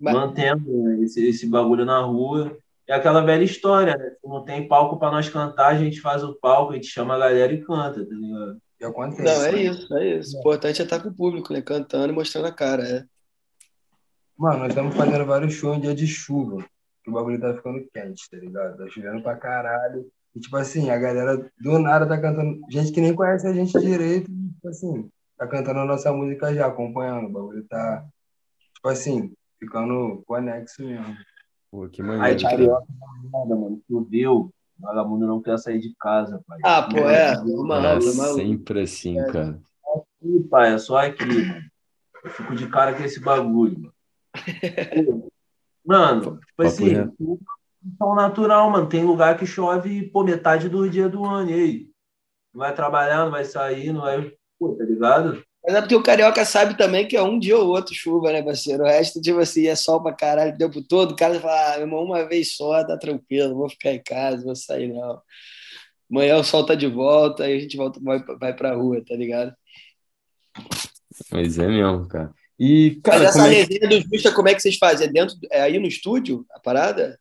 Mas... 0.00 0.12
mantendo 0.12 0.68
né, 0.68 1.00
esse, 1.02 1.24
esse 1.24 1.46
bagulho 1.46 1.84
na 1.84 2.00
rua. 2.00 2.58
É 2.88 2.94
aquela 2.94 3.20
velha 3.20 3.44
história, 3.44 3.96
né? 3.96 4.10
Se 4.20 4.28
não 4.28 4.44
tem 4.44 4.66
palco 4.66 4.98
para 4.98 5.12
nós 5.12 5.28
cantar, 5.28 5.68
a 5.68 5.78
gente 5.78 6.00
faz 6.00 6.24
o 6.24 6.34
palco, 6.34 6.72
a 6.72 6.74
gente 6.74 6.88
chama 6.88 7.14
a 7.14 7.18
galera 7.18 7.52
e 7.52 7.62
canta, 7.62 8.04
tá 8.04 8.14
ligado? 8.14 8.58
Que 8.82 8.86
acontece. 8.86 9.22
Não, 9.22 9.44
é 9.44 9.62
isso, 9.62 9.96
é 9.96 10.18
isso. 10.18 10.36
O 10.36 10.40
importante 10.40 10.82
é 10.82 10.84
estar 10.84 11.00
com 11.00 11.08
o 11.08 11.14
público, 11.14 11.52
né? 11.52 11.62
Cantando 11.62 12.12
e 12.12 12.16
mostrando 12.16 12.46
a 12.46 12.52
cara, 12.52 12.82
é. 12.82 13.04
Mano, 14.36 14.58
nós 14.58 14.70
estamos 14.70 14.96
fazendo 14.96 15.24
vários 15.24 15.54
shows 15.54 15.76
em 15.76 15.80
dia 15.80 15.94
de 15.94 16.06
chuva. 16.06 16.64
Que 17.04 17.10
o 17.10 17.12
bagulho 17.12 17.40
tá 17.40 17.54
ficando 17.54 17.86
quente, 17.92 18.28
tá 18.28 18.36
ligado? 18.36 18.76
Tá 18.76 18.88
chovendo 18.88 19.22
pra 19.22 19.36
caralho. 19.36 20.10
E, 20.34 20.40
tipo 20.40 20.56
assim, 20.56 20.90
a 20.90 20.98
galera 20.98 21.48
do 21.60 21.78
nada 21.78 22.06
tá 22.06 22.20
cantando. 22.20 22.60
Gente 22.70 22.90
que 22.90 23.00
nem 23.00 23.14
conhece 23.14 23.46
a 23.46 23.52
gente 23.52 23.78
direito, 23.78 24.26
tipo 24.26 24.68
assim, 24.68 25.08
tá 25.36 25.46
cantando 25.46 25.80
a 25.80 25.84
nossa 25.84 26.12
música 26.12 26.52
já, 26.52 26.66
acompanhando. 26.66 27.26
O 27.26 27.32
bagulho 27.32 27.64
tá, 27.68 28.04
tipo 28.74 28.88
assim, 28.88 29.32
ficando 29.60 30.22
conexo 30.26 30.82
mesmo. 30.82 31.16
Pô, 31.70 31.88
que 31.88 32.02
maneiro. 32.02 32.24
Aí, 32.24 32.42
carioca, 32.42 32.86
mano, 33.30 33.80
choveu. 33.88 34.52
Vagabundo 34.78 35.26
não 35.26 35.40
quer 35.40 35.58
sair 35.58 35.78
de 35.78 35.94
casa, 35.98 36.42
pai. 36.46 36.58
Ah, 36.64 36.82
pô, 36.82 36.98
é. 36.98 37.38
Uma, 37.42 37.86
é 37.86 38.00
sempre 38.00 38.82
assim, 38.82 39.18
é. 39.18 39.26
cara. 39.26 39.60
Aqui, 39.94 40.40
pai, 40.50 40.74
é 40.74 40.78
só 40.78 40.98
aqui, 40.98 41.24
mano. 41.24 41.62
Eu 42.24 42.30
fico 42.30 42.54
de 42.54 42.68
cara 42.68 42.94
com 42.94 43.02
esse 43.02 43.20
bagulho, 43.20 43.78
mano. 43.80 43.94
mano, 45.84 46.40
tipo 46.40 46.62
assim, 46.62 46.94
tão 47.98 48.14
natural, 48.14 48.70
mano. 48.70 48.88
Tem 48.88 49.04
lugar 49.04 49.36
que 49.36 49.46
chove, 49.46 50.08
pô, 50.10 50.24
metade 50.24 50.68
do 50.68 50.88
dia 50.88 51.08
do 51.08 51.24
ano. 51.24 51.50
E 51.50 51.54
aí? 51.54 51.90
Não 52.52 52.60
vai 52.60 52.74
trabalhar, 52.74 53.24
não 53.24 53.30
vai 53.30 53.44
sair, 53.44 53.92
não 53.92 54.02
vai. 54.02 54.32
Pô, 54.58 54.74
tá 54.74 54.84
ligado? 54.84 55.42
Mas 55.64 55.76
é 55.76 55.80
porque 55.80 55.94
o 55.94 56.02
carioca 56.02 56.44
sabe 56.44 56.76
também 56.76 57.06
que 57.06 57.16
é 57.16 57.22
um 57.22 57.38
dia 57.38 57.56
ou 57.56 57.68
outro 57.68 57.94
chuva, 57.94 58.32
né, 58.32 58.42
parceiro? 58.42 58.82
O 58.82 58.86
resto, 58.86 59.20
tipo 59.20 59.38
assim, 59.38 59.68
é 59.68 59.76
sol 59.76 60.02
pra 60.02 60.12
caralho 60.12 60.54
o 60.54 60.58
tempo 60.58 60.82
todo. 60.82 61.12
O 61.12 61.16
cara 61.16 61.38
fala, 61.38 61.74
ah, 61.74 61.76
meu 61.78 61.86
irmão, 61.86 62.04
uma 62.04 62.26
vez 62.26 62.56
só, 62.56 62.84
tá 62.84 62.96
tranquilo, 62.98 63.54
vou 63.54 63.68
ficar 63.68 63.92
em 63.92 64.02
casa, 64.02 64.42
vou 64.42 64.56
sair 64.56 64.92
não. 64.92 65.22
Amanhã 66.10 66.36
o 66.36 66.44
sol 66.44 66.66
tá 66.66 66.74
de 66.74 66.88
volta, 66.88 67.44
aí 67.44 67.56
a 67.56 67.60
gente 67.60 67.76
volta, 67.76 68.00
vai, 68.02 68.22
vai 68.38 68.54
pra 68.54 68.74
rua, 68.74 69.02
tá 69.06 69.14
ligado? 69.14 69.54
Pois 71.30 71.58
é 71.58 71.66
mesmo, 71.66 72.08
cara. 72.08 72.34
E, 72.58 73.00
cara, 73.02 73.24
Mas 73.24 73.36
essa 73.36 73.48
é 73.48 73.50
resenha 73.50 73.88
do 73.88 74.00
Justa, 74.08 74.32
como 74.32 74.48
é 74.48 74.54
que 74.54 74.60
vocês 74.60 74.76
fazem? 74.76 75.06
É, 75.06 75.10
dentro, 75.10 75.36
é 75.50 75.62
aí 75.62 75.78
no 75.78 75.86
estúdio, 75.86 76.44
a 76.50 76.60
parada? 76.60 77.18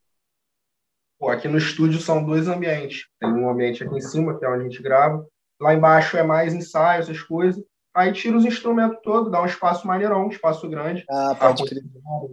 Pô, 1.17 1.29
aqui 1.29 1.47
no 1.47 1.57
estúdio 1.57 1.99
são 1.99 2.25
dois 2.25 2.47
ambientes. 2.47 3.05
Tem 3.19 3.29
um 3.29 3.49
ambiente 3.49 3.83
aqui 3.83 3.95
em 3.95 4.01
cima, 4.01 4.37
que 4.37 4.43
é 4.43 4.49
onde 4.49 4.61
a 4.61 4.69
gente 4.69 4.81
grava. 4.81 5.25
Lá 5.59 5.73
embaixo 5.73 6.17
é 6.17 6.23
mais 6.23 6.53
ensaio, 6.53 7.01
essas 7.01 7.21
coisas. 7.21 7.63
Aí 7.93 8.13
tira 8.13 8.37
os 8.37 8.45
instrumentos 8.45 8.99
todos, 9.03 9.31
dá 9.31 9.41
um 9.41 9.45
espaço 9.45 9.85
maneirão, 9.85 10.25
um 10.25 10.29
espaço 10.29 10.67
grande. 10.69 11.03
Ah, 11.09 11.35
pode 11.37 11.65
crer. 11.65 11.83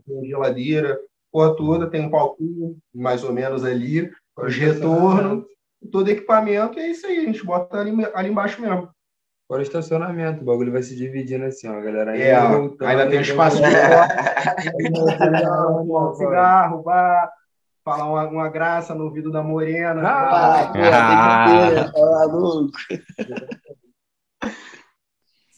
Tem 0.06 0.24
geladeira, 0.26 0.98
porra 1.32 1.56
toda, 1.56 1.90
tem 1.90 2.06
um 2.06 2.10
palquinho 2.10 2.76
mais 2.94 3.24
ou 3.24 3.32
menos 3.32 3.64
ali, 3.64 4.10
os 4.36 4.56
retornos, 4.56 5.44
todo 5.90 6.10
equipamento, 6.10 6.78
e 6.78 6.82
é 6.82 6.90
isso 6.90 7.06
aí, 7.06 7.18
a 7.18 7.22
gente 7.22 7.44
bota 7.44 7.78
ali, 7.78 7.92
ali 8.14 8.30
embaixo 8.30 8.60
mesmo. 8.60 8.88
Fora 9.48 9.60
o 9.60 9.62
estacionamento, 9.62 10.42
o 10.42 10.44
bagulho 10.44 10.70
vai 10.70 10.82
se 10.82 10.94
dividindo 10.94 11.46
assim, 11.46 11.68
ó, 11.68 11.78
a 11.78 11.80
galera 11.80 12.10
ainda, 12.12 12.24
é, 12.24 12.48
voltando, 12.48 12.88
ainda 12.88 13.08
tem 13.08 13.18
um 13.18 13.22
espaço 13.22 13.56
de 13.56 13.66
cigarro, 16.18 16.82
bar, 16.82 17.30
falar 17.82 18.04
uma, 18.04 18.28
uma, 18.28 18.48
graça 18.50 18.94
no 18.94 19.04
ouvido 19.04 19.32
da 19.32 19.42
morena. 19.42 20.02
Ah, 20.06 20.60
ah, 20.60 20.72
tem 20.72 20.82
que 20.82 21.74
ter, 21.74 21.92
tá 21.92 22.00
maluco. 22.00 22.78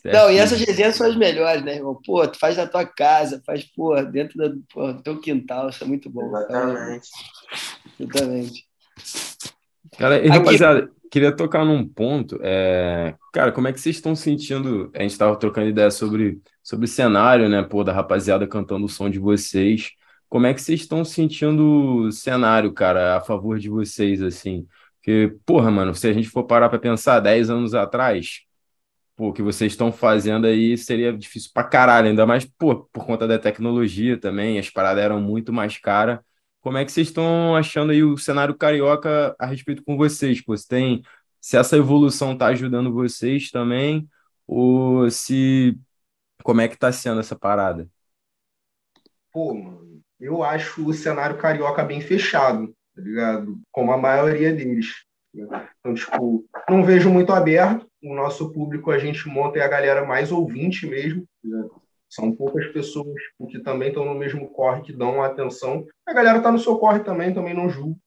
Certo. 0.02 0.14
Não, 0.14 0.30
e 0.30 0.38
essas 0.38 0.58
resenhas 0.58 0.96
são 0.96 1.06
as 1.06 1.14
melhores, 1.14 1.62
né, 1.62 1.76
irmão? 1.76 2.00
Pô, 2.04 2.26
tu 2.26 2.38
faz 2.38 2.56
na 2.56 2.66
tua 2.66 2.86
casa, 2.86 3.42
faz, 3.44 3.64
pô, 3.64 4.00
dentro 4.02 4.38
do, 4.38 4.62
pô, 4.72 4.92
do 4.94 5.02
teu 5.02 5.20
quintal, 5.20 5.68
isso 5.68 5.84
é 5.84 5.86
muito 5.86 6.08
bom. 6.08 6.26
Exatamente. 6.26 7.08
Exatamente. 7.98 8.64
Cara, 9.98 10.24
e, 10.24 10.28
rapaziada, 10.28 10.90
queria 11.10 11.30
tocar 11.36 11.66
num 11.66 11.86
ponto. 11.86 12.38
É... 12.42 13.14
Cara, 13.30 13.52
como 13.52 13.68
é 13.68 13.72
que 13.74 13.80
vocês 13.80 13.96
estão 13.96 14.16
sentindo? 14.16 14.90
A 14.94 15.02
gente 15.02 15.10
estava 15.10 15.36
trocando 15.36 15.68
ideia 15.68 15.90
sobre, 15.90 16.40
sobre 16.62 16.86
o 16.86 16.88
cenário, 16.88 17.46
né, 17.50 17.62
pô, 17.62 17.84
da 17.84 17.92
rapaziada 17.92 18.46
cantando 18.46 18.86
o 18.86 18.88
som 18.88 19.10
de 19.10 19.18
vocês. 19.18 19.90
Como 20.30 20.46
é 20.46 20.54
que 20.54 20.62
vocês 20.62 20.80
estão 20.80 21.04
sentindo 21.04 22.06
o 22.06 22.12
cenário, 22.12 22.72
cara, 22.72 23.18
a 23.18 23.20
favor 23.20 23.58
de 23.58 23.68
vocês, 23.68 24.22
assim? 24.22 24.66
Porque, 24.96 25.36
porra, 25.44 25.70
mano, 25.70 25.94
se 25.94 26.08
a 26.08 26.12
gente 26.12 26.28
for 26.28 26.44
parar 26.44 26.70
para 26.70 26.78
pensar 26.78 27.20
10 27.20 27.50
anos 27.50 27.74
atrás, 27.74 28.44
pô, 29.20 29.28
o 29.28 29.32
que 29.34 29.42
vocês 29.42 29.72
estão 29.72 29.92
fazendo 29.92 30.46
aí 30.46 30.78
seria 30.78 31.12
difícil 31.12 31.50
pra 31.52 31.62
caralho, 31.62 32.08
ainda 32.08 32.24
mais 32.24 32.46
pô, 32.46 32.86
por 32.90 33.04
conta 33.04 33.28
da 33.28 33.38
tecnologia 33.38 34.18
também, 34.18 34.58
as 34.58 34.70
paradas 34.70 35.04
eram 35.04 35.20
muito 35.20 35.52
mais 35.52 35.76
caras. 35.76 36.20
Como 36.62 36.78
é 36.78 36.86
que 36.86 36.90
vocês 36.90 37.08
estão 37.08 37.54
achando 37.54 37.92
aí 37.92 38.02
o 38.02 38.16
cenário 38.16 38.56
carioca 38.56 39.36
a 39.38 39.44
respeito 39.44 39.84
com 39.84 39.94
vocês? 39.98 40.42
Pô, 40.42 40.56
se, 40.56 40.66
tem, 40.66 41.02
se 41.38 41.58
essa 41.58 41.76
evolução 41.76 42.34
tá 42.36 42.46
ajudando 42.46 42.94
vocês 42.94 43.50
também, 43.50 44.08
ou 44.46 45.10
se. 45.10 45.78
Como 46.42 46.62
é 46.62 46.68
que 46.68 46.78
tá 46.78 46.90
sendo 46.90 47.20
essa 47.20 47.36
parada? 47.36 47.86
Pô, 49.30 49.52
mano, 49.52 50.00
eu 50.18 50.42
acho 50.42 50.86
o 50.86 50.94
cenário 50.94 51.36
carioca 51.36 51.84
bem 51.84 52.00
fechado, 52.00 52.74
tá 52.96 53.02
ligado? 53.02 53.60
Como 53.70 53.92
a 53.92 53.98
maioria 53.98 54.54
deles. 54.54 55.04
Então, 55.34 55.94
tipo, 55.94 56.46
não 56.70 56.82
vejo 56.82 57.10
muito 57.10 57.32
aberto. 57.32 57.89
O 58.02 58.14
nosso 58.14 58.50
público 58.52 58.90
a 58.90 58.98
gente 58.98 59.28
monta 59.28 59.58
é 59.58 59.62
a 59.62 59.68
galera 59.68 60.04
mais 60.04 60.32
ouvinte 60.32 60.86
mesmo. 60.86 61.26
São 62.08 62.32
poucas 62.32 62.66
pessoas 62.68 63.20
que 63.50 63.60
também 63.60 63.88
estão 63.88 64.04
no 64.04 64.14
mesmo 64.14 64.48
corre, 64.48 64.82
que 64.82 64.92
dão 64.92 65.22
atenção. 65.22 65.86
A 66.06 66.12
galera 66.12 66.38
está 66.38 66.50
no 66.50 66.58
seu 66.58 66.76
corre 66.76 67.00
também, 67.00 67.32
também 67.32 67.54
não 67.54 67.68
julga. 67.68 67.98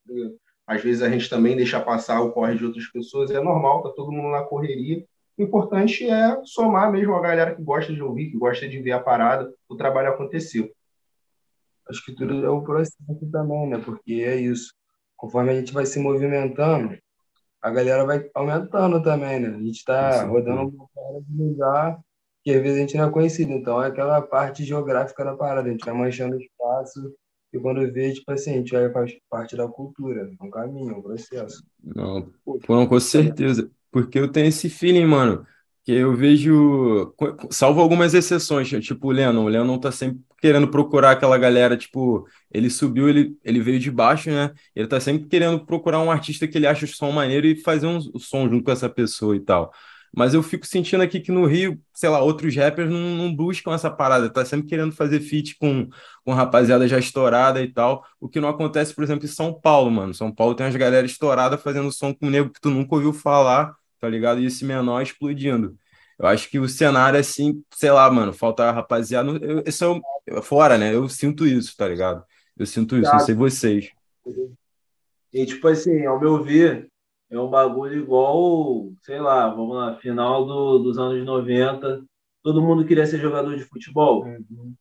Às 0.65 0.81
vezes 0.81 1.01
a 1.01 1.09
gente 1.09 1.29
também 1.29 1.55
deixa 1.55 1.79
passar 1.79 2.21
o 2.21 2.31
corre 2.31 2.57
de 2.57 2.65
outras 2.65 2.87
pessoas, 2.87 3.31
é 3.31 3.39
normal, 3.39 3.83
tá 3.83 3.89
todo 3.89 4.11
mundo 4.11 4.31
na 4.31 4.43
correria. 4.43 5.05
O 5.37 5.43
importante 5.43 6.09
é 6.09 6.41
somar 6.43 6.91
mesmo 6.91 7.15
a 7.15 7.21
galera 7.21 7.55
que 7.55 7.61
gosta 7.61 7.93
de 7.93 8.01
ouvir, 8.01 8.31
que 8.31 8.37
gosta 8.37 8.67
de 8.67 8.79
ver 8.79 8.91
a 8.91 8.99
parada, 8.99 9.51
o 9.67 9.75
trabalho 9.75 10.09
acontecer. 10.09 10.71
Acho 11.89 12.05
que 12.05 12.13
tudo 12.13 12.45
é 12.45 12.51
um 12.51 12.63
processo 12.63 12.95
também, 13.31 13.67
né? 13.67 13.77
Porque 13.77 14.13
é 14.13 14.35
isso. 14.35 14.73
Conforme 15.17 15.51
a 15.51 15.55
gente 15.55 15.73
vai 15.73 15.85
se 15.85 15.99
movimentando, 15.99 16.97
a 17.63 17.71
galera 17.71 18.05
vai 18.05 18.29
aumentando 18.33 19.01
também, 19.01 19.39
né? 19.39 19.47
A 19.47 19.61
gente 19.61 19.77
está 19.77 20.25
rodando 20.25 20.63
um 20.63 21.21
de 21.21 21.43
lugar 21.43 21.97
que 22.43 22.51
às 22.51 22.61
vezes 22.61 22.77
a 22.77 22.81
gente 22.81 22.97
não 22.97 23.07
é 23.07 23.09
conhecido. 23.09 23.53
Então 23.53 23.81
é 23.81 23.87
aquela 23.87 24.21
parte 24.21 24.65
geográfica 24.65 25.23
da 25.23 25.33
parada, 25.33 25.69
a 25.69 25.71
gente 25.71 25.85
vai 25.85 25.93
manchando 25.93 26.35
espaço 26.35 27.13
e 27.53 27.59
quando 27.59 27.89
vê, 27.93 28.11
tipo 28.11 28.29
assim, 28.33 28.51
a 28.51 28.57
gente 28.57 28.73
vai 28.73 28.91
faz 28.91 29.13
parte 29.29 29.55
da 29.55 29.65
cultura, 29.67 30.29
é 30.39 30.43
um 30.43 30.49
caminho, 30.49 30.97
um 30.97 31.01
processo. 31.01 31.63
Não, 31.81 32.29
não, 32.67 32.85
com 32.85 32.99
certeza. 32.99 33.71
Porque 33.89 34.19
eu 34.19 34.29
tenho 34.29 34.47
esse 34.47 34.69
feeling, 34.69 35.05
mano, 35.05 35.45
que 35.83 35.91
eu 35.91 36.15
vejo, 36.15 37.13
salvo 37.51 37.81
algumas 37.81 38.13
exceções, 38.13 38.69
tipo 38.69 39.07
o 39.09 39.11
Lennon. 39.11 39.43
O 39.43 39.49
Lennon 39.49 39.77
tá 39.77 39.91
sempre 39.91 40.21
querendo 40.41 40.67
procurar 40.67 41.11
aquela 41.11 41.37
galera, 41.37 41.75
tipo, 41.75 42.25
ele 42.51 42.69
subiu, 42.69 43.09
ele, 43.09 43.37
ele 43.43 43.59
veio 43.61 43.79
de 43.79 43.91
baixo, 43.91 44.29
né? 44.29 44.51
Ele 44.75 44.87
tá 44.87 44.99
sempre 44.99 45.27
querendo 45.27 45.65
procurar 45.65 45.99
um 45.99 46.11
artista 46.11 46.47
que 46.47 46.57
ele 46.57 46.67
acha 46.67 46.85
o 46.85 46.87
som 46.87 47.11
maneiro 47.11 47.47
e 47.47 47.61
fazer 47.61 47.87
um, 47.87 47.99
som 48.17 48.49
junto 48.49 48.63
com 48.63 48.71
essa 48.71 48.89
pessoa 48.89 49.35
e 49.35 49.41
tal. 49.41 49.71
Mas 50.15 50.33
eu 50.33 50.43
fico 50.43 50.65
sentindo 50.65 51.01
aqui 51.01 51.19
que 51.19 51.31
no 51.31 51.45
Rio, 51.45 51.81
sei 51.93 52.07
lá, 52.07 52.21
outros 52.21 52.55
rappers 52.55 52.89
não, 52.89 52.99
não 53.15 53.35
buscam 53.35 53.73
essa 53.73 53.89
parada, 53.89 54.29
tá 54.29 54.45
sempre 54.45 54.67
querendo 54.67 54.91
fazer 54.93 55.19
feat 55.19 55.57
com, 55.57 55.89
com 56.23 56.33
rapaziada 56.33 56.87
já 56.87 56.99
estourada 56.99 57.61
e 57.61 57.73
tal, 57.73 58.05
o 58.21 58.29
que 58.29 58.39
não 58.39 58.47
acontece, 58.47 58.93
por 58.93 59.03
exemplo, 59.03 59.25
em 59.25 59.27
São 59.27 59.53
Paulo, 59.53 59.89
mano. 59.89 60.13
São 60.13 60.31
Paulo 60.31 60.55
tem 60.55 60.65
umas 60.65 60.75
galera 60.75 61.05
estourada 61.05 61.57
fazendo 61.57 61.91
som 61.91 62.13
com 62.13 62.29
nego 62.29 62.51
que 62.51 62.61
tu 62.61 62.69
nunca 62.69 62.95
ouviu 62.95 63.11
falar, 63.11 63.75
tá 64.03 64.09
ligado? 64.09 64.41
E 64.41 64.45
esse 64.45 64.65
menor 64.65 65.01
explodindo. 65.01 65.77
Eu 66.19 66.27
acho 66.27 66.49
que 66.49 66.59
o 66.59 66.67
cenário, 66.67 67.17
assim, 67.17 67.63
sei 67.73 67.89
lá, 67.89 68.11
mano, 68.11 68.33
falta 68.33 68.69
rapaziada. 68.69 69.29
Eu, 69.41 69.63
esse 69.65 69.81
é 70.27 70.41
fora, 70.41 70.77
né? 70.77 70.93
Eu 70.93 71.07
sinto 71.07 71.47
isso, 71.47 71.73
tá 71.77 71.87
ligado? 71.87 72.21
Eu 72.57 72.65
sinto 72.65 72.97
isso, 72.97 73.09
não 73.09 73.19
sei 73.19 73.33
vocês. 73.33 73.91
E, 75.31 75.45
tipo 75.45 75.69
assim, 75.69 76.05
ao 76.05 76.19
meu 76.19 76.43
ver, 76.43 76.89
é 77.31 77.39
um 77.39 77.49
bagulho 77.49 77.97
igual, 77.97 78.91
sei 79.03 79.21
lá, 79.21 79.47
vamos 79.47 79.73
lá, 79.77 79.95
final 79.95 80.45
do, 80.45 80.79
dos 80.79 80.97
anos 80.97 81.25
90, 81.25 82.03
todo 82.43 82.61
mundo 82.61 82.85
queria 82.85 83.05
ser 83.05 83.21
jogador 83.21 83.55
de 83.55 83.63
futebol. 83.63 84.25
Uhum. 84.25 84.73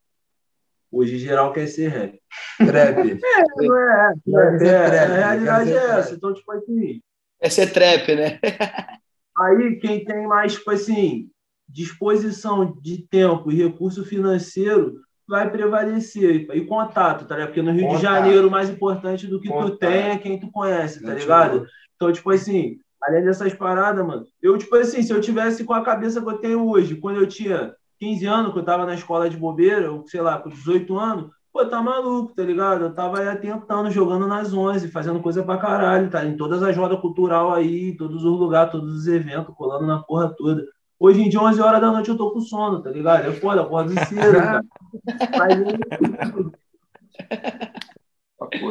Hoje 0.90 1.16
geral 1.16 1.52
quer 1.52 1.68
ser 1.68 1.88
rap. 1.90 2.20
Trap. 2.58 3.20
É, 3.24 4.26
não 4.26 4.48
é. 4.48 4.58
é, 4.60 4.66
é, 4.66 4.74
é, 4.74 4.98
a 4.98 5.06
realidade 5.06 5.72
é 5.72 5.90
essa. 5.98 6.12
Então, 6.12 6.34
tipo 6.34 6.50
assim. 6.50 7.00
É 7.40 7.48
ser 7.48 7.72
trap, 7.72 8.16
né? 8.16 8.40
aí, 9.38 9.76
quem 9.76 10.04
tem 10.04 10.26
mais, 10.26 10.54
tipo 10.54 10.70
assim, 10.70 11.28
disposição 11.68 12.76
de 12.80 13.06
tempo 13.08 13.50
e 13.50 13.56
recurso 13.56 14.04
financeiro 14.04 15.00
vai 15.26 15.50
prevalecer. 15.50 16.46
E 16.52 16.66
contato, 16.66 17.26
tá 17.26 17.34
ligado? 17.34 17.48
Porque 17.48 17.62
no 17.62 17.72
Rio 17.72 17.86
contato. 17.86 17.96
de 17.96 18.02
Janeiro, 18.02 18.48
o 18.48 18.50
mais 18.50 18.68
importante 18.68 19.26
do 19.26 19.40
que 19.40 19.48
contato. 19.48 19.70
tu 19.70 19.78
tem 19.78 20.10
é 20.10 20.18
quem 20.18 20.38
tu 20.38 20.50
conhece, 20.50 21.02
tá 21.02 21.14
ligado? 21.14 21.66
Então, 21.96 22.12
tipo 22.12 22.30
assim, 22.30 22.78
além 23.02 23.24
dessas 23.24 23.54
paradas, 23.54 24.04
mano, 24.06 24.26
eu, 24.42 24.58
tipo 24.58 24.74
assim, 24.76 25.02
se 25.02 25.12
eu 25.12 25.20
tivesse 25.20 25.64
com 25.64 25.72
a 25.72 25.84
cabeça 25.84 26.20
que 26.20 26.28
eu 26.28 26.38
tenho 26.38 26.68
hoje, 26.68 26.96
quando 26.96 27.20
eu 27.20 27.26
tinha 27.26 27.74
15 27.98 28.26
anos, 28.26 28.52
que 28.52 28.58
eu 28.58 28.64
tava 28.64 28.84
na 28.84 28.94
escola 28.94 29.30
de 29.30 29.36
bobeira, 29.36 29.90
ou 29.90 30.06
sei 30.06 30.20
lá, 30.20 30.38
com 30.38 30.50
18 30.50 30.98
anos, 30.98 31.30
pô, 31.52 31.66
tá 31.66 31.82
maluco, 31.82 32.34
tá 32.34 32.42
ligado? 32.42 32.84
Eu 32.84 32.94
tava 32.94 33.20
aí 33.20 33.36
tentando, 33.36 33.90
jogando 33.90 34.26
nas 34.26 34.54
11, 34.54 34.88
fazendo 34.88 35.20
coisa 35.20 35.42
pra 35.42 35.58
caralho, 35.58 36.10
tá? 36.10 36.24
Em 36.24 36.36
todas 36.36 36.62
as 36.62 36.76
rodas 36.76 37.00
cultural 37.00 37.52
aí, 37.52 37.94
todos 37.96 38.24
os 38.24 38.40
lugares, 38.40 38.72
todos 38.72 38.94
os 38.94 39.06
eventos, 39.06 39.54
colando 39.54 39.86
na 39.86 39.98
porra 40.02 40.34
toda. 40.36 40.64
Hoje 40.98 41.20
em 41.20 41.28
dia, 41.28 41.40
11 41.40 41.60
horas 41.60 41.80
da 41.80 41.90
noite, 41.90 42.08
eu 42.08 42.16
tô 42.16 42.30
com 42.30 42.40
sono, 42.40 42.80
tá 42.80 42.90
ligado? 42.90 43.28
É 43.28 43.32
foda, 43.32 43.60
acordo 43.60 43.92
cedo, 44.06 44.32
cara. 44.38 44.62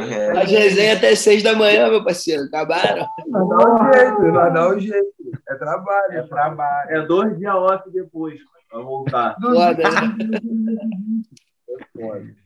É. 0.09 0.41
As 0.41 0.49
resenhas 0.51 0.97
até 0.97 1.15
seis 1.15 1.43
da 1.43 1.55
manhã, 1.55 1.89
meu 1.89 2.03
parceiro. 2.03 2.43
Acabaram. 2.43 3.07
Não 3.27 3.47
dá 3.47 3.57
um 3.57 3.93
jeito, 3.93 4.21
não 4.21 4.53
dá 4.53 4.69
um 4.69 4.79
jeito. 4.79 5.13
É 5.47 5.55
trabalho. 5.55 6.13
É 6.13 6.21
trabalho. 6.23 6.89
É 6.89 7.05
dois 7.05 7.37
dias 7.37 7.55
off 7.55 7.89
depois 7.91 8.39
pra 8.69 8.81
voltar. 8.81 9.35
Foda, 9.39 9.83
É 11.69 12.01
foda. 12.01 12.40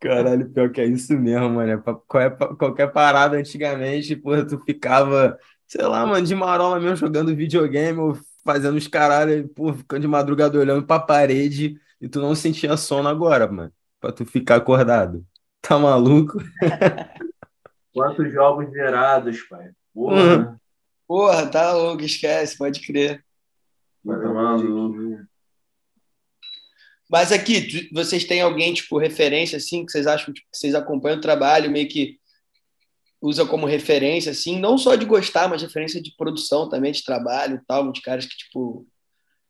Caralho, 0.00 0.50
pior 0.50 0.70
que 0.70 0.80
é 0.80 0.86
isso 0.86 1.16
mesmo, 1.18 1.48
mano. 1.50 1.82
Qualquer 2.06 2.92
parada 2.92 3.36
antigamente, 3.36 4.16
porra, 4.16 4.44
tu 4.46 4.58
ficava, 4.64 5.38
sei 5.66 5.84
lá, 5.84 6.04
mano, 6.04 6.26
de 6.26 6.34
marola 6.34 6.80
mesmo, 6.80 6.96
jogando 6.96 7.34
videogame 7.34 7.98
ou 7.98 8.18
fazendo 8.44 8.76
os 8.76 8.88
caralho, 8.88 9.48
porra, 9.48 9.74
ficando 9.78 10.02
de 10.02 10.08
madrugada 10.08 10.58
olhando 10.58 10.86
pra 10.86 10.98
parede 10.98 11.80
e 12.00 12.08
tu 12.08 12.20
não 12.20 12.34
sentia 12.34 12.76
sono 12.76 13.08
agora, 13.08 13.50
mano, 13.50 13.72
pra 14.00 14.12
tu 14.12 14.26
ficar 14.26 14.56
acordado. 14.56 15.24
Tá 15.62 15.78
maluco? 15.78 16.38
Quantos 17.92 18.32
jogos 18.32 18.70
zerados, 18.70 19.40
pai? 19.48 19.70
Porra. 19.94 20.36
Uhum. 20.36 20.56
Porra, 21.06 21.46
tá 21.46 21.72
louco, 21.72 22.02
esquece, 22.02 22.58
pode 22.58 22.84
crer. 22.84 23.24
Tá 24.04 24.16
maluco. 24.16 25.03
Mas 27.14 27.30
aqui, 27.30 27.88
vocês 27.92 28.24
têm 28.24 28.40
alguém, 28.40 28.74
tipo, 28.74 28.98
referência, 28.98 29.56
assim, 29.56 29.86
que 29.86 29.92
vocês 29.92 30.04
acham 30.04 30.34
tipo, 30.34 30.48
que 30.50 30.58
vocês 30.58 30.74
acompanham 30.74 31.18
o 31.18 31.20
trabalho, 31.20 31.70
meio 31.70 31.86
que 31.86 32.18
usa 33.22 33.46
como 33.46 33.68
referência, 33.68 34.32
assim, 34.32 34.58
não 34.58 34.76
só 34.76 34.96
de 34.96 35.04
gostar, 35.04 35.48
mas 35.48 35.62
referência 35.62 36.02
de 36.02 36.12
produção 36.16 36.68
também, 36.68 36.90
de 36.90 37.04
trabalho 37.04 37.54
e 37.54 37.66
tal, 37.68 37.84
muitos 37.84 38.02
caras 38.02 38.26
que, 38.26 38.36
tipo, 38.36 38.84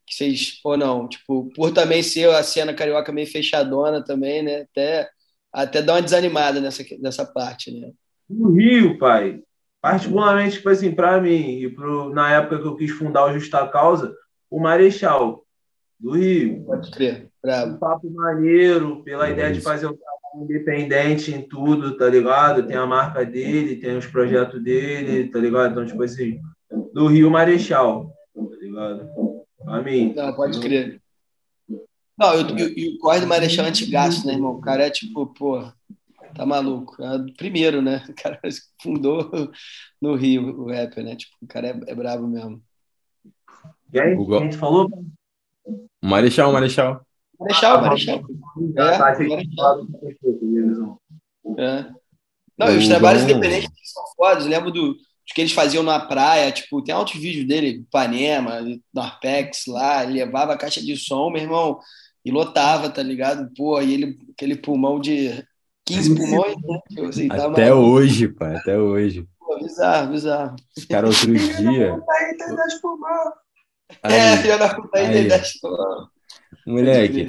que 0.07 0.15
vocês, 0.15 0.61
ou 0.63 0.77
não, 0.77 1.09
tipo, 1.09 1.51
por 1.57 1.73
também 1.73 2.03
ser 2.03 2.29
a 2.29 2.43
cena 2.43 2.75
carioca 2.75 3.11
meio 3.11 3.27
fechadona 3.27 4.05
também, 4.05 4.43
né, 4.43 4.67
até 4.71 5.09
até 5.51 5.81
dar 5.81 5.95
uma 5.95 6.03
desanimada 6.03 6.61
nessa, 6.61 6.85
nessa 7.01 7.25
parte, 7.25 7.71
né? 7.71 7.93
No 8.29 8.53
Rio, 8.53 8.99
pai, 8.99 9.41
particularmente, 9.81 10.57
tipo 10.57 10.69
assim, 10.69 10.95
para 10.95 11.19
mim, 11.19 11.61
e 11.63 11.71
pro, 11.71 12.11
na 12.11 12.31
época 12.31 12.59
que 12.59 12.67
eu 12.67 12.77
quis 12.77 12.91
fundar 12.91 13.25
o 13.25 13.33
Justa 13.33 13.67
Causa, 13.69 14.15
o 14.51 14.61
Marechal, 14.61 15.44
do 16.05 16.13
Rio. 16.13 16.63
Pode 16.65 16.91
crer, 16.91 17.31
bravo. 17.43 17.73
Um 17.73 17.79
papo 17.79 18.11
maneiro, 18.11 19.03
pela 19.03 19.27
é 19.27 19.33
ideia 19.33 19.53
de 19.53 19.63
fazer 19.63 19.87
um 19.87 19.97
trabalho 19.97 20.45
independente 20.45 21.33
em 21.33 21.41
tudo, 21.41 21.97
tá 21.97 22.07
ligado? 22.07 22.67
Tem 22.67 22.77
a 22.77 22.87
marca 22.87 23.25
dele, 23.25 23.77
tem 23.77 23.97
os 23.97 24.07
projetos 24.07 24.63
dele, 24.63 25.31
tá 25.31 25.39
ligado? 25.39 25.71
Então, 25.71 25.87
tipo 25.87 26.03
assim, 26.03 26.41
do 26.93 27.07
Rio 27.07 27.31
Marechal, 27.31 28.13
tá 28.35 28.57
ligado? 28.61 29.09
Pra 29.65 29.83
mim. 29.83 30.13
Não, 30.15 30.35
pode 30.35 30.61
crer. 30.61 31.01
Não, 32.19 32.35
e 32.77 32.95
o 32.95 32.99
corre 32.99 33.21
do 33.21 33.27
Marechal 33.27 33.65
é 33.65 33.69
antigaço, 33.69 34.27
né, 34.27 34.35
irmão? 34.35 34.53
O 34.53 34.61
cara 34.61 34.87
é 34.87 34.91
tipo, 34.91 35.27
pô, 35.29 35.65
tá 36.37 36.45
maluco. 36.45 37.03
É 37.03 37.17
o 37.17 37.35
primeiro, 37.35 37.81
né? 37.81 38.05
O 38.11 38.15
cara 38.15 38.39
fundou 38.83 39.31
no 40.03 40.15
Rio 40.15 40.61
o 40.61 40.67
rap, 40.69 41.03
né? 41.03 41.17
Tipo, 41.17 41.35
o 41.41 41.47
cara 41.47 41.69
é, 41.69 41.81
é 41.87 41.95
brabo 41.95 42.29
mesmo. 42.29 42.63
E 43.91 43.99
aí, 43.99 44.15
o 44.15 44.35
a 44.37 44.41
gente 44.41 44.59
falou? 44.59 44.91
Marechal, 46.03 46.53
Marechal. 46.53 47.01
Marechal, 47.39 47.83
Marechal. 47.83 48.21
É, 48.77 48.99
Marechal. 48.99 49.87
É. 51.59 51.87
Não, 52.57 52.73
e 52.73 52.79
os 52.79 52.89
trabalhos 52.89 53.23
independentes 53.23 53.71
são 53.93 54.05
fodas. 54.17 54.45
Eu 54.45 54.51
lembro 54.51 54.71
do, 54.71 54.97
que 55.35 55.41
eles 55.41 55.53
faziam 55.53 55.83
na 55.83 55.99
praia, 55.99 56.53
tipo, 56.53 56.83
tem 56.83 56.95
altos 56.95 57.21
vídeos 57.21 57.47
dele, 57.47 57.81
Ipanema, 57.81 58.61
no 58.61 59.01
Arpex 59.01 59.65
lá, 59.67 60.05
ele 60.05 60.15
levava 60.15 60.53
a 60.53 60.59
caixa 60.59 60.81
de 60.81 60.97
som, 60.97 61.31
meu 61.31 61.43
irmão, 61.43 61.79
e 62.25 62.31
lotava, 62.31 62.89
tá 62.89 63.03
ligado? 63.03 63.51
Pô, 63.57 63.77
aí 63.77 63.95
ele, 63.95 64.19
aquele 64.33 64.57
pulmão 64.57 65.01
de 65.01 65.45
15 65.87 66.15
pulmões, 66.15 66.55
né? 66.63 67.07
Assim, 67.09 67.29
tá 67.29 67.47
até 67.47 67.75
hoje, 67.75 68.29
pai, 68.29 68.57
até 68.57 68.79
hoje. 68.79 69.27
Pô, 69.39 69.59
bizarro, 69.59 70.13
bizarro. 70.13 70.57
Os 70.77 70.85
caras 70.85 71.11
outro 71.11 71.35
dia. 71.35 71.97
É, 74.03 74.37
filho 74.43 74.59
da 74.59 74.75
puta 74.75 74.99
aí, 74.99 75.29
10 75.29 75.61
pulmão. 75.61 76.09
Moleque, 76.67 77.29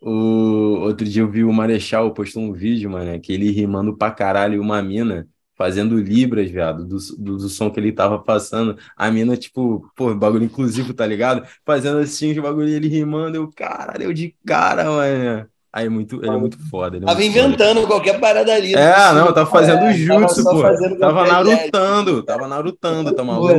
o 0.00 0.80
outro 0.80 1.06
dia 1.06 1.22
eu 1.22 1.30
vi 1.30 1.44
o 1.44 1.52
Marechal 1.52 2.12
postou 2.12 2.42
um 2.42 2.52
vídeo, 2.52 2.90
mano, 2.90 3.20
que 3.20 3.32
ele 3.32 3.50
rimando 3.50 3.96
pra 3.96 4.10
caralho 4.10 4.60
uma 4.60 4.82
mina 4.82 5.28
fazendo 5.56 5.96
libras, 5.96 6.50
viado, 6.50 6.84
do, 6.84 6.96
do, 7.18 7.36
do, 7.36 7.48
som 7.48 7.70
que 7.70 7.78
ele 7.78 7.92
tava 7.92 8.18
passando. 8.18 8.76
A 8.96 9.10
mina, 9.10 9.36
tipo, 9.36 9.88
pô, 9.94 10.12
bagulho 10.14 10.44
inclusivo, 10.44 10.92
tá 10.92 11.06
ligado? 11.06 11.46
Fazendo 11.64 11.98
assim, 11.98 12.32
os 12.32 12.38
bagulho, 12.38 12.68
ele 12.68 12.88
rimando, 12.88 13.36
eu, 13.36 13.48
caralho, 13.52 14.02
eu 14.02 14.12
de 14.12 14.34
cara, 14.44 14.84
mano. 14.86 15.51
Aí, 15.72 15.88
muito, 15.88 16.22
ele 16.22 16.34
é 16.34 16.36
muito 16.36 16.58
foda. 16.68 16.96
Ele 16.96 17.04
é 17.04 17.08
tava 17.08 17.18
muito 17.18 17.30
inventando 17.30 17.76
foda. 17.76 17.86
qualquer 17.86 18.20
parada 18.20 18.52
ali. 18.52 18.74
É, 18.74 19.12
não, 19.14 19.26
não 19.26 19.32
tava 19.32 19.50
fazendo 19.50 19.84
é, 19.84 19.94
jutsu, 19.94 20.44
pô. 20.44 20.60
Fazendo 20.60 20.98
tava 20.98 21.26
narutando, 21.26 22.22
tava 22.22 22.46
narutando, 22.46 23.14
tá 23.14 23.24
maluco? 23.24 23.54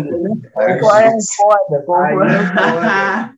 É 0.60 0.80
foda, 0.80 1.16
é 1.72 1.82
foda. 1.86 3.36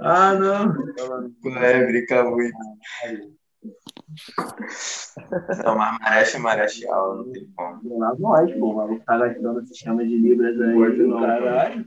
Ah, 0.00 0.34
não. 0.34 0.74
É, 1.56 1.86
brinca 1.86 2.24
muito. 2.24 2.56
Não, 5.64 5.76
mas 5.76 5.98
merece, 6.00 6.38
merece 6.38 6.88
aula, 6.88 7.16
não 7.16 7.32
tem 7.32 7.46
como. 7.54 7.98
Lá 7.98 8.14
nós, 8.18 8.50
pô. 8.54 8.70
O 8.70 8.76
maluco 8.76 9.04
tá 9.04 9.18
gastando 9.18 9.66
sistema 9.66 10.04
de 10.04 10.16
Libras 10.16 10.60
aí. 10.60 10.74
Pode 10.74 11.02
não, 11.02 11.20
caralho. 11.20 11.86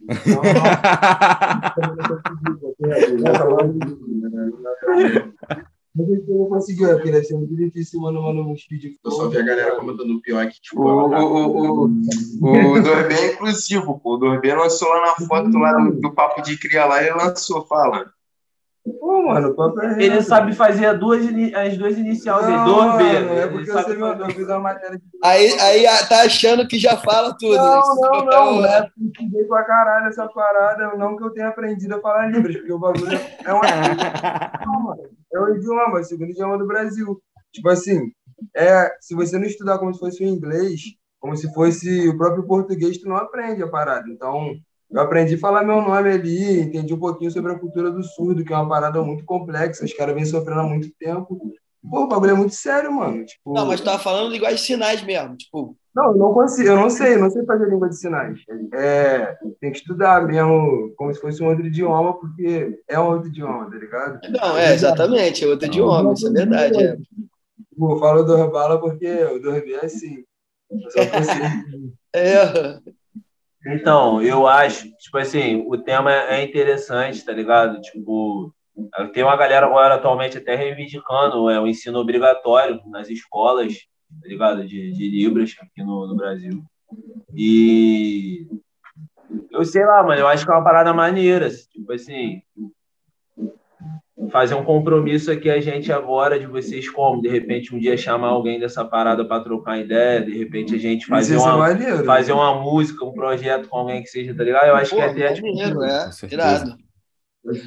Não 5.94 6.06
sei 6.06 6.22
se 6.22 6.32
eu 6.32 6.46
conseguiu, 6.46 6.90
é 6.90 6.96
porque 6.96 7.12
deve 7.12 7.26
ser 7.26 7.36
muito 7.36 7.54
difícil, 7.54 8.00
mano, 8.00 8.22
mano, 8.22 8.50
uns 8.50 8.66
vídeos. 8.70 8.96
Eu 9.04 9.12
só 9.12 9.28
vi 9.28 9.38
a 9.38 9.42
galera 9.42 9.76
comentando 9.76 10.22
pior 10.22 10.48
que, 10.48 10.62
tipo, 10.62 10.82
o, 10.82 11.10
o, 11.10 11.16
o, 11.16 11.86
o, 11.86 12.72
o 12.72 12.82
Dorbe 12.82 13.14
é 13.14 13.34
inclusivo, 13.34 14.00
pô. 14.00 14.14
O 14.16 14.18
Dorbe 14.18 14.54
lançou 14.54 14.88
lá 14.88 15.02
na 15.02 15.28
foto 15.28 15.58
lá 15.58 15.74
do, 15.74 16.00
do 16.00 16.14
Papo 16.14 16.42
de 16.42 16.58
Cria 16.58 16.86
lá, 16.86 17.04
ele 17.04 17.14
lançou, 17.14 17.66
fala. 17.66 18.10
Pô, 19.00 19.22
mano, 19.28 19.54
o 19.56 19.80
é 19.82 20.04
Ele 20.04 20.22
sabe 20.24 20.54
fazer 20.54 20.98
duas, 20.98 21.24
as 21.56 21.78
duas 21.78 21.98
iniciais 21.98 22.46
dele. 22.46 22.58
Não, 22.58 22.66
Dor 22.66 22.98
B. 22.98 23.04
é 23.04 23.16
Ele 23.44 23.48
porque 23.52 23.66
sabe 23.72 23.84
você 23.84 23.94
me 23.94 24.00
fazer- 24.00 24.00
mandou, 24.00 24.28
eu 24.28 24.34
fiz 24.36 24.48
uma 24.48 24.60
matéria 24.60 24.98
de 24.98 25.04
Aí, 25.24 25.60
aí 25.60 25.86
ah, 25.86 26.06
tá 26.08 26.22
achando 26.24 26.68
que 26.68 26.80
já 26.80 26.98
fala 26.98 27.36
tudo. 27.38 27.54
né? 27.54 27.60
Não, 27.62 27.96
não, 27.96 28.26
não. 28.26 28.66
É, 28.66 28.80
eu 29.00 29.08
estudei 29.08 29.44
pra 29.46 29.64
caralho 29.64 30.08
essa 30.08 30.28
parada. 30.28 30.96
Não 30.98 31.16
que 31.16 31.24
eu 31.24 31.30
tenha 31.30 31.50
aprendido 31.50 31.96
a 31.96 32.02
falar 32.02 32.28
Libras, 32.32 32.56
porque 32.58 32.74
o 32.74 32.80
bagulho 32.80 33.20
é 33.46 33.54
um 33.54 33.60
idioma. 33.60 34.98
É 35.34 35.40
um 35.40 35.56
idioma, 35.56 35.98
é 35.98 36.02
o 36.02 36.04
segundo 36.04 36.32
idioma 36.32 36.58
do 36.58 36.66
Brasil. 36.68 37.22
Tipo 37.54 37.70
assim, 37.70 38.12
é, 38.56 38.92
se 39.00 39.14
você 39.14 39.38
não 39.38 39.46
estudar 39.46 39.78
como 39.78 39.94
se 39.94 40.00
fosse 40.00 40.24
o 40.24 40.28
inglês, 40.28 40.82
como 41.20 41.36
se 41.38 41.54
fosse 41.54 42.10
o 42.10 42.18
próprio 42.18 42.48
português, 42.48 42.98
tu 42.98 43.08
não 43.08 43.16
aprende 43.18 43.62
a 43.62 43.68
parada. 43.68 44.06
Então, 44.10 44.56
eu 44.92 45.02
aprendi 45.02 45.36
a 45.36 45.40
falar 45.40 45.64
meu 45.64 45.82
nome 45.82 46.10
ali, 46.10 46.60
entendi 46.60 46.94
um 46.94 47.00
pouquinho 47.00 47.32
sobre 47.32 47.52
a 47.52 47.60
cultura 47.60 47.92
do 47.92 48.04
surdo, 48.04 48.44
que 48.44 48.52
é 48.52 48.56
uma 48.56 48.68
parada 48.68 49.02
muito 49.02 49.24
complexa. 49.24 49.86
Os 49.86 49.94
caras 49.94 50.14
vêm 50.14 50.26
sofrendo 50.26 50.62
há 50.62 50.64
muito 50.64 50.90
tempo. 51.00 51.54
Pô, 51.90 52.04
o 52.04 52.08
bagulho 52.08 52.32
é 52.32 52.36
muito 52.36 52.54
sério, 52.54 52.92
mano. 52.92 53.26
Tipo, 53.26 53.54
Não, 53.54 53.66
mas 53.66 53.80
tu 53.80 53.86
tava 53.86 54.00
falando 54.00 54.32
linguagem 54.32 54.58
de 54.58 54.62
sinais 54.62 55.02
mesmo. 55.04 55.36
Tipo, 55.38 55.76
não, 55.96 56.12
eu 56.12 56.18
não 56.18 56.34
consigo, 56.34 56.70
eu 56.70 56.76
não 56.76 56.90
sei, 56.90 57.16
eu 57.16 57.20
não 57.20 57.30
sei 57.30 57.44
fazer 57.46 57.70
língua 57.70 57.90
de 57.90 57.98
sinais. 57.98 58.40
É, 58.74 59.36
tem 59.60 59.72
que 59.72 59.80
estudar 59.80 60.26
mesmo, 60.26 60.94
como 60.96 61.14
se 61.14 61.20
fosse 61.20 61.44
um 61.44 61.48
outro 61.48 61.66
idioma, 61.66 62.14
porque 62.18 62.80
é 62.88 63.00
um 63.00 63.08
outro 63.08 63.28
idioma, 63.28 63.70
tá 63.70 63.78
ligado? 63.78 64.20
não, 64.30 64.58
é, 64.58 64.74
exatamente, 64.74 65.44
é 65.44 65.48
outro 65.48 65.68
idioma, 65.68 66.14
isso 66.14 66.28
é 66.28 66.32
verdade. 66.32 66.84
É. 66.84 66.96
Tipo, 66.96 67.94
eu 67.94 67.98
falo 67.98 68.24
Dorbala 68.24 68.80
porque 68.80 69.08
o 69.26 69.40
Dorbi 69.40 69.74
é 69.74 69.86
assim. 69.86 70.24
Eu 70.70 70.92
só 70.92 71.06
consigo. 71.06 71.92
É, 72.14 72.44
Então, 73.66 74.22
eu 74.22 74.48
acho, 74.48 74.90
tipo 74.98 75.18
assim, 75.18 75.64
o 75.68 75.78
tema 75.78 76.12
é 76.12 76.44
interessante, 76.44 77.24
tá 77.24 77.32
ligado? 77.32 77.80
Tipo, 77.82 78.54
tem 79.14 79.24
uma 79.24 79.36
galera 79.36 79.66
agora 79.66 79.96
atualmente 79.96 80.38
até 80.38 80.56
reivindicando 80.56 81.50
é, 81.50 81.60
o 81.60 81.68
ensino 81.68 82.00
obrigatório 82.00 82.82
nas 82.88 83.10
escolas, 83.10 83.74
tá 84.22 84.28
ligado? 84.28 84.66
De, 84.66 84.92
de 84.92 85.10
Libras 85.10 85.56
aqui 85.62 85.84
no, 85.84 86.08
no 86.08 86.16
Brasil. 86.16 86.64
E 87.36 88.48
eu 89.52 89.64
sei 89.64 89.86
lá, 89.86 90.04
mano, 90.04 90.22
eu 90.22 90.28
acho 90.28 90.44
que 90.44 90.52
é 90.52 90.56
uma 90.56 90.64
parada 90.64 90.94
maneira, 90.94 91.50
tipo 91.50 91.92
assim, 91.94 92.42
fazer 94.30 94.56
um 94.56 94.64
compromisso 94.64 95.32
aqui 95.32 95.50
a 95.50 95.60
gente 95.60 95.92
agora 95.92 96.40
de 96.40 96.46
vocês 96.46 96.90
como, 96.90 97.22
de 97.22 97.30
repente 97.30 97.74
um 97.76 97.80
dia 97.80 97.98
chamar 97.98 98.28
alguém 98.28 98.60
dessa 98.60 98.86
parada 98.86 99.26
para 99.26 99.44
trocar 99.44 99.80
ideia, 99.80 100.22
de 100.22 100.38
repente 100.38 100.76
a 100.76 100.78
gente 100.78 101.06
fazer 101.06 101.36
é 101.36 101.40
uma 101.40 101.58
maneiro. 101.58 102.04
fazer 102.06 102.34
uma 102.34 102.62
música, 102.62 103.06
um 103.06 103.14
projeto 103.14 103.68
com 103.68 103.78
alguém 103.78 104.04
que 104.04 104.10
seja, 104.10 104.36
tá 104.36 104.44
ligado? 104.44 104.68
Eu 104.68 104.76
acho 104.76 104.92
pô, 104.92 104.98
que 104.98 105.02
até 105.02 105.34
tipo, 105.34 105.48
maneiro, 105.48 105.84
é, 105.84 106.06
Com 106.06 106.12
certeza. 106.12 106.42
irado. 106.42 106.92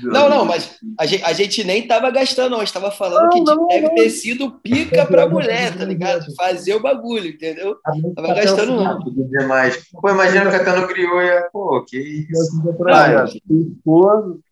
Não, 0.04 0.28
não, 0.28 0.44
mas 0.44 0.76
a 0.98 1.04
gente, 1.04 1.24
a 1.24 1.32
gente 1.32 1.64
nem 1.64 1.84
tava 1.84 2.08
gastando, 2.08 2.50
não. 2.50 2.58
A 2.58 2.64
gente 2.64 2.72
tava 2.72 2.92
falando 2.92 3.28
que 3.30 3.40
não, 3.40 3.66
deve 3.66 3.88
não. 3.88 3.94
ter 3.96 4.08
sido 4.08 4.52
pica 4.62 5.04
pra 5.04 5.28
mulher, 5.28 5.76
tá 5.76 5.84
ligado? 5.84 6.32
Fazer 6.36 6.74
o 6.74 6.80
bagulho, 6.80 7.30
entendeu? 7.30 7.76
Tava 8.14 8.34
gastando, 8.34 8.76
não. 8.76 9.00
Demais. 9.00 9.84
Pô, 9.90 10.10
imagina 10.10 10.48
cantando 10.48 10.86
crioulo, 10.86 11.20
é, 11.20 11.48
pô, 11.52 11.84
que 11.84 11.98
isso. 11.98 12.62
Vai, 12.78 13.14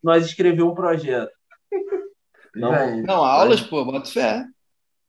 nós 0.02 0.26
escrevemos 0.26 0.72
um 0.72 0.74
projeto. 0.74 1.30
Não, 2.54 2.70
Véi, 2.70 3.02
Não, 3.02 3.24
aulas, 3.24 3.60
pô, 3.60 3.84
bota 3.84 4.10
fé. 4.10 4.44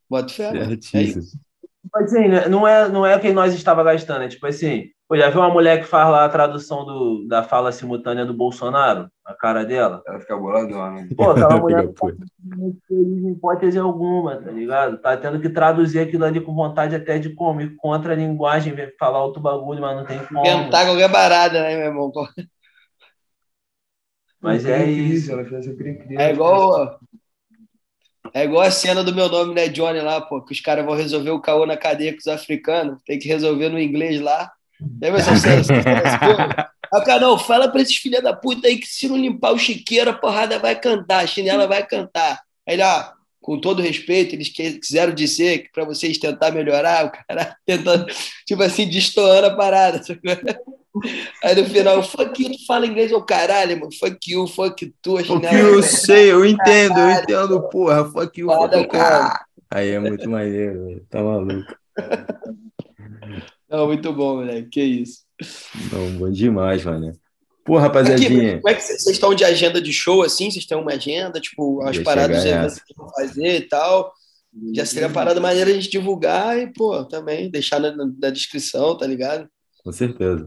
Bota 0.09 0.33
fé, 0.33 0.53
mano. 0.53 0.71
É 0.93 1.01
isso. 1.01 1.37
tipo 1.81 1.97
assim, 1.97 2.27
né, 2.27 2.47
não 2.47 2.67
é, 2.67 2.87
não 2.87 3.05
é 3.05 3.17
que 3.19 3.31
nós 3.33 3.53
estava 3.53 3.83
gastando, 3.83 4.23
é 4.23 4.27
tipo 4.29 4.47
assim, 4.47 4.85
pô, 5.07 5.17
já 5.17 5.29
viu 5.29 5.41
uma 5.41 5.49
mulher 5.49 5.79
que 5.81 5.87
faz 5.87 6.09
lá 6.09 6.23
a 6.23 6.29
tradução 6.29 6.85
do, 6.85 7.27
da 7.27 7.43
fala 7.43 7.71
simultânea 7.71 8.25
do 8.25 8.33
Bolsonaro? 8.33 9.09
A 9.25 9.33
cara 9.33 9.63
dela? 9.65 10.01
Ela 10.05 10.19
fica 10.19 10.37
boladona. 10.37 11.07
Pô, 11.15 11.31
aquela 11.31 11.55
mulher 11.59 11.89
não 12.43 12.75
em 12.91 13.31
hipótese 13.31 13.77
alguma, 13.77 14.37
tá 14.37 14.51
ligado? 14.51 14.97
Tá 14.97 15.15
tendo 15.17 15.39
que 15.39 15.49
traduzir 15.49 15.99
aquilo 15.99 16.25
ali 16.25 16.39
com 16.41 16.53
vontade 16.53 16.95
até 16.95 17.19
de 17.19 17.29
como, 17.29 17.61
ir 17.61 17.75
contra 17.75 18.13
a 18.13 18.15
linguagem, 18.15 18.75
falar 18.97 19.23
outro 19.23 19.41
bagulho, 19.41 19.81
mas 19.81 19.97
não 19.97 20.05
tem 20.05 20.19
como. 20.25 20.45
Inventar 20.45 20.85
qualquer 20.85 21.09
barada, 21.09 21.61
né, 21.61 21.75
meu 21.75 21.85
irmão? 21.87 22.11
Mas 24.43 24.65
é 24.65 24.85
isso. 24.85 25.31
Ela 25.31 25.45
fez 25.45 25.65
essa 25.65 25.75
cri-cri. 25.75 26.17
É 26.17 26.31
igual. 26.31 26.99
É 28.33 28.43
igual 28.43 28.61
a 28.61 28.71
cena 28.71 29.03
do 29.03 29.15
meu 29.15 29.29
nome, 29.29 29.53
né, 29.53 29.69
Johnny, 29.69 29.99
lá, 29.99 30.19
pô, 30.19 30.41
que 30.41 30.53
os 30.53 30.59
caras 30.59 30.83
vão 30.83 30.95
resolver 30.95 31.29
o 31.29 31.41
caô 31.41 31.65
na 31.65 31.77
cadeia 31.77 32.11
com 32.11 32.19
os 32.19 32.27
africanos, 32.27 32.99
tem 33.05 33.19
que 33.19 33.27
resolver 33.27 33.69
no 33.69 33.79
inglês 33.79 34.19
lá. 34.19 34.51
Lembra 35.01 35.19
essa 35.19 35.35
cena? 35.35 35.55
essa 35.61 35.81
cena, 35.81 35.99
essa 35.99 36.19
porra? 36.19 36.71
Aí 36.93 37.01
o 37.01 37.03
cara, 37.03 37.19
não, 37.19 37.37
fala 37.37 37.69
pra 37.69 37.81
esses 37.81 37.97
filha 37.97 38.21
da 38.21 38.33
puta 38.33 38.67
aí 38.67 38.77
que 38.77 38.87
se 38.87 39.07
não 39.07 39.17
limpar 39.17 39.53
o 39.53 39.59
chiqueiro, 39.59 40.09
a 40.09 40.13
porrada 40.13 40.59
vai 40.59 40.79
cantar, 40.79 41.23
a 41.23 41.27
chinela 41.27 41.67
vai 41.67 41.85
cantar. 41.85 42.41
Aí 42.67 42.75
ele, 42.75 42.83
ó, 42.83 43.11
com 43.41 43.59
todo 43.59 43.81
respeito, 43.81 44.33
eles 44.33 44.49
quiseram 44.49 45.13
dizer 45.13 45.63
que 45.63 45.71
pra 45.71 45.85
vocês 45.85 46.17
tentar 46.17 46.51
melhorar, 46.51 47.05
o 47.05 47.11
cara 47.11 47.55
tentando, 47.65 48.05
tipo 48.45 48.63
assim, 48.63 48.89
destoando 48.89 49.47
a 49.47 49.55
parada. 49.55 50.01
Aí 51.43 51.55
no 51.55 51.65
final, 51.65 52.03
fuck 52.03 52.41
you, 52.41 52.51
tu 52.51 52.65
fala 52.65 52.85
inglês, 52.85 53.11
ô 53.11 53.21
caralho, 53.21 53.79
mano, 53.79 53.91
fuck 53.99 54.31
you, 54.31 54.47
fuck 54.47 54.93
tu, 55.01 55.17
Fuck 55.23 55.45
you, 55.45 55.75
eu 55.75 55.83
sei, 55.83 56.31
eu 56.31 56.45
entendo, 56.45 56.99
eu 56.99 57.11
entendo, 57.11 57.69
porra. 57.69 58.05
Fuck 58.11 58.39
you, 58.39 58.47
Foda, 58.47 58.77
fuck 58.77 58.89
cara. 58.89 59.43
Aí 59.71 59.89
é 59.89 59.99
muito 59.99 60.29
maneiro, 60.29 60.85
velho. 60.85 61.05
Tá 61.09 61.21
maluco. 61.21 61.75
Não, 63.67 63.87
muito 63.87 64.13
bom, 64.13 64.35
moleque. 64.35 64.69
Que 64.69 64.83
isso. 64.83 65.23
Não, 65.91 66.11
bom 66.11 66.31
demais, 66.31 66.85
mano. 66.85 67.11
Pô, 67.65 67.77
Aqui, 67.77 67.83
rapaziadinha. 67.87 68.61
como 68.61 68.69
é 68.69 68.75
que 68.75 68.81
vocês 68.81 69.07
estão 69.07 69.33
de 69.33 69.43
agenda 69.43 69.81
de 69.81 69.91
show 69.91 70.21
assim? 70.21 70.51
Vocês 70.51 70.65
têm 70.65 70.77
uma 70.77 70.91
agenda, 70.91 71.39
tipo, 71.39 71.81
as 71.81 71.95
Ia 71.95 72.03
paradas 72.03 72.45
eventos 72.45 72.79
que 72.79 72.93
vão 72.95 73.09
fazer 73.09 73.55
e 73.55 73.61
tal? 73.61 74.13
Já 74.75 74.85
seria 74.85 75.09
parada 75.09 75.39
maneira 75.39 75.71
a 75.71 75.73
gente 75.73 75.89
divulgar 75.89 76.59
e, 76.59 76.71
pô, 76.71 77.03
também 77.05 77.49
deixar 77.49 77.79
na, 77.79 77.95
na 77.95 78.29
descrição, 78.29 78.95
tá 78.95 79.07
ligado? 79.07 79.49
Com 79.83 79.91
certeza. 79.91 80.45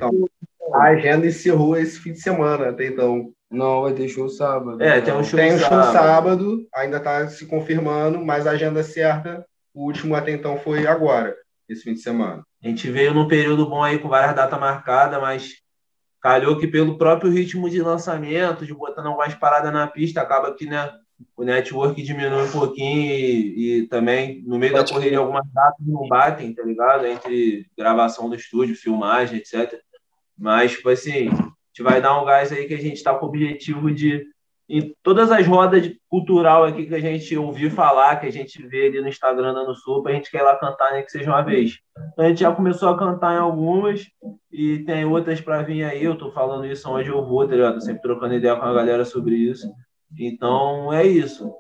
A 0.75 0.83
agenda 0.85 1.27
encerrou 1.27 1.77
esse 1.77 1.99
fim 1.99 2.13
de 2.13 2.21
semana, 2.21 2.71
até 2.71 2.87
então. 2.87 3.33
Não, 3.51 3.83
vai 3.83 3.93
ter 3.93 4.09
show 4.09 4.29
sábado. 4.29 4.83
É, 4.83 5.01
tem 5.01 5.15
um 5.15 5.23
show 5.23 5.39
Tem 5.39 5.55
um 5.55 5.59
show 5.59 5.69
sábado. 5.69 5.93
sábado, 5.93 6.69
ainda 6.75 6.97
está 6.97 7.29
se 7.29 7.47
confirmando, 7.47 8.25
mas 8.25 8.47
a 8.47 8.51
agenda 8.51 8.83
certa, 8.83 9.47
o 9.73 9.85
último 9.85 10.17
até 10.17 10.33
então 10.33 10.59
foi 10.59 10.87
agora, 10.87 11.37
esse 11.69 11.83
fim 11.83 11.93
de 11.95 12.01
semana. 12.01 12.43
A 12.65 12.67
gente 12.67 12.91
veio 12.91 13.15
num 13.15 13.29
período 13.29 13.69
bom 13.69 13.83
aí 13.85 13.99
com 14.01 14.09
várias 14.09 14.35
datas 14.35 14.59
marcadas, 14.59 15.21
mas 15.21 15.63
calhou 16.21 16.59
que 16.59 16.67
pelo 16.67 16.99
próprio 16.99 17.31
ritmo 17.31 17.71
de 17.71 17.81
lançamento, 17.81 18.67
de 18.67 18.75
botando 18.75 19.07
algumas 19.07 19.35
paradas 19.35 19.73
na 19.73 19.87
pista, 19.87 20.21
acaba 20.21 20.53
que 20.53 20.67
né, 20.67 20.91
o 21.37 21.45
network 21.45 22.03
diminui 22.03 22.45
um 22.45 22.51
pouquinho 22.51 23.03
e, 23.03 23.81
e 23.81 23.87
também 23.89 24.43
no 24.47 24.59
meio 24.59 24.73
Pode 24.73 24.85
da 24.87 24.93
correria 24.93 25.19
algumas 25.19 25.47
datas 25.53 25.87
não 25.87 26.07
batem, 26.09 26.55
tá 26.55 26.63
ligado? 26.63 27.07
Entre 27.07 27.67
gravação 27.77 28.29
do 28.29 28.37
estúdio, 28.37 28.75
filmagem, 28.75 29.39
etc. 29.39 29.81
Mas, 30.37 30.73
tipo 30.73 30.89
assim, 30.89 31.29
a 31.29 31.33
gente 31.33 31.83
vai 31.83 32.01
dar 32.01 32.21
um 32.21 32.25
gás 32.25 32.53
aí 32.53 32.67
que 32.67 32.75
a 32.75 32.81
gente 32.81 32.97
está 32.97 33.15
com 33.15 33.27
o 33.27 33.29
objetivo 33.29 33.91
de 33.91 34.27
em 34.69 34.93
todas 35.01 35.31
as 35.31 35.47
rodas 35.47 35.89
cultural 36.09 36.65
aqui 36.65 36.87
que 36.87 36.95
a 36.95 37.01
gente 37.01 37.37
ouviu 37.37 37.71
falar, 37.71 38.17
que 38.17 38.27
a 38.27 38.33
gente 38.33 38.61
vê 38.67 38.87
ali 38.87 39.01
no 39.01 39.09
Instagram 39.09 39.55
dando 39.55 39.77
sopa, 39.77 40.09
a 40.09 40.13
gente 40.13 40.31
quer 40.31 40.41
ir 40.41 40.43
lá 40.43 40.57
cantar, 40.57 40.93
nem 40.93 41.05
que 41.05 41.11
seja 41.11 41.31
uma 41.31 41.43
vez. 41.43 41.79
Então, 42.13 42.25
a 42.25 42.29
gente 42.29 42.41
já 42.41 42.53
começou 42.53 42.89
a 42.89 42.99
cantar 42.99 43.35
em 43.35 43.39
algumas 43.39 44.05
e 44.51 44.81
tem 44.81 45.05
outras 45.05 45.41
para 45.41 45.63
vir 45.63 45.85
aí. 45.85 46.03
Eu 46.03 46.19
tô 46.19 46.33
falando 46.33 46.67
isso 46.67 46.91
onde 46.91 47.09
eu 47.09 47.25
vou, 47.25 47.47
tá 47.47 47.55
ligado? 47.55 47.81
Sempre 47.81 48.03
trocando 48.03 48.35
ideia 48.35 48.57
com 48.57 48.65
a 48.65 48.75
galera 48.75 49.05
sobre 49.05 49.37
isso. 49.37 49.73
Então 50.19 50.93
é 50.93 51.07
isso. 51.07 51.53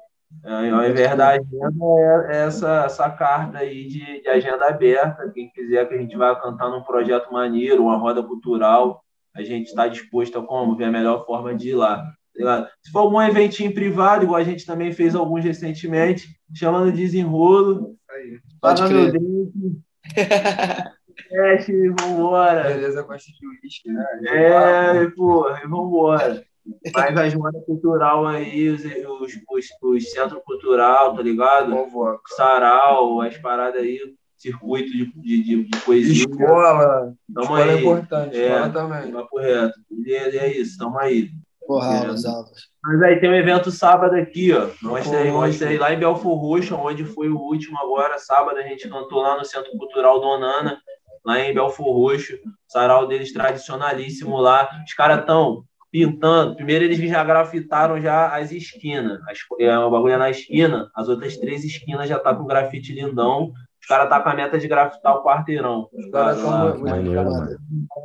É, 0.44 0.70
ao 0.70 0.88
invés 0.88 1.16
da 1.16 1.28
agenda, 1.28 2.26
é 2.28 2.47
essa, 2.47 2.84
essa 2.84 3.11
carta 3.11 3.59
aí 3.59 3.86
de, 3.86 4.22
de 4.22 4.28
agenda 4.28 4.68
aberta. 4.68 5.30
Quem 5.32 5.51
quiser 5.51 5.88
que 5.88 5.94
a 5.94 5.99
gente 5.99 6.16
vá 6.16 6.34
cantar 6.36 6.68
num 6.68 6.82
projeto 6.82 7.32
maneiro, 7.32 7.84
uma 7.84 7.97
roda 7.97 8.22
cultural, 8.22 9.03
a 9.34 9.42
gente 9.42 9.66
está 9.68 9.86
disposto 9.86 10.38
a 10.38 10.47
como? 10.47 10.76
Ver 10.76 10.84
a 10.84 10.90
melhor 10.90 11.24
forma 11.24 11.55
de 11.55 11.70
ir 11.70 11.74
lá. 11.74 12.05
Se 12.82 12.90
for 12.92 13.01
algum 13.01 13.20
eventinho 13.20 13.72
privado, 13.72 14.24
igual 14.24 14.40
a 14.40 14.44
gente 14.44 14.66
também 14.66 14.92
fez 14.92 15.14
alguns 15.14 15.42
recentemente, 15.42 16.28
chamando 16.55 16.92
de 16.92 16.99
desenrolo, 16.99 17.97
crer. 18.88 18.92
meu 18.92 19.12
drink, 19.12 19.53
Fecha 21.28 21.72
e 21.72 21.88
vambora. 21.88 22.64
Beleza, 22.64 23.03
gosta 23.03 23.32
de 23.32 23.47
uísque, 23.47 23.90
né? 23.90 24.05
É, 24.26 25.11
porra, 25.11 25.61
e 25.64 25.66
vambora. 25.66 26.44
Mas 26.94 27.16
as 27.16 27.34
modas 27.34 27.64
cultural 27.64 28.26
aí, 28.26 28.68
os, 28.68 28.84
os, 28.84 29.32
os, 29.50 29.66
os 29.82 30.10
centro 30.10 30.40
cultural, 30.44 31.14
tá 31.14 31.22
ligado? 31.22 31.70
Convoca. 31.70 32.20
Sarau, 32.36 33.20
as 33.20 33.36
paradas 33.38 33.80
aí, 33.80 34.00
circuito 34.36 34.90
de, 34.90 35.12
de, 35.12 35.42
de, 35.42 35.64
de 35.64 35.78
poesia. 35.80 36.24
Escola. 36.28 37.14
Tamo 37.32 37.44
escola 37.44 37.60
é 37.60 37.74
aí. 37.74 37.80
importante. 37.80 38.36
É. 38.36 38.46
Escola 38.46 38.70
também. 38.70 39.12
Papo 39.12 39.38
reto. 39.38 39.74
Beleza, 39.90 40.36
é 40.38 40.52
isso, 40.52 40.78
tamo 40.78 40.98
aí. 40.98 41.30
Porra, 41.66 41.98
aulas, 41.98 42.24
aulas. 42.24 42.68
Mas 42.84 43.02
aí 43.02 43.18
tem 43.18 43.28
um 43.28 43.34
evento 43.34 43.72
sábado 43.72 44.14
aqui, 44.14 44.52
ó. 44.52 44.68
Mostra 44.80 45.18
aí, 45.18 45.24
Poxa. 45.24 45.32
mostra 45.32 45.68
aí 45.68 45.78
lá 45.78 45.92
em 45.92 45.98
Belfor 45.98 46.38
Roxo, 46.38 46.76
onde 46.76 47.04
foi 47.04 47.28
o 47.28 47.38
último 47.38 47.76
agora, 47.78 48.18
sábado, 48.18 48.56
a 48.58 48.62
gente 48.62 48.88
cantou 48.88 49.20
lá 49.20 49.36
no 49.36 49.44
Centro 49.44 49.76
Cultural 49.76 50.20
Donana, 50.20 50.78
lá 51.24 51.40
em 51.40 51.52
Belfor 51.52 51.92
Roxo. 51.92 52.38
Sarau 52.68 53.08
deles 53.08 53.32
tradicionalíssimo 53.32 54.36
lá. 54.36 54.68
Os 54.86 54.94
caras 54.94 55.20
estão 55.20 55.64
pintando. 55.97 56.55
Primeiro 56.55 56.84
eles 56.84 56.99
já 56.99 57.24
grafitaram 57.24 57.99
já 57.99 58.36
as 58.36 58.53
esquinas. 58.53 59.18
As, 59.26 59.38
é, 59.59 59.78
o 59.78 59.90
bagulho 59.90 60.12
é 60.12 60.18
na 60.18 60.28
esquina, 60.28 60.90
as 60.94 61.09
outras 61.09 61.38
três 61.38 61.64
esquinas 61.64 62.07
já 62.07 62.18
tá 62.18 62.34
com 62.34 62.44
grafite 62.44 62.92
lindão. 62.92 63.53
Os 63.80 63.86
caras 63.88 64.11
tá 64.11 64.20
com 64.20 64.28
a 64.28 64.34
meta 64.34 64.59
de 64.59 64.68
grafitar 64.68 65.16
o 65.16 65.24
quarteirão. 65.24 65.88
Os 65.92 66.11
caras 66.11 66.42
maneiro, 66.42 67.24
mano. 67.24 67.57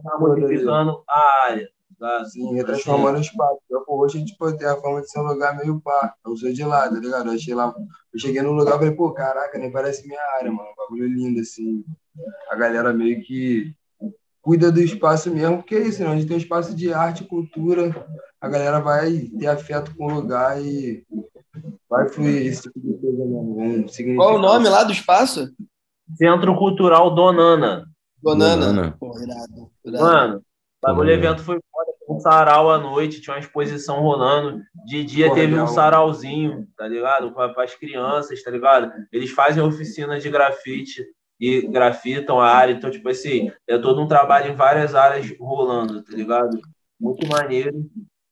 tá 0.04 0.18
modificando 0.20 1.04
a 1.10 1.46
área. 1.48 1.68
Tá? 2.00 2.24
Sim, 2.26 2.54
retransformando 2.56 3.18
o 3.18 3.22
espaço. 3.22 3.60
Eu, 3.70 3.82
pô, 3.82 4.04
hoje 4.04 4.18
a 4.18 4.20
gente 4.22 4.38
pode 4.38 4.58
ter 4.58 4.68
a 4.68 4.78
forma 4.78 5.02
de 5.02 5.12
ser 5.12 5.20
um 5.20 5.24
lugar 5.24 5.58
meio 5.58 5.82
pá. 5.82 6.14
Eu 6.26 6.36
sou 6.38 6.52
de 6.52 6.64
lá, 6.64 6.90
tá 6.90 6.96
ligado? 6.96 7.28
Eu 7.28 7.34
achei 7.34 7.54
lá. 7.54 7.74
Eu 8.14 8.20
cheguei 8.20 8.42
num 8.42 8.54
lugar 8.54 8.76
e 8.76 8.80
falei, 8.80 8.96
pô, 8.96 9.12
caraca, 9.12 9.58
nem 9.60 9.72
parece 9.72 10.08
minha 10.08 10.22
área, 10.38 10.52
mano. 10.52 10.70
Um 10.70 10.76
bagulho 10.76 11.08
lindo, 11.08 11.42
assim. 11.42 11.84
A 12.50 12.56
galera 12.56 12.94
meio 12.94 13.22
que 13.22 13.76
cuida 14.42 14.72
do 14.72 14.82
espaço 14.82 15.32
mesmo, 15.32 15.58
porque 15.58 15.76
é 15.76 15.88
isso, 15.88 16.04
né? 16.04 16.10
Onde 16.10 16.26
tem 16.26 16.36
um 16.36 16.40
espaço 16.40 16.76
de 16.76 16.92
arte 16.92 17.24
e 17.24 17.28
cultura, 17.28 18.08
a 18.40 18.50
galera 18.50 18.80
vai 18.80 19.30
ter 19.38 19.48
afeto 19.48 19.96
com 19.96 20.06
o 20.06 20.14
lugar 20.16 20.62
e 20.62 21.06
vai 21.90 22.10
fluir 22.10 22.48
esse 22.48 22.64
tipo 22.64 22.80
de 22.80 22.94
coisa 22.94 23.26
mesmo. 23.26 23.90
Significado. 23.90 24.16
Qual 24.16 24.36
o 24.36 24.42
nome 24.42 24.68
lá 24.68 24.84
do 24.84 24.92
espaço? 24.92 25.50
Centro 26.16 26.56
Cultural 26.58 27.14
Donana. 27.14 27.86
Donana. 28.22 28.66
Donana. 28.66 28.98
Pô, 29.00 29.18
irado, 29.20 29.72
irado. 29.86 30.04
Mano, 30.04 30.38
o 30.38 30.88
bagulho 30.88 31.12
evento 31.12 31.44
foi 31.44 31.60
foda. 31.72 31.92
Um 32.10 32.20
sarau 32.20 32.70
à 32.70 32.78
noite, 32.78 33.22
tinha 33.22 33.36
uma 33.36 33.40
exposição 33.40 34.02
rolando. 34.02 34.62
De 34.86 35.04
dia 35.04 35.30
Pô, 35.30 35.36
teve 35.36 35.58
um 35.58 35.68
sarauzinho, 35.68 36.68
tá 36.76 36.88
ligado? 36.88 37.32
Para 37.32 37.64
as 37.64 37.76
crianças, 37.76 38.44
tá 38.44 38.52
ligado? 38.52 38.92
Eles 39.12 39.32
fazem 39.32 39.64
oficina 39.64 40.20
de 40.20 40.30
grafite 40.30 41.06
e 41.42 41.68
grafitam 41.68 42.40
a 42.40 42.48
área. 42.48 42.72
Então, 42.72 42.92
tipo 42.92 43.10
assim, 43.10 43.52
é 43.68 43.76
todo 43.80 44.00
um 44.00 44.08
trabalho 44.08 44.52
em 44.52 44.56
várias 44.56 44.94
áreas 44.94 45.26
rolando, 45.40 46.04
tá 46.04 46.16
ligado? 46.16 46.62
Muito 47.00 47.28
maneiro. 47.28 47.84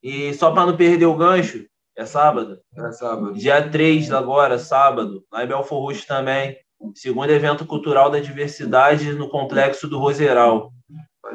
E 0.04 0.32
só 0.36 0.52
para 0.52 0.68
não 0.68 0.78
perder 0.78 1.08
o 1.08 1.16
gancho, 1.16 1.66
é 1.98 2.06
sábado. 2.06 2.60
É 2.78 2.92
sábado. 2.92 3.34
Dia 3.34 3.68
3 3.68 4.12
agora, 4.12 4.60
sábado, 4.60 5.24
lá 5.34 5.44
em 5.44 5.48
Belfor 5.48 5.82
Roxo 5.82 6.06
também. 6.06 6.56
Segundo 6.94 7.32
evento 7.32 7.66
cultural 7.66 8.12
da 8.12 8.20
diversidade 8.20 9.12
no 9.14 9.28
complexo 9.28 9.88
do 9.88 9.98
Roseral. 9.98 10.72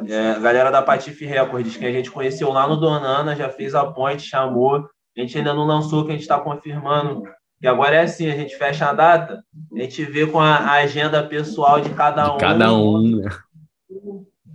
É, 0.09 0.31
a 0.31 0.39
galera 0.39 0.71
da 0.71 0.81
Patife 0.81 1.27
Records, 1.27 1.77
que 1.77 1.85
a 1.85 1.93
gente 1.93 2.11
conheceu 2.11 2.51
lá 2.51 2.67
no 2.67 2.77
Donana, 2.77 3.37
já 3.37 3.51
fez 3.51 3.75
a 3.75 3.85
ponte, 3.85 4.23
chamou. 4.23 4.89
A 5.17 5.21
gente 5.21 5.37
ainda 5.37 5.53
não 5.53 5.67
lançou, 5.67 6.05
que 6.05 6.11
a 6.11 6.15
gente 6.15 6.23
está 6.23 6.41
confirmando. 6.41 7.25
E 7.63 7.67
agora 7.67 7.97
é 7.97 8.01
assim, 8.03 8.29
a 8.31 8.37
gente 8.37 8.57
fecha 8.57 8.91
a 8.91 8.93
data, 8.93 9.43
a 9.75 9.79
gente 9.81 10.05
vê 10.05 10.27
com 10.27 10.39
a, 10.41 10.73
agenda 10.73 11.23
pessoal 11.27 11.81
de 11.81 11.89
cada 11.91 12.35
um. 12.35 12.39
Cada 12.39 12.73
um, 12.75 13.17
né? 13.19 13.29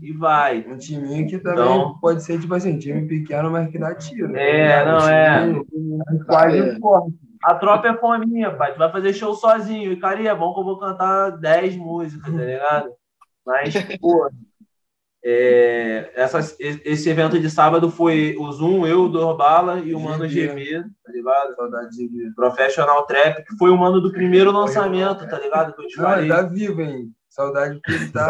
E 0.01 0.13
vai. 0.13 0.65
Um 0.67 0.77
timinho 0.77 1.27
que 1.27 1.39
também 1.39 1.63
Então- 1.63 1.97
pode 1.99 2.23
ser, 2.23 2.39
tipo 2.39 2.53
assim, 2.53 2.77
time 2.77 3.07
pequeno, 3.07 3.49
mas 3.51 3.69
que 3.69 3.79
dá 3.79 3.95
tiro. 3.95 4.29
né? 4.29 4.41
É, 4.81 4.85
não, 4.85 5.09
é. 5.09 5.61
Quase 6.25 6.59
É. 6.59 6.79
forte. 6.79 7.13
A 7.43 7.55
tropa 7.55 7.87
é 7.87 7.97
fominha, 7.97 8.51
pai. 8.51 8.73
Tu 8.73 8.77
vai 8.79 8.91
fazer 8.91 9.13
show 9.13 9.33
sozinho. 9.33 9.91
E, 9.93 9.95
cara, 9.99 10.21
e 10.21 10.27
é 10.27 10.35
bom 10.35 10.53
que 10.53 10.59
eu 10.59 10.63
vou 10.65 10.77
cantar 10.77 11.31
10 11.31 11.75
músicas, 11.77 12.33
tá 12.33 12.41
ligado? 12.43 12.89
Mas, 13.45 13.73
pô, 14.01 14.29
é, 15.23 16.11
essas- 16.15 16.55
esse 16.59 17.09
evento 17.09 17.37
de 17.39 17.49
sábado 17.49 17.89
foi 17.91 18.35
o 18.39 18.51
Zoom, 18.51 18.87
eu, 18.87 19.03
o 19.03 19.09
Dorbala 19.09 19.79
e 19.79 19.93
o 19.93 19.99
Mano 19.99 20.27
GB, 20.27 20.81
tá 21.03 21.11
ligado? 21.11 21.55
Saudade 21.55 21.89
de. 21.89 22.31
Professional 22.35 23.05
Trap, 23.05 23.43
que 23.45 23.57
foi 23.57 23.69
o 23.69 23.77
mano 23.77 23.99
do 23.99 24.11
primeiro 24.11 24.51
lançamento, 24.51 25.27
tá 25.27 25.37
ligado? 25.39 25.73
Que 25.73 25.81
eu 25.81 25.87
te 25.87 25.97
Não, 25.97 26.03
falei. 26.05 26.27
tá 26.29 26.41
vivo, 26.43 26.81
hein? 26.81 27.11
Saudade 27.29 27.79
que 27.83 27.91
ele 27.91 28.09
tá. 28.11 28.29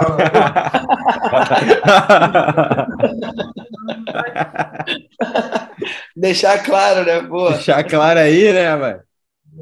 Deixar 6.15 6.63
claro, 6.63 7.05
né? 7.05 7.21
Pô, 7.27 7.49
Deixar 7.49 7.83
claro 7.83 8.19
aí, 8.19 8.51
né, 8.51 8.75
velho? 8.77 9.01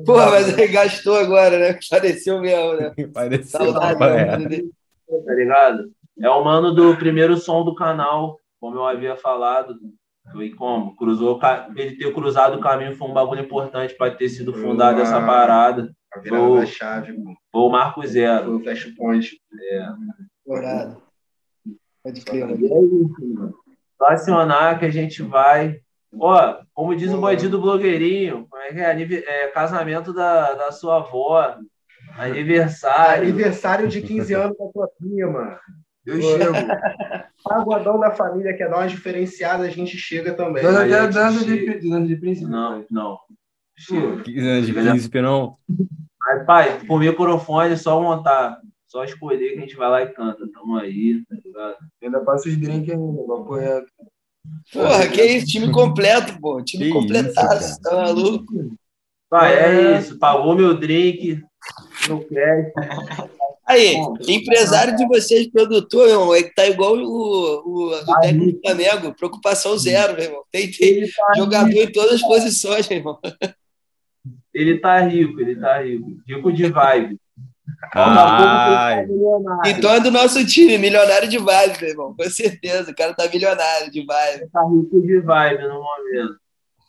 Pô 0.06 0.16
mas 0.16 0.50
ele 0.50 0.68
gastou 0.68 1.16
agora, 1.16 1.58
né? 1.58 1.80
Pareceu 1.90 2.40
mesmo, 2.40 2.74
né? 2.76 2.94
Pareceu. 3.14 3.60
Saudade. 3.74 4.04
é. 4.04 4.38
né? 4.38 4.62
tá 5.26 5.34
ligado? 5.34 5.92
É 6.22 6.30
o 6.30 6.44
mano 6.44 6.74
do 6.74 6.96
primeiro 6.98 7.38
som 7.38 7.64
do 7.64 7.76
canal, 7.76 8.40
como 8.60 8.76
eu 8.76 8.86
havia 8.86 9.16
falado. 9.16 9.78
Foi 10.32 10.50
como? 10.50 10.96
Cruzou, 10.96 11.40
ele 11.76 11.96
ter 11.96 12.14
cruzado 12.14 12.58
o 12.58 12.62
caminho 12.62 12.96
foi 12.96 13.08
um 13.08 13.14
bagulho 13.14 13.42
importante 13.42 13.96
para 13.96 14.14
ter 14.14 14.30
sido 14.30 14.54
fundada 14.54 15.02
essa 15.02 15.22
parada. 15.26 15.92
A 16.14 16.20
virada 16.20 16.48
Pô. 16.48 16.56
da 16.56 16.66
chave, 16.66 17.14
pô. 17.14 17.34
Foi 17.52 17.62
o 17.62 17.70
Marco 17.70 18.06
Zero. 18.06 18.46
Foi 18.46 18.56
o 18.56 18.60
flashpoint. 18.64 19.42
Dourado. 20.46 21.02
Pode 22.04 22.22
crer, 22.22 22.46
mano. 22.46 22.54
é 22.54 22.84
isso, 22.84 23.34
mano. 23.36 23.56
Só 23.98 24.08
acionar 24.08 24.80
que 24.80 24.86
a 24.86 24.90
gente 24.90 25.22
vai. 25.24 25.80
Ó, 26.20 26.58
como 26.74 26.96
diz 26.96 27.12
o 27.14 27.20
bandido 27.20 27.60
blogueirinho, 27.60 28.48
como 28.50 28.62
é 28.64 28.74
que 28.74 28.80
é? 28.80 29.44
É, 29.44 29.48
casamento 29.48 30.14
da, 30.14 30.54
da 30.54 30.72
sua 30.72 30.98
avó, 30.98 31.58
aniversário. 32.18 33.24
Aniversário 33.24 33.88
de 33.88 34.02
15 34.02 34.34
anos 34.34 34.58
da 34.58 34.68
tua 34.68 34.90
prima. 34.98 35.60
Eu 36.08 36.22
chego. 36.22 36.54
Pagodão 37.44 38.00
da 38.02 38.12
família, 38.12 38.56
quer 38.56 38.70
dar 38.70 38.78
uma 38.78 38.88
diferenciada, 38.88 39.64
a 39.64 39.70
gente 39.70 39.98
chega 39.98 40.34
também. 40.34 40.64
Dança 40.64 40.82
Aí 40.84 40.94
a 40.94 41.06
dança 41.08 41.40
gente- 41.44 41.80
de, 41.80 41.90
dança 41.90 42.08
de 42.08 42.16
príncipe. 42.16 42.50
Não, 42.50 42.86
não. 42.90 43.20
Chega. 43.78 44.24
15 44.24 44.40
anos 44.48 44.66
de 44.68 44.74
príncipe, 44.74 45.22
não. 45.22 45.58
Mas, 46.20 46.46
pai, 46.46 46.80
o 46.90 46.98
microfone 46.98 47.74
é 47.74 47.76
só 47.78 48.02
montar. 48.02 48.58
Só 48.88 49.04
escolher 49.04 49.52
que 49.52 49.58
a 49.58 49.62
gente 49.62 49.76
vai 49.76 49.90
lá 49.90 50.02
e 50.02 50.08
canta. 50.14 50.48
Tamo 50.54 50.78
aí, 50.78 51.22
tá 51.30 51.36
ligado? 51.44 51.76
Ainda 52.02 52.20
passa 52.22 52.48
os 52.48 52.58
drinks 52.58 52.90
ainda, 52.94 53.24
papo 53.24 53.56
reto. 53.56 53.88
Porra, 54.72 55.08
que 55.10 55.22
isso? 55.22 55.46
Time 55.48 55.70
completo, 55.72 56.40
pô. 56.40 56.64
Time 56.64 56.86
Que 56.86 56.92
completaço. 56.94 57.64
isso, 57.72 57.82
tá 57.82 57.94
maluco? 57.96 58.46
Pai, 59.30 59.54
é, 59.54 59.92
É. 59.96 60.00
isso. 60.00 60.18
Pagou 60.18 60.56
meu 60.56 60.74
drink. 60.74 61.44
Não 62.08 62.20
quer. 62.24 62.72
Aí, 63.68 63.96
empresário 64.28 64.96
de 64.96 65.06
vocês, 65.08 65.46
produtor, 65.52 66.06
meu 66.08 66.22
irmão, 66.22 66.36
é 66.36 66.44
que 66.44 66.56
tá 66.56 66.66
igual 66.66 66.96
o, 66.96 67.02
o, 67.04 67.94
o 67.94 68.20
técnico 68.22 68.54
do 68.54 68.62
Flamengo. 68.62 69.14
Preocupação 69.14 69.78
zero, 69.78 70.14
meu 70.14 70.24
irmão. 70.24 70.44
Tem, 70.50 70.72
tem 70.72 71.02
tá, 71.02 71.34
jogador 71.36 71.74
em 71.74 71.92
todas 71.92 72.14
as 72.14 72.22
posições, 72.22 72.88
meu 72.88 73.00
irmão. 73.00 73.20
ele 74.54 74.80
tá 74.80 75.02
rico, 75.02 75.42
ele 75.42 75.60
tá 75.60 75.82
rico. 75.82 76.18
Rico 76.26 76.54
de 76.54 76.70
vibe. 76.70 77.18
Ai, 77.94 79.06
Então 79.66 79.92
é 79.92 80.00
do 80.00 80.12
nosso 80.12 80.46
time, 80.46 80.78
milionário 80.78 81.28
de 81.28 81.38
vibe, 81.38 81.82
meu 81.82 81.90
irmão. 81.90 82.16
Com 82.16 82.30
certeza. 82.30 82.92
O 82.92 82.96
cara 82.96 83.14
tá 83.14 83.28
milionário 83.28 83.92
de 83.92 84.06
vibe. 84.06 84.42
Ele 84.42 84.50
tá 84.50 84.62
rico 84.64 85.02
de 85.02 85.20
vibe 85.20 85.68
no 85.68 85.84
momento. 85.84 86.40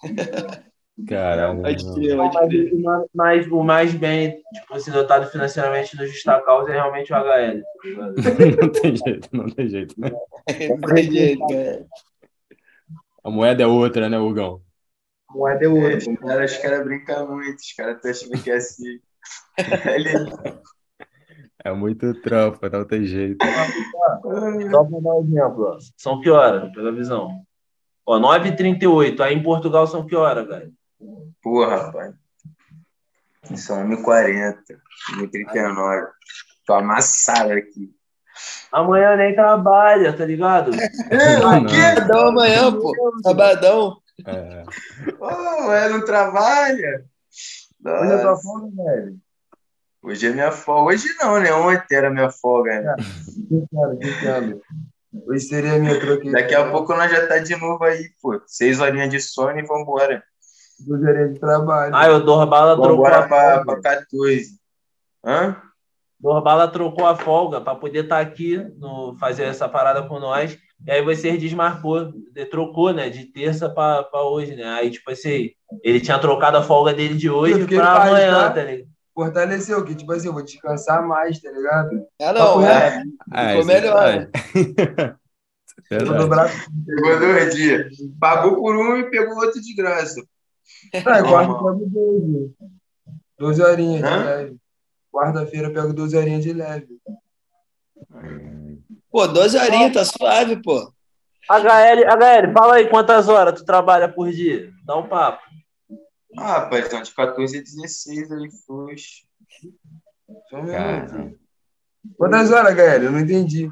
caramba. 1.06 1.62
Pode 1.62 1.84
não. 1.86 1.94
crer, 1.94 2.16
Mas, 2.16 2.32
pode 2.34 2.48
crer. 2.48 2.74
o 2.74 2.82
mais- 2.82 3.06
mais, 3.14 3.46
o 3.52 3.62
mais 3.62 3.94
bem, 3.94 4.42
tipo 4.54 4.74
assim, 4.74 4.90
dotado 4.90 5.26
financeiramente 5.30 5.96
no 5.96 6.06
Justa 6.06 6.40
Causa 6.40 6.70
é 6.70 6.74
realmente 6.74 7.12
o 7.12 7.16
HL. 7.16 7.60
tá? 7.62 8.12
Não 8.62 8.68
tem 8.72 8.96
jeito, 8.96 9.28
não 9.32 9.46
tem 9.46 9.68
jeito, 9.68 9.94
né? 9.98 10.10
Não 10.68 10.94
tem 10.94 11.10
jeito, 11.12 11.46
cara. 11.46 11.86
A 13.24 13.30
moeda 13.30 13.62
é 13.62 13.66
outra, 13.66 14.08
né, 14.08 14.18
Hugão? 14.18 14.60
Moeda 15.30 15.64
é 15.64 15.68
outra. 15.68 15.98
Os 15.98 16.18
caras, 16.18 16.52
os 16.52 16.58
caras 16.58 16.84
brincam 16.84 17.28
muito, 17.36 17.58
os 17.58 17.72
caras 17.74 17.96
estão 17.96 18.10
achando 18.10 18.42
que 18.42 18.50
é 18.50 18.54
assim. 18.56 18.98
Ele- 19.94 20.08
É 21.64 21.72
muito 21.72 22.14
trampa, 22.22 22.68
não 22.70 22.84
tem 22.84 23.04
jeito. 23.04 23.44
Só 23.44 24.84
pra 24.84 25.00
dar 25.00 25.14
um 25.14 25.20
exemplo, 25.22 25.64
ó. 25.64 25.78
São 25.96 26.20
que 26.20 26.30
hora? 26.30 26.70
Pega 26.72 26.88
a 26.88 26.92
visão. 26.92 27.42
Ó, 28.06 28.16
9h38. 28.18 29.20
Aí 29.20 29.34
em 29.34 29.42
Portugal 29.42 29.84
são 29.88 30.06
que 30.06 30.14
hora, 30.14 30.44
galera? 30.44 30.70
Porra, 31.42 31.76
rapaz. 31.86 32.14
São 33.56 33.88
1h40, 33.88 34.56
1h39. 35.16 36.06
Tô 36.66 36.74
amassado 36.74 37.52
aqui. 37.52 37.90
Amanhã 38.70 39.16
nem 39.16 39.34
trabalha, 39.34 40.12
tá 40.12 40.24
ligado? 40.24 40.70
Não, 41.10 41.68
Sabadão 41.68 42.28
amanhã, 42.28 42.72
pô. 42.72 42.92
Sabadão. 43.22 43.96
é. 44.26 44.64
Ô, 45.18 45.72
é, 45.72 45.88
não 45.88 46.04
trabalha? 46.04 47.04
Tua 47.82 48.04
Nossa. 48.04 48.42
folga, 48.42 48.84
velho. 48.84 49.18
Hoje 50.02 50.26
é 50.26 50.30
minha 50.30 50.52
folga. 50.52 50.94
Hoje 50.94 51.08
não, 51.20 51.40
né? 51.40 51.52
Ontem 51.52 51.94
era 51.94 52.10
minha 52.10 52.30
folga. 52.30 52.80
Né? 52.80 52.96
Quero. 54.20 54.60
Hoje 55.26 55.44
seria 55.44 55.78
minha 55.78 55.98
troquei. 55.98 56.30
Daqui 56.30 56.54
a 56.54 56.70
pouco 56.70 56.94
nós 56.94 57.10
já 57.10 57.26
tá 57.26 57.38
de 57.38 57.56
novo 57.56 57.82
aí, 57.84 58.10
pô. 58.20 58.40
Seis 58.46 58.80
horinhas 58.80 59.10
de 59.10 59.20
sono 59.20 59.58
e 59.58 59.66
vambora. 59.66 60.22
Duas 60.80 61.02
horinhas 61.02 61.34
de 61.34 61.40
trabalho. 61.40 61.94
Ah, 61.94 62.08
o 62.10 62.20
Dorbala 62.20 62.80
trocou 62.80 63.06
a 63.06 63.28
folga. 63.28 63.64
pra 63.64 63.80
14. 63.80 64.58
Hã? 65.24 65.56
Dorbala 66.20 66.68
trocou 66.68 67.06
a 67.06 67.14
folga 67.16 67.60
para 67.60 67.74
poder 67.76 68.04
estar 68.04 68.18
aqui, 68.20 68.56
no, 68.78 69.16
fazer 69.18 69.44
essa 69.44 69.68
parada 69.68 70.02
com 70.02 70.18
nós. 70.18 70.58
E 70.86 70.90
aí 70.90 71.02
vocês 71.02 71.38
desmarcou, 71.40 72.12
de- 72.32 72.44
trocou, 72.46 72.92
né? 72.92 73.08
De 73.10 73.24
terça 73.24 73.68
para 73.68 74.08
hoje, 74.22 74.54
né? 74.56 74.64
Aí, 74.64 74.90
tipo 74.90 75.10
assim, 75.10 75.50
ele 75.82 76.00
tinha 76.00 76.18
trocado 76.18 76.56
a 76.56 76.62
folga 76.62 76.92
dele 76.94 77.14
de 77.14 77.28
hoje 77.30 77.66
para 77.66 78.02
amanhã, 78.04 78.32
tá? 78.48 78.50
tá 78.50 78.62
ligado? 78.64 78.88
Fortaleceu, 79.14 79.84
que 79.84 79.96
tipo 79.96 80.12
assim, 80.12 80.28
eu 80.28 80.32
vou 80.32 80.44
descansar 80.44 81.04
mais, 81.06 81.40
tá 81.40 81.50
ligado? 81.50 82.04
É, 82.20 82.32
não, 82.32 82.64
é. 82.64 83.02
Ah, 83.32 83.48
Ficou 83.48 83.62
é 83.62 83.64
melhor, 83.64 84.28
verdade. 84.54 85.16
Vou 85.90 85.98
Verdade. 85.98 86.18
dobrar. 86.18 86.50
Pegou 86.86 87.18
dois 87.18 87.54
dias. 87.54 87.92
Pagou 88.20 88.56
por 88.56 88.76
um 88.76 88.96
e 88.98 89.10
pegou 89.10 89.36
outro 89.36 89.60
de 89.60 89.74
graça. 89.74 90.20
Ah, 90.94 91.22
quarta 91.22 91.52
eu 91.52 91.58
pego 91.58 91.86
12. 91.90 92.54
12 93.38 93.62
horinhas 93.62 94.02
de 94.02 94.24
leve. 94.24 94.56
Quarta-feira 95.12 95.68
eu 95.68 95.72
pego 95.72 95.92
12 95.92 96.16
horinhas 96.16 96.42
de 96.42 96.52
leve. 96.52 96.98
Pô, 99.10 99.26
12 99.26 99.58
horinhas, 99.58 99.92
tá 99.92 100.04
suave, 100.04 100.60
pô. 100.62 100.92
HL, 101.50 102.04
HL, 102.04 102.52
fala 102.52 102.74
aí 102.74 102.88
quantas 102.88 103.28
horas 103.28 103.58
tu 103.58 103.64
trabalha 103.64 104.08
por 104.08 104.30
dia? 104.30 104.70
Dá 104.84 104.96
um 104.96 105.08
papo. 105.08 105.42
Ah, 106.36 106.58
rapaz, 106.58 106.86
então 106.86 107.02
de 107.02 107.14
14 107.14 107.58
a 107.58 107.62
16 107.62 108.32
aí 108.32 108.50
foi. 108.66 108.96
Só 110.50 110.58
um 110.58 110.66
Cara. 110.66 111.12
minuto. 111.12 111.38
Quantas 112.16 112.50
horas, 112.50 112.74
galera? 112.74 113.04
Eu 113.04 113.12
não 113.12 113.20
entendi. 113.20 113.68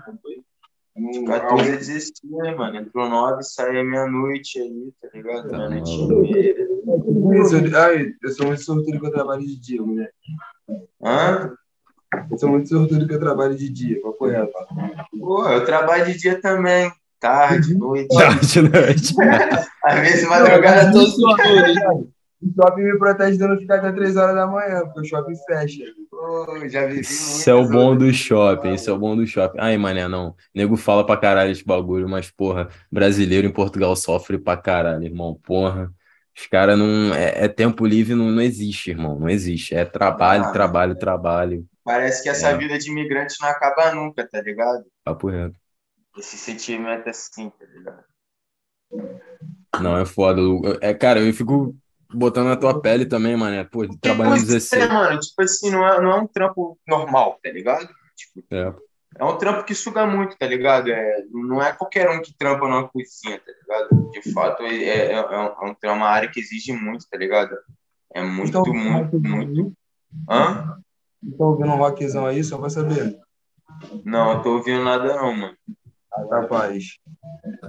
De 0.97 1.24
14 1.24 1.72
a 1.72 1.76
16, 1.76 2.57
mano. 2.57 2.78
Entrou 2.78 3.09
9, 3.09 3.42
saiu 3.42 3.84
meia-noite 3.84 4.59
aí, 4.59 4.92
tá 5.01 5.09
ligado? 5.12 5.49
Tá 5.51 5.59
Meia-noite 5.59 5.92
e 5.92 6.09
meia. 6.09 7.78
Ai, 7.78 8.12
eu 8.22 8.30
sou 8.30 8.47
muito 8.47 8.62
sortudo 8.62 8.99
que 8.99 9.07
eu 9.07 9.12
trabalho 9.12 9.42
de 9.42 9.57
dia, 9.61 9.82
mulher. 9.82 10.11
Hã? 11.03 11.53
Eu 12.30 12.38
sou 12.38 12.49
muito 12.49 12.68
sortudo 12.68 13.07
que 13.07 13.14
eu 13.14 13.20
trabalho 13.20 13.55
de 13.55 13.68
dia, 13.68 14.01
papo 14.01 14.26
reto. 14.26 14.53
Pô, 15.18 15.47
eu 15.49 15.64
trabalho 15.66 16.07
de 16.07 16.18
dia 16.18 16.40
também. 16.40 16.90
Tarde, 17.20 17.74
noite. 17.74 18.16
Tarde, 18.16 18.62
noite. 18.62 19.14
Às 19.84 20.01
vezes 20.01 20.28
madrugada 20.28 20.92
todos 20.92 21.14
os 21.14 21.36
tudo. 21.36 22.16
O 22.47 22.62
shopping 22.62 22.82
me 22.82 22.99
protege 22.99 23.36
de 23.36 23.42
eu 23.44 23.49
não 23.49 23.59
ficar 23.59 23.76
até 23.78 23.92
3 23.92 24.16
horas 24.16 24.34
da 24.34 24.47
manhã, 24.47 24.80
porque 24.84 25.01
o 25.01 25.05
shopping 25.05 25.34
fecha. 25.47 25.82
Pô, 26.11 26.68
já 26.68 26.86
vivi 26.86 27.01
Isso 27.01 27.49
é 27.51 27.55
o 27.55 27.68
bom 27.68 27.88
horas. 27.88 27.99
do 27.99 28.12
shopping, 28.12 28.74
isso 28.74 28.90
é 28.90 28.92
o 28.92 28.99
bom 28.99 29.16
do 29.16 29.26
shopping. 29.26 29.59
Ai, 29.61 29.76
mané, 29.76 30.07
não. 30.09 30.34
Nego 30.55 30.76
fala 30.76 31.05
pra 31.05 31.16
caralho 31.16 31.51
esse 31.51 31.64
bagulho, 31.64 32.09
mas, 32.09 32.30
porra, 32.30 32.68
brasileiro 32.90 33.47
em 33.47 33.53
Portugal 33.53 33.94
sofre 33.97 34.38
pra 34.38 34.57
caralho, 34.57 35.05
irmão. 35.05 35.38
Porra. 35.42 35.92
Os 36.38 36.47
caras 36.47 36.78
não. 36.78 37.14
É, 37.14 37.44
é 37.44 37.49
tempo 37.49 37.86
livre, 37.86 38.14
não, 38.14 38.30
não 38.30 38.42
existe, 38.42 38.90
irmão. 38.90 39.18
Não 39.18 39.28
existe. 39.28 39.74
É 39.74 39.84
trabalho, 39.84 40.44
Ah. 40.44 40.53
trabalho, 40.53 40.94
trabalho. 40.99 41.66
Parece 41.82 42.22
que 42.22 42.28
essa 42.28 42.49
É. 42.51 42.57
vida 42.59 42.78
de 42.78 42.90
imigrante 42.90 43.36
não 43.40 43.49
acaba 43.49 43.94
nunca, 43.94 44.26
tá 44.28 44.40
ligado? 44.42 44.84
Papo 45.05 45.28
reto. 45.28 45.55
Esse 46.18 46.36
sentimento 46.36 47.09
assim, 47.09 47.51
tá 47.51 47.64
ligado? 47.74 48.05
Não, 49.80 49.97
é 49.99 50.05
foda. 50.07 50.40
É, 50.80 50.92
cara, 50.94 51.20
eu 51.20 51.32
fico 51.32 51.74
botando 52.13 52.47
na 52.49 52.57
tua 52.57 52.81
pele 52.81 53.07
também, 53.07 53.37
mané. 53.37 53.65
Pô, 53.65 53.87
trabalhando 54.01 54.35
Pois 54.37 54.51
é, 54.51 54.55
16. 54.55 54.89
mano, 54.89 55.21
tipo 55.21 55.43
assim, 55.43 55.71
não 55.71 55.87
é, 55.87 56.01
não 56.01 56.11
é 56.13 56.21
um 56.21 56.27
trampo 56.27 56.79
normal, 56.87 57.39
tá 57.43 57.51
ligado? 57.51 57.89
Tipo, 58.17 58.45
É. 58.51 58.73
é 59.19 59.25
um 59.25 59.37
trampo 59.37 59.65
que 59.65 59.75
suga 59.75 60.07
muito, 60.07 60.37
tá 60.39 60.47
ligado? 60.47 60.89
É, 60.91 61.25
não 61.31 61.61
é 61.63 61.73
qualquer 61.73 62.09
um 62.11 62.23
que 62.23 62.35
trampa 62.37 62.67
numa 62.69 62.89
cozinha, 62.89 63.39
tá 63.41 63.53
ligado? 63.61 64.11
De 64.11 64.33
fato, 64.33 64.63
é, 64.63 64.75
é, 64.85 65.13
é, 65.13 65.21
um, 65.21 65.31
é 65.33 65.71
um- 65.71 65.77
é 65.83 65.91
uma 65.91 66.09
área 66.09 66.31
que 66.31 66.41
exige 66.41 66.73
muito, 66.73 67.07
tá 67.11 67.17
ligado? 67.19 67.57
É 68.15 68.23
muito, 68.23 68.49
Então, 68.49 68.65
muito, 68.73 69.21
muito. 69.21 69.73
Hã? 70.31 70.79
Estão 71.23 71.47
ouvindo 71.49 71.71
um 71.73 71.77
rockzão 71.77 72.25
aí, 72.27 72.43
só 72.45 72.57
pra 72.57 72.71
saber. 72.71 73.19
Não, 74.05 74.33
eu 74.35 74.43
tô 74.43 74.55
ouvindo 74.57 74.83
nada 74.85 75.17
não, 75.17 75.35
mano. 75.35 75.57
Rapaz. 76.31 76.85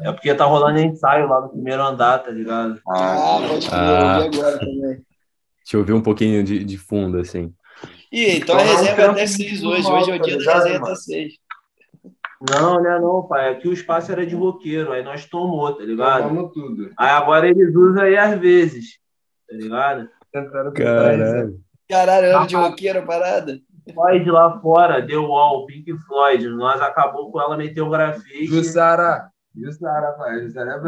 É 0.04 0.12
porque 0.12 0.34
tá 0.34 0.46
rolando 0.46 0.80
ensaio 0.80 1.28
lá 1.28 1.42
no 1.42 1.50
primeiro 1.50 1.84
andar, 1.84 2.20
tá 2.20 2.32
ligado? 2.32 2.80
Ah, 2.90 3.16
Ah, 3.38 3.48
pode 3.48 3.68
Ah. 3.72 4.20
eu 4.26 4.32
vi 4.32 4.38
agora 4.38 4.60
também. 4.60 4.82
Deixa 4.82 5.76
eu 5.76 5.80
ouvir 5.82 5.94
um 5.94 6.02
pouquinho 6.02 6.44
de, 6.44 6.64
de 6.64 6.78
fundo, 6.78 7.20
assim. 7.20 7.54
Ih, 8.12 8.38
então 8.38 8.58
a 8.58 8.62
Então 8.64 8.76
reserva 8.78 9.02
é 9.02 9.06
até 9.10 9.28
6 9.28 9.62
normal, 9.62 9.80
hoje. 9.80 9.92
Hoje 9.92 10.12
é 10.12 10.16
o 10.16 10.20
tá 10.20 10.26
dia 10.26 10.38
da 10.38 10.56
mano? 10.70 10.86
até 10.86 10.96
6. 10.96 11.34
Não, 12.52 12.82
né, 12.82 13.00
não, 13.00 13.28
pai. 13.28 13.50
Aqui 13.50 13.68
o 13.68 13.74
espaço 13.74 14.12
era 14.12 14.26
de 14.26 14.36
roqueiro, 14.36 14.92
aí 14.94 15.04
nós 15.04 15.26
tomou, 15.26 15.74
tá 15.76 15.84
ligado? 15.84 16.24
Vamos 16.24 16.54
tudo. 16.54 16.92
Aí 16.98 17.10
agora 17.10 17.48
eles 17.50 17.76
usam 17.76 18.04
aí 18.04 18.16
às 18.16 18.40
vezes, 18.40 19.00
tá 19.50 19.56
ligado? 19.58 20.08
Reserva. 20.34 20.72
Caralho. 20.72 21.60
Caralho, 21.90 22.48
de 22.48 22.56
roqueiro 22.56 23.00
a 23.00 23.02
parada. 23.02 23.60
Floyd 23.94 24.30
lá 24.30 24.60
fora, 24.60 25.06
The 25.06 25.18
Wall, 25.18 25.66
Pink 25.66 25.94
Floyd, 26.06 26.48
nós 26.50 26.82
acabou 26.82 27.32
com 27.32 27.42
ela, 27.42 27.58
meteu 27.58 27.86
um 27.86 27.90
grafite. 27.90 28.46
Jussara. 28.48 29.30
Jussara, 29.56 30.12
pai. 30.14 30.42
Jussara 30.44 30.72
é 30.72 30.80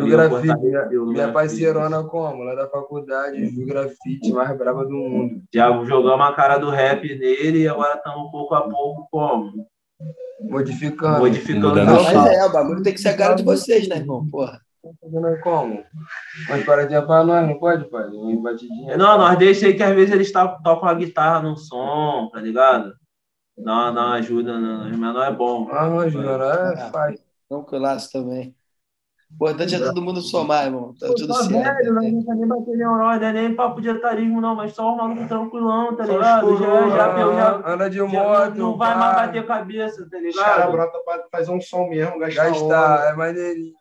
Do 0.00 0.06
eu 0.06 0.06
grafite. 0.08 0.46
no 0.46 1.06
Minha 1.06 1.14
grafite. 1.14 1.32
parceirona 1.32 2.04
como? 2.04 2.42
Lá 2.42 2.54
da 2.54 2.68
faculdade, 2.68 3.50
do 3.52 3.64
grafite, 3.66 4.32
mais 4.32 4.56
braba 4.58 4.84
do 4.84 4.92
mundo. 4.94 5.42
Já 5.54 5.68
jogamos 5.84 6.26
a 6.26 6.32
cara 6.32 6.58
do 6.58 6.70
rap 6.70 7.02
nele 7.02 7.60
e 7.62 7.68
agora 7.68 7.94
estamos 7.94 8.30
pouco 8.30 8.54
a 8.54 8.68
pouco 8.68 9.08
como? 9.10 9.66
Modificando. 10.40 11.18
Modificando 11.20 11.74
Não, 11.84 11.96
o 11.96 12.00
o 12.00 12.04
mas 12.04 12.26
é, 12.32 12.44
o 12.44 12.52
bagulho 12.52 12.82
tem 12.82 12.92
que 12.92 13.00
ser 13.00 13.08
a 13.10 13.16
cara 13.16 13.34
de 13.34 13.42
vocês, 13.42 13.88
né, 13.88 13.96
irmão? 13.96 14.28
Porra. 14.28 14.60
Tá 14.82 14.90
fazendo 15.00 15.40
como? 15.40 15.84
Mas 16.48 16.64
paradinha 16.64 17.02
pra 17.02 17.24
nós, 17.24 17.46
não 17.48 17.58
pode, 17.58 17.84
pai? 17.90 18.04
Uma 18.08 18.42
batidinha. 18.42 18.96
Não, 18.96 19.18
nós 19.18 19.36
deixa 19.38 19.66
aí 19.66 19.74
que 19.74 19.82
às 19.82 19.94
vezes 19.94 20.14
eles 20.14 20.30
tá- 20.32 20.46
tocam 20.62 20.88
a 20.88 20.94
guitarra 20.94 21.42
no 21.42 21.56
som, 21.56 22.30
tá 22.32 22.40
ligado? 22.40 22.92
Dá 23.56 23.72
uma, 23.72 23.90
dá 23.92 24.00
uma 24.06 24.14
ajuda, 24.14 24.56
no- 24.56 24.96
mas 24.98 25.14
não 25.14 25.22
é 25.24 25.32
bom. 25.32 25.68
Ah, 25.72 25.88
não 25.88 26.00
ajuda, 26.00 26.30
é, 26.76 26.90
faz. 26.90 27.20
Tranquilaço 27.48 28.12
também. 28.12 28.54
O 29.30 29.34
importante 29.34 29.74
é 29.74 29.78
todo 29.80 30.00
mundo 30.00 30.22
somar, 30.22 30.64
irmão. 30.66 30.94
Tá 30.98 31.06
tudo 31.08 31.26
Tá 31.28 31.34
certo. 31.34 31.50
velho, 31.76 31.92
nós 31.94 32.12
não 32.12 32.24
tá 32.24 32.34
nem 32.34 32.46
bater 32.48 32.76
neurônio, 32.78 33.20
não 33.20 33.26
é 33.28 33.32
nem 33.32 33.54
papo 33.54 33.80
de 33.82 33.88
etarismo, 33.90 34.40
não, 34.40 34.54
mas 34.54 34.72
só 34.74 34.90
um 34.94 34.96
maluco 34.96 35.28
tranquilão, 35.28 35.94
tá 35.96 36.04
ligado? 36.06 36.56
Já, 36.56 36.64
já, 36.64 36.88
já, 36.88 37.34
já, 37.34 37.72
Anda 37.72 37.90
de 37.90 38.00
moto. 38.00 38.54
não 38.54 38.76
vai 38.78 38.96
mais 38.96 39.16
bater 39.16 39.46
cabeça, 39.46 40.08
tá 40.08 40.16
Os 40.18 40.34
caras 40.36 40.56
ligado? 40.56 40.72
brotam 40.72 41.04
pra 41.04 41.24
fazer 41.30 41.50
um 41.50 41.60
som 41.60 41.88
mesmo, 41.88 42.18
gastar, 42.18 42.44
Gastar, 42.50 43.12
é 43.12 43.16
maneirinho. 43.16 43.74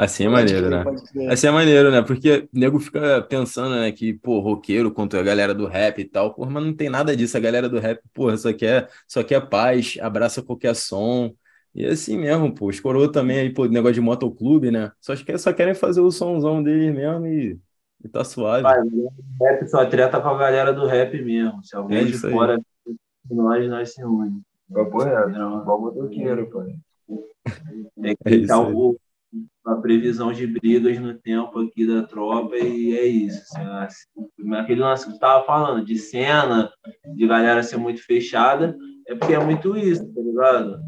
Assim 0.00 0.24
é 0.26 0.28
maneiro, 0.28 0.70
né? 0.70 0.88
Assim 1.26 1.48
é 1.48 1.50
maneiro, 1.50 1.90
né? 1.90 2.02
Porque 2.02 2.48
o 2.54 2.58
nego 2.58 2.78
fica 2.78 3.20
pensando, 3.22 3.74
né, 3.80 3.90
que, 3.92 4.14
pô, 4.14 4.38
roqueiro 4.40 4.92
contra 4.92 5.20
a 5.20 5.22
galera 5.22 5.52
do 5.54 5.66
rap 5.66 5.98
e 6.00 6.04
tal, 6.04 6.32
porra, 6.34 6.50
mas 6.50 6.64
não 6.64 6.74
tem 6.76 6.88
nada 6.88 7.16
disso. 7.16 7.36
A 7.36 7.40
galera 7.40 7.68
do 7.68 7.78
rap, 7.80 8.00
porra, 8.14 8.36
só 8.36 8.52
quer, 8.52 8.88
só 9.08 9.24
quer 9.24 9.48
paz, 9.48 9.96
abraça 10.00 10.42
qualquer 10.42 10.74
som. 10.76 11.34
E 11.74 11.84
é 11.84 11.90
assim 11.90 12.16
mesmo, 12.16 12.54
pô. 12.54 12.68
Os 12.68 12.78
coroa 12.80 13.10
também 13.10 13.40
aí, 13.40 13.50
pô, 13.52 13.66
negócio 13.66 13.94
de 13.94 14.00
motoclube, 14.00 14.70
né? 14.70 14.92
Só, 15.00 15.16
que- 15.16 15.36
só 15.38 15.52
querem 15.52 15.74
fazer 15.74 16.00
o 16.00 16.10
somzão 16.12 16.62
deles 16.62 16.94
mesmo 16.94 17.26
e, 17.26 17.58
e 18.04 18.08
tá 18.08 18.24
suave. 18.24 18.62
Vai, 18.62 18.78
rap 19.40 19.66
só 19.68 19.84
treta 19.86 20.20
com 20.20 20.28
a 20.28 20.38
galera 20.38 20.72
do 20.72 20.86
rap 20.86 21.20
mesmo. 21.22 21.64
Se 21.64 21.76
alguém 21.76 22.02
É 22.02 22.04
de 22.04 22.18
fora 22.18 22.58
nós, 23.30 23.68
nós 23.70 23.94
se 23.94 24.04
une. 24.04 24.42
Papo 24.72 25.02
reto. 25.02 25.30
Igual 25.30 25.80
motoqueiro, 25.80 26.50
pai. 26.50 26.76
Tem 28.02 28.16
que 28.16 28.50
É 28.50 28.56
o- 28.56 28.98
a 29.64 29.76
previsão 29.76 30.32
de 30.32 30.46
brigas 30.46 30.98
no 30.98 31.14
tempo 31.14 31.60
aqui 31.60 31.86
da 31.86 32.02
tropa 32.02 32.56
e 32.56 32.96
é 32.96 33.04
isso. 33.04 33.42
assim, 33.56 34.16
assim, 34.16 34.54
aquele 34.54 34.80
lance 34.80 35.06
que 35.06 35.12
tu 35.12 35.18
tava 35.18 35.44
falando, 35.44 35.84
de 35.84 35.98
cena, 35.98 36.70
de 37.14 37.26
galera 37.26 37.62
ser 37.62 37.76
muito 37.76 38.02
fechada, 38.04 38.76
é 39.06 39.14
porque 39.14 39.34
é 39.34 39.44
muito 39.44 39.76
isso, 39.76 40.02
tá 40.14 40.20
ligado? 40.20 40.80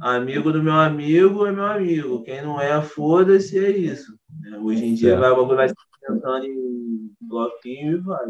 Amigo 0.00 0.52
do 0.52 0.62
meu 0.62 0.74
amigo 0.74 1.46
é 1.46 1.52
meu 1.52 1.64
amigo. 1.64 2.22
Quem 2.22 2.42
não 2.42 2.60
é, 2.60 2.82
foda-se, 2.82 3.58
é 3.58 3.70
isso. 3.70 4.14
né? 4.40 4.58
Hoje 4.58 4.84
em 4.84 4.94
dia 4.94 5.18
vai, 5.18 5.30
o 5.30 5.36
bagulho 5.36 5.56
vai 5.56 5.68
se 5.68 5.74
sentando 6.06 6.44
em 6.44 7.10
bloquinho 7.20 7.92
e 7.92 8.00
vai. 8.00 8.26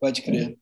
Pode 0.00 0.22
crer. 0.22 0.58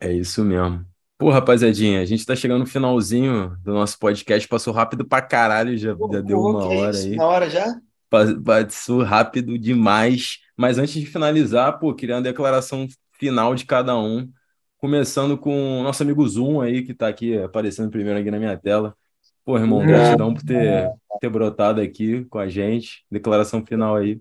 É 0.00 0.10
isso 0.12 0.42
mesmo. 0.42 0.84
Pô, 1.18 1.30
rapaziadinha, 1.30 2.00
a 2.02 2.04
gente 2.04 2.26
tá 2.26 2.36
chegando 2.36 2.60
no 2.60 2.66
finalzinho 2.66 3.56
do 3.62 3.72
nosso 3.72 3.98
podcast. 3.98 4.46
Passou 4.46 4.72
rápido 4.72 5.04
pra 5.06 5.22
caralho, 5.22 5.76
já, 5.78 5.90
já 6.12 6.20
deu 6.20 6.36
Pô, 6.38 6.50
uma 6.50 6.66
hora 6.66 6.90
isso? 6.90 7.06
aí. 7.06 7.14
Uma 7.14 7.24
hora 7.26 7.48
já? 7.50 7.80
Pa- 8.10 8.26
Passou 8.44 9.02
rápido 9.02 9.58
demais. 9.58 10.40
Mas 10.56 10.76
antes 10.78 10.92
de 10.94 11.06
finalizar, 11.06 11.78
pô, 11.78 11.94
queria 11.94 12.16
uma 12.16 12.22
declaração 12.22 12.86
final 13.12 13.54
de 13.54 13.64
cada 13.64 13.96
um. 13.98 14.30
Começando 14.76 15.38
com 15.38 15.80
o 15.80 15.82
nosso 15.82 16.02
amigo 16.02 16.26
Zoom 16.28 16.60
aí, 16.60 16.82
que 16.82 16.92
tá 16.92 17.08
aqui 17.08 17.38
aparecendo 17.38 17.90
primeiro 17.90 18.18
aqui 18.20 18.30
na 18.30 18.38
minha 18.38 18.56
tela. 18.56 18.94
Pô, 19.42 19.56
irmão, 19.56 19.84
gratidão 19.86 20.34
por 20.34 20.42
ter, 20.42 20.90
ter 21.18 21.30
brotado 21.30 21.80
aqui 21.80 22.26
com 22.26 22.38
a 22.38 22.46
gente. 22.46 23.06
Declaração 23.10 23.64
final 23.64 23.96
aí. 23.96 24.18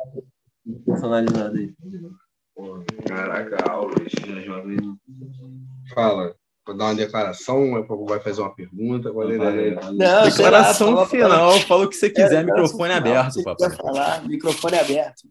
Personalizado 0.86 1.58
aí. 1.58 1.74
Caraca, 3.06 3.70
aulas. 3.70 4.12
Já 4.26 4.40
joga 4.42 4.70
aí. 4.70 4.78
Fala. 5.94 6.34
Para 6.66 6.74
dar 6.74 6.86
uma 6.86 6.96
declaração, 6.96 7.78
é 7.78 7.84
vai 7.84 8.20
fazer 8.20 8.42
uma 8.42 8.54
pergunta, 8.54 9.12
qual 9.12 9.30
é 9.30 9.36
ideia? 9.36 9.80
Não, 9.94 10.24
declaração 10.24 10.96
lá, 10.96 11.06
final, 11.06 11.60
fala 11.60 11.86
o 11.86 11.88
que 11.88 11.96
você 11.96 12.10
quiser, 12.10 12.42
é, 12.42 12.44
microfone 12.44 12.92
aberto, 12.92 13.44
papai. 13.44 13.70
falar, 13.70 14.28
microfone 14.28 14.76
aberto. 14.76 15.30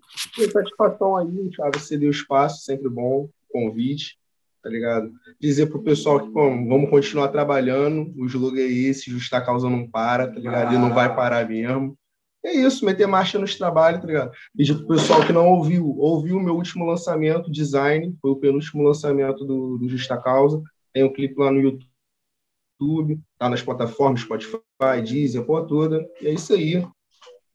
Satisfação 0.53 1.17
aí, 1.17 1.51
Thiago, 1.51 1.81
você 1.81 1.99
deu 1.99 2.09
espaço, 2.09 2.63
sempre 2.63 2.89
bom, 2.89 3.29
convite, 3.53 4.17
tá 4.63 4.71
ligado? 4.71 5.11
Dizer 5.41 5.67
pro 5.67 5.83
pessoal 5.83 6.21
que, 6.21 6.31
pô, 6.31 6.51
vamos 6.51 6.89
continuar 6.89 7.29
trabalhando, 7.29 8.15
o 8.17 8.29
jogo 8.29 8.57
é 8.57 8.63
esse, 8.63 9.11
justa 9.11 9.41
causa 9.41 9.69
não 9.69 9.89
para, 9.89 10.29
tá 10.29 10.39
ligado? 10.39 10.73
Ele 10.73 10.81
não 10.81 10.95
vai 10.95 11.07
ah. 11.07 11.15
parar 11.15 11.49
mesmo. 11.49 11.99
É 12.45 12.53
isso, 12.53 12.85
meter 12.85 13.07
marcha 13.07 13.39
nos 13.39 13.57
trabalhos, 13.57 14.03
tá 14.03 14.07
ligado? 14.07 14.31
Pedir 14.55 14.75
pro 14.75 14.89
pessoal 14.89 15.25
que 15.27 15.33
não 15.33 15.49
ouviu, 15.49 15.97
ouviu 15.99 16.37
o 16.37 16.43
meu 16.43 16.55
último 16.55 16.85
lançamento, 16.85 17.51
Design, 17.51 18.15
foi 18.21 18.31
o 18.31 18.37
penúltimo 18.37 18.83
lançamento 18.83 19.45
do, 19.47 19.79
do 19.79 19.89
Justa 19.89 20.17
Causa. 20.17 20.63
Tem 20.95 21.03
um 21.03 21.13
clipe 21.13 21.35
lá 21.37 21.51
no 21.51 21.61
YouTube, 21.61 23.21
tá 23.37 23.51
nas 23.51 23.61
plataformas, 23.61 24.21
Spotify, 24.21 25.03
Deezer, 25.05 25.43
a 25.43 25.45
porra 25.45 25.67
toda. 25.67 26.09
E 26.21 26.29
é 26.29 26.33
isso 26.33 26.55
aí. 26.55 26.87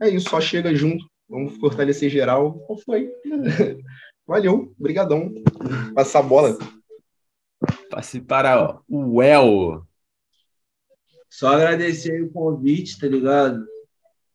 É 0.02 0.10
isso, 0.10 0.30
só 0.30 0.42
chega 0.42 0.76
junto. 0.76 1.10
Vamos 1.30 1.56
fortalecer 1.58 2.10
geral. 2.10 2.60
Qual 2.68 2.78
foi? 2.78 3.10
Valeu, 4.28 4.76
brigadão. 4.78 5.32
Passa 5.96 6.20
a 6.20 6.22
bola. 6.22 6.58
Passe 7.90 8.20
para 8.20 8.82
o 8.90 9.24
El. 9.24 9.88
Só 11.30 11.48
agradecer 11.48 12.22
o 12.22 12.32
convite, 12.32 13.00
tá 13.00 13.08
ligado? 13.08 13.66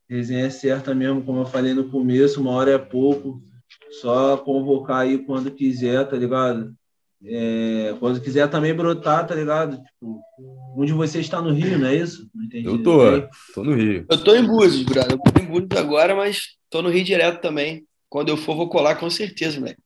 Resenha 0.08 0.46
é 0.46 0.50
certa 0.50 0.94
mesmo, 0.94 1.22
como 1.24 1.40
eu 1.40 1.46
falei 1.46 1.74
no 1.74 1.90
começo, 1.90 2.40
uma 2.40 2.52
hora 2.52 2.70
é 2.70 2.78
pouco. 2.78 3.42
Só 4.00 4.38
convocar 4.38 5.00
aí 5.00 5.18
quando 5.18 5.50
quiser, 5.50 6.08
tá 6.08 6.16
ligado? 6.16 6.74
É, 7.22 7.94
quando 7.98 8.20
quiser 8.20 8.48
também 8.48 8.74
brotar, 8.74 9.26
tá 9.26 9.34
ligado? 9.34 9.76
Tipo, 9.82 10.20
um 10.76 10.84
de 10.84 10.92
vocês 10.92 11.24
está 11.24 11.40
no 11.40 11.52
Rio, 11.52 11.78
não 11.78 11.88
é 11.88 11.96
isso? 11.96 12.28
Não 12.34 12.44
entendi. 12.44 12.66
Eu 12.66 12.82
tô, 12.82 12.98
tô 13.54 13.64
no 13.64 13.74
Rio. 13.74 14.04
Eu 14.10 14.22
tô 14.22 14.34
em 14.34 14.46
Búzios, 14.46 14.82
brother. 14.82 15.12
Eu 15.12 15.32
tô 15.32 15.40
em 15.40 15.46
Búzios 15.46 15.68
agora, 15.76 16.14
mas 16.14 16.56
tô 16.68 16.82
no 16.82 16.90
Rio 16.90 17.04
direto 17.04 17.40
também. 17.40 17.86
Quando 18.08 18.28
eu 18.28 18.36
for, 18.36 18.54
vou 18.54 18.68
colar 18.68 18.96
com 18.96 19.08
certeza, 19.08 19.58
moleque. 19.58 19.80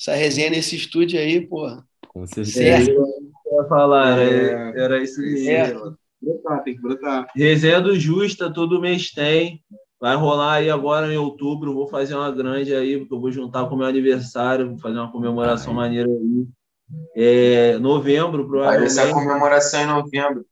Essa 0.00 0.14
resenha 0.14 0.50
nesse 0.50 0.76
estúdio 0.76 1.18
aí, 1.18 1.46
porra. 1.46 1.84
Com 2.08 2.26
certeza. 2.26 2.62
É, 2.62 2.94
eu 2.94 3.04
ia 3.04 3.68
falar, 3.68 4.18
é, 4.18 4.72
era 4.76 5.02
isso 5.02 5.20
aí. 5.20 5.48
É. 5.48 5.74
Brotar, 6.20 6.62
tem 6.64 6.74
que 6.74 6.82
brotar. 6.82 7.26
Resenha 7.34 7.80
do 7.80 7.98
Justa, 7.98 8.52
todo 8.52 8.80
mês 8.80 9.10
tem. 9.10 9.62
Vai 10.00 10.16
rolar 10.16 10.54
aí 10.54 10.70
agora 10.70 11.12
em 11.12 11.16
outubro. 11.16 11.74
Vou 11.74 11.88
fazer 11.88 12.14
uma 12.14 12.30
grande 12.30 12.74
aí, 12.74 12.98
porque 12.98 13.14
eu 13.14 13.20
vou 13.20 13.30
juntar 13.30 13.66
com 13.66 13.74
o 13.74 13.78
meu 13.78 13.86
aniversário, 13.86 14.70
vou 14.70 14.78
fazer 14.78 14.98
uma 14.98 15.10
comemoração 15.10 15.72
Ai. 15.72 15.76
maneira 15.76 16.08
aí. 16.08 16.46
É, 17.14 17.78
novembro, 17.78 18.46
provavelmente. 18.46 18.94
Vai 18.94 19.04
ser 19.04 19.10
a 19.10 19.14
comemoração 19.14 19.80
em 19.80 19.86
novembro. 19.86 20.46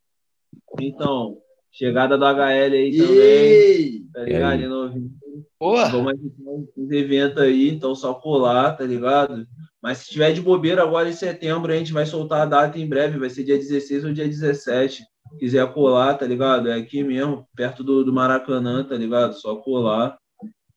Então, 0.81 1.39
chegada 1.73 2.19
do 2.19 2.25
HL 2.25 2.75
aí 2.75 2.97
também. 2.97 4.07
Tá 4.13 4.21
ligado? 4.23 4.63
Em 4.63 4.69
novembro. 4.69 5.11
Porra. 5.59 5.89
Vamos 5.89 6.15
um 6.77 6.93
evento 6.93 7.41
aí, 7.41 7.71
então 7.71 7.95
só 7.95 8.13
colar, 8.15 8.77
tá 8.77 8.85
ligado? 8.85 9.47
Mas 9.83 9.99
se 9.99 10.11
tiver 10.11 10.33
de 10.33 10.41
bobeira 10.41 10.83
agora 10.83 11.09
em 11.09 11.13
setembro, 11.13 11.73
a 11.73 11.77
gente 11.77 11.93
vai 11.93 12.05
soltar 12.05 12.43
a 12.43 12.47
data 12.47 12.79
em 12.79 12.89
breve, 12.89 13.19
vai 13.19 13.31
ser 13.31 13.45
dia 13.45 13.57
16 13.57 14.05
ou 14.05 14.13
dia 14.13 14.29
17 14.29 15.03
quiser 15.39 15.73
colar, 15.73 16.15
tá 16.15 16.27
ligado? 16.27 16.69
É 16.69 16.75
aqui 16.75 17.03
mesmo, 17.03 17.47
perto 17.55 17.83
do, 17.83 18.05
do 18.05 18.13
Maracanã, 18.13 18.85
tá 18.85 18.95
ligado? 18.95 19.35
Só 19.35 19.57
colar. 19.57 20.17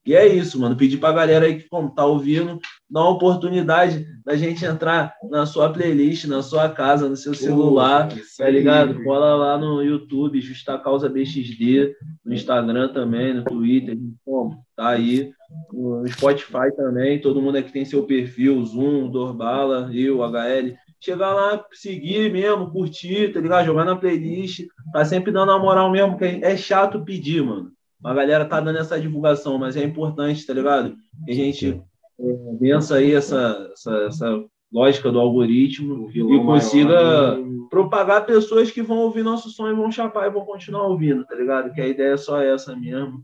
E 0.06 0.16
é 0.16 0.28
isso, 0.28 0.60
mano. 0.60 0.76
Pedir 0.76 0.98
pra 0.98 1.12
galera 1.12 1.46
aí 1.46 1.60
que 1.60 1.70
como 1.70 1.94
tá 1.94 2.06
ouvindo, 2.06 2.60
dar 2.90 3.02
uma 3.02 3.12
oportunidade 3.12 4.06
da 4.26 4.36
gente 4.36 4.66
entrar 4.66 5.14
na 5.30 5.46
sua 5.46 5.72
playlist, 5.72 6.26
na 6.26 6.42
sua 6.42 6.70
casa, 6.70 7.10
no 7.10 7.16
seu 7.16 7.34
celular, 7.34 8.12
uh, 8.12 8.20
tá 8.38 8.50
ligado? 8.50 8.98
Aí, 8.98 9.04
Cola 9.04 9.36
lá 9.36 9.58
no 9.58 9.84
YouTube, 9.84 10.42
Justa 10.42 10.78
Causa 10.78 11.10
BXD, 11.10 11.94
no 12.26 12.34
Instagram 12.34 12.90
também, 12.94 13.34
no 13.34 13.44
Twitter, 13.44 13.98
como? 14.26 14.64
Tá 14.76 14.90
aí. 14.90 15.32
No 15.74 16.08
Spotify 16.08 16.76
também, 16.76 17.20
todo 17.20 17.42
mundo 17.42 17.58
aqui 17.58 17.72
tem 17.72 17.86
seu 17.86 18.04
perfil, 18.04 18.64
Zoom, 18.64 19.10
Dorbala, 19.10 19.90
eu, 19.94 20.20
HL 20.24 20.76
chegar 21.00 21.34
lá, 21.34 21.66
seguir 21.72 22.32
mesmo, 22.32 22.72
curtir, 22.72 23.32
tá 23.32 23.40
ligado? 23.40 23.66
Jogar 23.66 23.86
na 23.86 23.96
playlist, 23.96 24.68
tá 24.92 25.06
sempre 25.06 25.32
dando 25.32 25.52
a 25.52 25.60
moral 25.60 25.90
mesmo, 25.92 26.12
porque 26.18 26.40
é 26.44 26.58
chato 26.58 27.04
pedir, 27.06 27.42
mano. 27.42 27.72
A 28.04 28.14
galera 28.14 28.46
tá 28.46 28.60
dando 28.60 28.80
essa 28.80 29.00
divulgação, 29.00 29.58
mas 29.58 29.76
é 29.76 29.84
importante, 29.84 30.46
tá 30.46 30.54
ligado? 30.54 30.96
Que 31.26 31.32
a 31.32 31.36
gente 31.36 31.82
é, 32.20 32.58
vença 32.60 32.96
aí 32.96 33.14
essa, 33.14 33.70
essa, 33.74 33.96
essa 34.04 34.46
lógica 34.72 35.12
do 35.12 35.20
algoritmo 35.20 36.10
e 36.12 36.40
consiga 36.44 37.38
propagar 37.70 38.26
pessoas 38.26 38.72
que 38.72 38.82
vão 38.82 39.00
ouvir 39.00 39.24
nosso 39.24 39.50
som 39.50 39.70
e 39.70 39.74
vão 39.74 39.92
chapar 39.92 40.28
e 40.28 40.32
vão 40.32 40.46
continuar 40.46 40.88
ouvindo, 40.88 41.26
tá 41.26 41.36
ligado? 41.36 41.74
Que 41.74 41.82
a 41.82 41.88
ideia 41.88 42.14
é 42.14 42.18
só 42.18 42.42
essa 42.42 42.76
mesmo. 42.76 43.24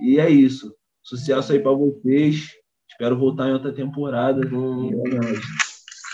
E 0.00 0.18
é 0.18 0.28
isso. 0.28 0.74
Sucesso 1.02 1.52
aí 1.52 1.60
para 1.60 1.72
vocês. 1.72 2.50
Espero 2.88 3.18
voltar 3.18 3.48
em 3.48 3.52
outra 3.52 3.72
temporada. 3.72 4.40
Hum. 4.46 4.90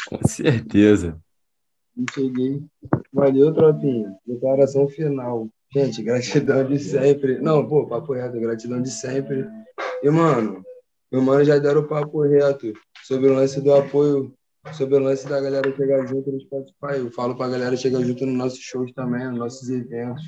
Com 0.09 0.29
certeza. 0.29 1.19
Cheguei. 2.13 2.63
Valeu, 3.13 3.53
tropinha. 3.53 4.15
Declaração 4.27 4.89
final. 4.89 5.49
Gente, 5.73 6.03
gratidão 6.03 6.65
de 6.65 6.79
sempre. 6.79 7.39
Não, 7.39 7.67
pô, 7.67 7.87
papo 7.87 8.13
reto, 8.13 8.39
gratidão 8.39 8.83
de 8.83 8.91
sempre. 8.91 9.47
E, 10.03 10.11
mano, 10.11 10.63
meu 11.11 11.23
mano 11.23 11.43
já 11.45 11.59
deram 11.59 11.81
o 11.81 11.89
papo 11.89 12.21
reto 12.23 12.73
sobre 13.05 13.29
o 13.29 13.35
lance 13.35 13.61
do 13.61 13.73
apoio, 13.73 14.35
sobre 14.75 14.97
o 14.97 15.01
lance 15.01 15.27
da 15.27 15.41
galera 15.41 15.75
chegar 15.75 16.07
junto 16.07 16.31
no 16.31 16.41
Spotify. 16.41 16.99
Eu 16.99 17.11
falo 17.11 17.35
pra 17.37 17.49
galera 17.49 17.75
chegar 17.77 18.03
junto 18.03 18.27
nos 18.27 18.35
nossos 18.35 18.59
shows 18.59 18.93
também, 18.93 19.27
nos 19.29 19.39
nossos 19.39 19.71
eventos. 19.71 20.23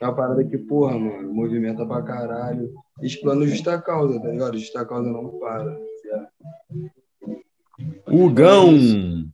É 0.00 0.06
uma 0.06 0.16
parada 0.16 0.42
que, 0.44 0.58
porra, 0.58 0.98
mano, 0.98 1.32
movimenta 1.32 1.86
pra 1.86 2.02
caralho. 2.02 2.74
Explano 3.00 3.46
justa 3.46 3.80
causa, 3.80 4.20
tá 4.20 4.28
ligado? 4.28 4.58
Justa 4.58 4.84
causa 4.84 5.08
não 5.08 5.38
para. 5.38 5.78
Certo? 6.02 6.32
Hugão! 8.08 9.31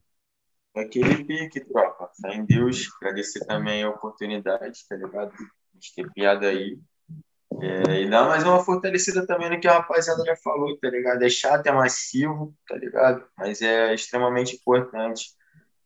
Aquele 0.81 1.25
pique, 1.25 1.61
tropa. 1.61 2.11
Fé 2.21 2.35
em 2.35 2.45
Deus. 2.45 2.89
Agradecer 3.01 3.45
também 3.47 3.83
a 3.83 3.91
oportunidade, 3.91 4.87
tá 4.89 4.97
ligado? 4.97 5.33
De 5.75 5.95
ter 5.95 6.11
piada 6.13 6.49
aí. 6.49 6.79
É, 7.61 8.03
e 8.03 8.09
dar 8.09 8.29
mais 8.29 8.45
uma 8.45 8.63
fortalecida 8.63 9.27
também 9.27 9.51
no 9.51 9.59
que 9.59 9.67
a 9.67 9.79
rapaziada 9.79 10.25
já 10.25 10.37
falou, 10.37 10.79
tá 10.79 10.89
ligado? 10.89 11.23
É 11.23 11.29
chato, 11.29 11.67
é 11.67 11.73
massivo, 11.73 12.55
tá 12.69 12.77
ligado? 12.77 13.25
Mas 13.37 13.61
é 13.63 13.93
extremamente 13.95 14.55
importante, 14.55 15.31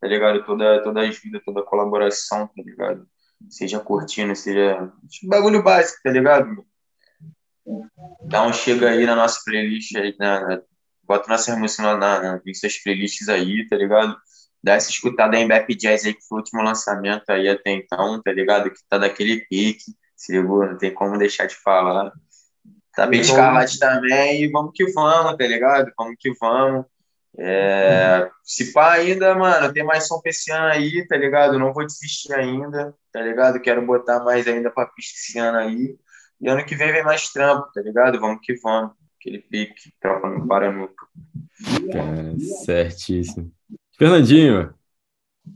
tá 0.00 0.06
ligado? 0.06 0.44
Toda, 0.44 0.82
toda 0.82 1.00
ajuda, 1.00 1.40
toda 1.44 1.62
colaboração, 1.62 2.46
tá 2.48 2.62
ligado? 2.62 3.06
Seja 3.48 3.80
curtindo, 3.80 4.36
seja. 4.36 4.92
Bagulho 5.24 5.62
básico, 5.62 6.00
tá 6.02 6.10
ligado? 6.10 6.64
Dá 8.28 8.42
um 8.42 8.52
chega 8.52 8.90
aí 8.90 9.06
na 9.06 9.16
nossa 9.16 9.40
playlist 9.44 9.94
aí, 9.96 10.14
na, 10.18 10.60
bota 11.04 11.28
nossa 11.28 11.56
música 11.56 11.82
na, 11.82 11.96
na, 11.96 12.20
na 12.32 12.40
suas 12.54 12.76
playlists 12.82 13.28
aí, 13.28 13.66
tá 13.68 13.76
ligado? 13.76 14.16
Dá 14.62 14.74
essa 14.74 14.90
escutada 14.90 15.36
em 15.36 15.48
Bap 15.48 15.68
Jazz 15.74 16.04
aí, 16.04 16.14
que 16.14 16.26
foi 16.26 16.38
o 16.38 16.40
último 16.40 16.62
lançamento 16.62 17.28
aí 17.30 17.48
até 17.48 17.70
então, 17.70 18.22
tá 18.22 18.32
ligado? 18.32 18.70
Que 18.70 18.78
tá 18.88 18.98
daquele 18.98 19.44
pique, 19.46 19.92
se 20.16 20.32
ligou? 20.32 20.66
Não 20.66 20.78
tem 20.78 20.94
como 20.94 21.18
deixar 21.18 21.46
de 21.46 21.56
falar. 21.56 22.12
Tá 22.94 23.06
bem 23.06 23.20
escalado 23.20 23.70
também, 23.78 24.42
e 24.42 24.48
vamos 24.48 24.72
que 24.74 24.90
vamos, 24.92 25.36
tá 25.36 25.46
ligado? 25.46 25.90
Vamos 25.98 26.14
que 26.18 26.32
vamos. 26.38 26.84
É, 27.38 28.30
se 28.44 28.72
pá 28.72 28.92
ainda, 28.92 29.34
mano, 29.34 29.72
tem 29.72 29.82
mais 29.82 30.06
som 30.06 30.20
pra 30.20 30.30
esse 30.30 30.52
ano 30.52 30.66
aí, 30.66 31.06
tá 31.08 31.16
ligado? 31.16 31.58
Não 31.58 31.72
vou 31.72 31.86
desistir 31.86 32.32
ainda, 32.34 32.94
tá 33.10 33.22
ligado? 33.22 33.60
Quero 33.60 33.84
botar 33.84 34.22
mais 34.22 34.46
ainda 34.46 34.70
pra 34.70 34.86
pista 34.86 35.14
esse 35.18 35.38
ano 35.38 35.58
aí. 35.58 35.96
E 36.40 36.48
ano 36.48 36.64
que 36.64 36.76
vem 36.76 36.92
vem 36.92 37.02
mais 37.02 37.30
trampo, 37.30 37.72
tá 37.72 37.80
ligado? 37.80 38.20
Vamos 38.20 38.40
que 38.42 38.54
vamos 38.60 38.92
aquele 39.18 39.38
pique, 39.38 39.92
tropa 40.00 40.28
não 40.28 40.46
para 40.46 40.70
nunca. 40.70 41.06
Cara, 41.92 42.34
certíssimo. 42.64 43.50
Fernandinho. 43.98 44.74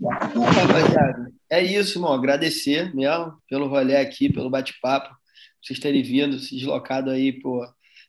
Rapaziada, 0.02 1.32
é 1.50 1.62
isso, 1.62 1.98
irmão. 1.98 2.12
Agradecer 2.12 2.94
mesmo 2.94 3.40
pelo 3.48 3.68
rolê 3.68 3.96
aqui, 3.96 4.32
pelo 4.32 4.50
bate-papo, 4.50 5.14
vocês 5.62 5.78
terem 5.78 6.02
vindo, 6.02 6.38
se 6.38 6.56
deslocado 6.56 7.10
aí, 7.10 7.32
pô. 7.32 7.66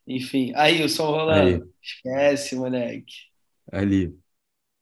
Enfim, 0.07 0.53
aí 0.55 0.84
o 0.84 0.89
som 0.89 1.07
rolando. 1.07 1.63
Aí. 1.63 1.69
Esquece, 1.82 2.55
moleque. 2.55 3.13
Ali. 3.71 4.15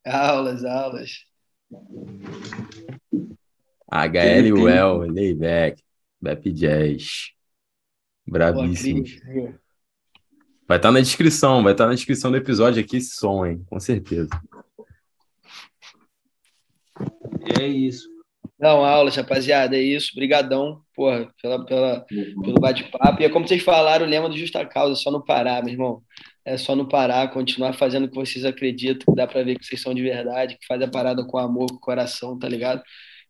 Aulas, 0.05 0.63
aulas. 0.63 1.25
HL 3.91 4.53
Well, 4.53 4.99
Layback, 5.11 5.81
Bap 6.21 6.51
Jazz. 6.51 7.31
Bravíssimo. 8.27 9.03
Vai 10.67 10.77
estar 10.77 10.89
tá 10.89 10.91
na 10.91 10.99
descrição, 10.99 11.63
vai 11.63 11.73
estar 11.73 11.85
tá 11.85 11.89
na 11.89 11.95
descrição 11.95 12.31
do 12.31 12.37
episódio 12.37 12.83
aqui 12.83 12.97
esse 12.97 13.15
som, 13.15 13.45
hein? 13.45 13.63
Com 13.67 13.79
certeza. 13.79 14.29
E 16.99 17.61
é 17.61 17.67
isso. 17.67 18.07
Não, 18.59 18.85
aulas, 18.85 19.15
rapaziada, 19.15 19.75
é 19.75 19.81
isso. 19.81 20.11
Obrigadão, 20.13 20.81
porra, 20.95 21.29
pela, 21.41 21.65
pela, 21.65 22.01
pelo 22.01 22.59
bate-papo. 22.59 23.21
E 23.21 23.25
é 23.25 23.29
como 23.29 23.47
vocês 23.47 23.61
falaram, 23.61 24.05
o 24.05 24.09
lema 24.09 24.29
do 24.29 24.37
Justa 24.37 24.65
Causa, 24.65 24.95
só 24.95 25.11
não 25.11 25.21
parar, 25.21 25.63
meu 25.63 25.73
irmão. 25.73 26.01
É 26.45 26.57
só 26.57 26.75
não 26.75 26.87
parar, 26.87 27.31
continuar 27.31 27.73
fazendo 27.73 28.05
o 28.05 28.09
que 28.09 28.15
vocês 28.15 28.45
acreditam, 28.45 29.13
que 29.13 29.15
dá 29.15 29.27
para 29.27 29.43
ver 29.43 29.57
que 29.57 29.65
vocês 29.65 29.81
são 29.81 29.93
de 29.93 30.01
verdade, 30.01 30.57
que 30.57 30.65
faz 30.65 30.81
a 30.81 30.87
parada 30.87 31.25
com 31.25 31.37
amor, 31.37 31.67
com 31.69 31.79
coração, 31.79 32.37
tá 32.37 32.47
ligado? 32.47 32.81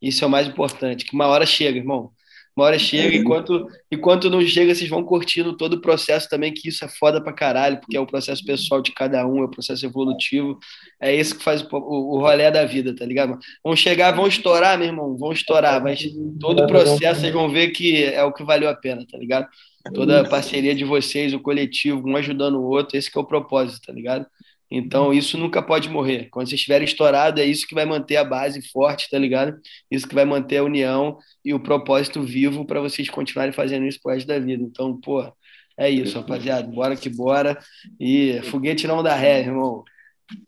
Isso 0.01 0.23
é 0.23 0.27
o 0.27 0.29
mais 0.29 0.47
importante, 0.47 1.05
que 1.05 1.15
uma 1.15 1.27
hora 1.27 1.45
chega, 1.45 1.77
irmão. 1.79 2.11
Uma 2.55 2.67
hora 2.67 2.79
chega, 2.79 3.13
enquanto, 3.17 3.67
enquanto 3.91 4.29
não 4.29 4.41
chega, 4.41 4.73
vocês 4.73 4.89
vão 4.89 5.03
curtindo 5.03 5.57
todo 5.57 5.73
o 5.73 5.81
processo 5.81 6.29
também, 6.29 6.53
que 6.53 6.69
isso 6.69 6.85
é 6.85 6.87
foda 6.87 7.21
pra 7.21 7.33
caralho, 7.33 7.79
porque 7.81 7.97
é 7.97 7.99
o 7.99 8.07
processo 8.07 8.45
pessoal 8.45 8.81
de 8.81 8.93
cada 8.93 9.27
um, 9.27 9.39
é 9.39 9.45
o 9.45 9.49
processo 9.49 9.85
evolutivo. 9.85 10.57
É 11.01 11.13
isso 11.13 11.37
que 11.37 11.43
faz 11.43 11.61
o, 11.61 11.67
o, 11.73 12.15
o 12.15 12.19
rolê 12.19 12.49
da 12.49 12.63
vida, 12.63 12.95
tá 12.95 13.05
ligado? 13.05 13.37
Vão 13.61 13.75
chegar, 13.75 14.11
vão 14.11 14.25
estourar, 14.25 14.77
meu 14.77 14.87
irmão, 14.87 15.17
vão 15.17 15.33
estourar, 15.33 15.83
mas 15.83 16.01
todo 16.39 16.63
o 16.63 16.67
processo 16.67 17.19
vocês 17.19 17.33
vão 17.33 17.49
ver 17.49 17.71
que 17.71 18.05
é 18.05 18.23
o 18.23 18.31
que 18.31 18.43
valeu 18.43 18.69
a 18.69 18.73
pena, 18.73 19.05
tá 19.05 19.17
ligado? 19.17 19.47
Toda 19.93 20.21
a 20.21 20.27
parceria 20.27 20.73
de 20.73 20.85
vocês, 20.85 21.33
o 21.33 21.39
coletivo, 21.41 22.07
um 22.07 22.15
ajudando 22.15 22.55
o 22.55 22.63
outro, 22.63 22.97
esse 22.97 23.11
que 23.11 23.17
é 23.17 23.21
o 23.21 23.25
propósito, 23.25 23.87
tá 23.87 23.93
ligado? 23.93 24.25
Então, 24.69 25.13
isso 25.13 25.37
nunca 25.37 25.61
pode 25.61 25.89
morrer. 25.89 26.27
Quando 26.31 26.47
vocês 26.47 26.59
estiverem 26.59 26.85
estourado, 26.85 27.39
é 27.39 27.45
isso 27.45 27.67
que 27.67 27.75
vai 27.75 27.85
manter 27.85 28.17
a 28.17 28.23
base 28.23 28.61
forte, 28.71 29.09
tá 29.09 29.17
ligado? 29.17 29.57
Isso 29.89 30.07
que 30.07 30.15
vai 30.15 30.25
manter 30.25 30.57
a 30.57 30.63
união 30.63 31.17
e 31.43 31.53
o 31.53 31.59
propósito 31.59 32.23
vivo 32.23 32.65
para 32.65 32.81
vocês 32.81 33.09
continuarem 33.09 33.53
fazendo 33.53 33.85
isso 33.85 33.99
pro 34.01 34.11
resto 34.11 34.27
da 34.27 34.39
vida. 34.39 34.63
Então, 34.63 34.99
pô, 34.99 35.31
é 35.77 35.89
isso, 35.89 36.17
rapaziada. 36.17 36.67
Bora 36.67 36.95
que 36.95 37.09
bora. 37.09 37.57
E 37.99 38.41
foguete 38.43 38.87
não 38.87 39.03
dá 39.03 39.15
ré, 39.15 39.41
irmão. 39.41 39.83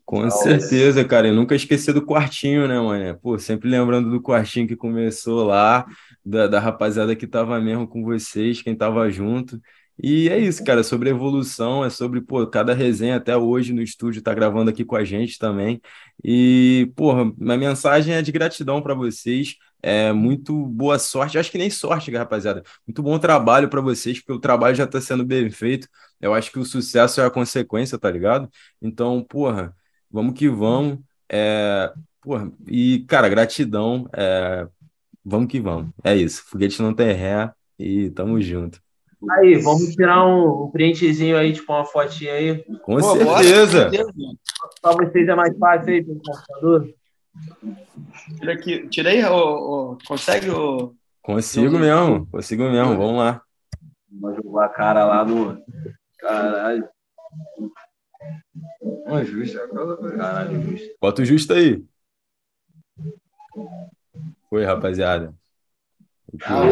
Com 0.04 0.28
certeza, 0.30 1.04
cara. 1.04 1.28
Eu 1.28 1.34
nunca 1.34 1.54
esqueci 1.54 1.92
do 1.92 2.04
quartinho, 2.04 2.66
né, 2.66 2.80
mano? 2.80 3.18
Pô, 3.20 3.38
sempre 3.38 3.68
lembrando 3.68 4.10
do 4.10 4.20
quartinho 4.20 4.66
que 4.66 4.74
começou 4.76 5.44
lá, 5.44 5.86
da, 6.24 6.46
da 6.46 6.58
rapaziada 6.58 7.14
que 7.14 7.26
tava 7.26 7.60
mesmo 7.60 7.86
com 7.86 8.02
vocês, 8.02 8.60
quem 8.62 8.74
tava 8.74 9.08
junto. 9.10 9.60
E 10.00 10.28
é 10.28 10.38
isso, 10.38 10.62
cara, 10.64 10.84
sobre 10.84 11.10
evolução, 11.10 11.84
é 11.84 11.90
sobre, 11.90 12.20
pô, 12.20 12.46
cada 12.46 12.72
resenha 12.72 13.16
até 13.16 13.36
hoje 13.36 13.72
no 13.72 13.82
estúdio 13.82 14.22
tá 14.22 14.32
gravando 14.32 14.70
aqui 14.70 14.84
com 14.84 14.94
a 14.94 15.04
gente 15.04 15.38
também. 15.38 15.80
E, 16.22 16.92
porra, 16.94 17.24
minha 17.36 17.56
mensagem 17.58 18.14
é 18.14 18.22
de 18.22 18.30
gratidão 18.30 18.80
para 18.80 18.94
vocês. 18.94 19.56
É 19.82 20.12
muito 20.12 20.66
boa 20.66 20.98
sorte, 20.98 21.38
acho 21.38 21.50
que 21.50 21.58
nem 21.58 21.70
sorte, 21.70 22.10
rapaziada. 22.12 22.62
Muito 22.86 23.02
bom 23.02 23.18
trabalho 23.18 23.68
para 23.68 23.80
vocês, 23.80 24.18
porque 24.20 24.32
o 24.32 24.38
trabalho 24.40 24.74
já 24.76 24.84
está 24.84 25.00
sendo 25.00 25.24
bem 25.24 25.50
feito. 25.50 25.88
Eu 26.20 26.32
acho 26.34 26.50
que 26.52 26.58
o 26.58 26.64
sucesso 26.64 27.20
é 27.20 27.26
a 27.26 27.30
consequência, 27.30 27.98
tá 27.98 28.10
ligado? 28.10 28.48
Então, 28.80 29.22
porra, 29.24 29.74
vamos 30.10 30.34
que 30.38 30.48
vamos. 30.48 30.98
É, 31.28 31.92
porra, 32.20 32.50
e, 32.68 33.04
cara, 33.08 33.28
gratidão. 33.28 34.08
É, 34.12 34.66
vamos 35.24 35.48
que 35.48 35.60
vamos. 35.60 35.92
É 36.04 36.14
isso. 36.16 36.44
Foguete 36.46 36.80
não 36.82 36.94
tem 36.94 37.12
ré 37.12 37.52
e 37.78 38.10
tamo 38.10 38.40
junto. 38.40 38.80
Aí, 39.30 39.56
vamos 39.56 39.94
tirar 39.94 40.24
um, 40.24 40.64
um 40.64 40.70
printzinho 40.70 41.36
aí, 41.36 41.52
tipo 41.52 41.72
uma 41.72 41.84
fotinha 41.84 42.32
aí. 42.32 42.64
Com 42.82 42.98
Pô, 42.98 43.16
certeza. 43.16 43.90
Para 44.80 44.92
vocês 44.92 45.28
é 45.28 45.34
mais 45.34 45.56
fácil 45.58 45.92
aí 45.92 46.04
pelo 46.04 46.20
computador. 46.22 46.94
Tira 48.38 48.52
aqui, 48.52 48.88
tira 48.88 49.10
aí, 49.10 49.24
ô, 49.24 49.92
ô, 49.92 49.98
consegue 50.06 50.50
o. 50.50 50.94
Consigo 51.22 51.78
mesmo, 51.78 52.26
consigo 52.26 52.64
mesmo, 52.64 52.96
vamos 52.96 53.18
lá. 53.18 53.42
Vou 54.10 54.34
jogar 54.34 54.66
a 54.66 54.68
cara 54.68 55.04
lá 55.04 55.24
no. 55.24 55.60
Caralho. 56.18 56.88
Não 58.80 59.18
é 59.18 59.24
justo, 59.24 59.58
caralho, 60.16 60.62
justo. 60.62 60.88
Bota 61.00 61.22
o 61.22 61.24
justo 61.24 61.52
aí. 61.52 61.84
Foi, 64.48 64.64
rapaziada. 64.64 65.34
Ah, 66.42 66.62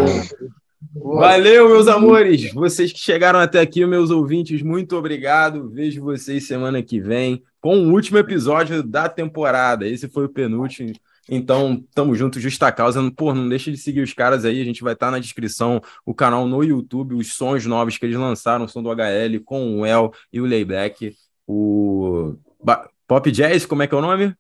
Valeu, 0.95 1.69
meus 1.69 1.89
amores. 1.89 2.53
Vocês 2.53 2.93
que 2.93 2.99
chegaram 2.99 3.39
até 3.39 3.61
aqui, 3.61 3.85
meus 3.87 4.11
ouvintes, 4.11 4.63
muito 4.63 4.97
obrigado. 4.97 5.71
Vejo 5.71 6.03
vocês 6.03 6.47
semana 6.47 6.83
que 6.83 7.01
vem 7.01 7.43
com 7.61 7.79
o 7.79 7.93
último 7.93 8.19
episódio 8.19 8.83
da 8.83 9.09
temporada. 9.09 9.87
Esse 9.87 10.09
foi 10.09 10.25
o 10.25 10.29
penúltimo. 10.29 10.93
Então, 11.29 11.83
tamo 11.95 12.15
junto, 12.15 12.39
justa 12.39 12.71
causa. 12.71 13.11
Pô, 13.11 13.35
não 13.35 13.49
deixe 13.49 13.71
de 13.71 13.77
seguir 13.77 14.01
os 14.01 14.13
caras 14.13 14.45
aí. 14.45 14.61
A 14.61 14.65
gente 14.65 14.83
vai 14.83 14.93
estar 14.93 15.07
tá 15.07 15.13
na 15.13 15.19
descrição 15.19 15.81
o 16.05 16.15
canal 16.15 16.47
no 16.47 16.63
YouTube, 16.63 17.15
os 17.15 17.35
sons 17.35 17.67
novos 17.67 17.99
que 17.99 18.07
eles 18.07 18.17
lançaram, 18.17 18.65
o 18.65 18.69
som 18.69 18.83
do 18.83 18.91
HL 18.91 19.41
com 19.45 19.81
o 19.81 19.87
El 19.87 20.13
e 20.33 20.41
o 20.41 20.47
Layback. 20.47 21.15
O 21.47 22.37
Pop 23.07 23.31
Jazz, 23.31 23.67
como 23.67 23.83
é 23.83 23.87
que 23.87 23.95
é 23.95 23.99
o 23.99 24.03
nome? 24.03 24.35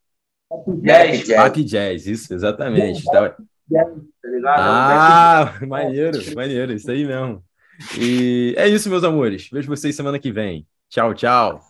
Pop 0.48 0.80
Jazz. 0.80 1.28
Pop 1.28 1.64
Jazz, 1.64 2.06
isso, 2.06 2.32
exatamente. 2.32 3.04
Tá 3.04 3.36
tá 3.70 4.28
ligado? 4.28 4.60
Ah, 4.60 5.58
maneiro, 5.66 6.18
maneiro, 6.34 6.72
isso 6.72 6.90
aí 6.90 7.04
mesmo. 7.04 7.44
E 7.98 8.54
é 8.56 8.68
isso, 8.68 8.88
meus 8.88 9.04
amores. 9.04 9.48
Vejo 9.50 9.68
vocês 9.68 9.94
semana 9.94 10.18
que 10.18 10.32
vem. 10.32 10.66
Tchau, 10.88 11.14
tchau. 11.14 11.65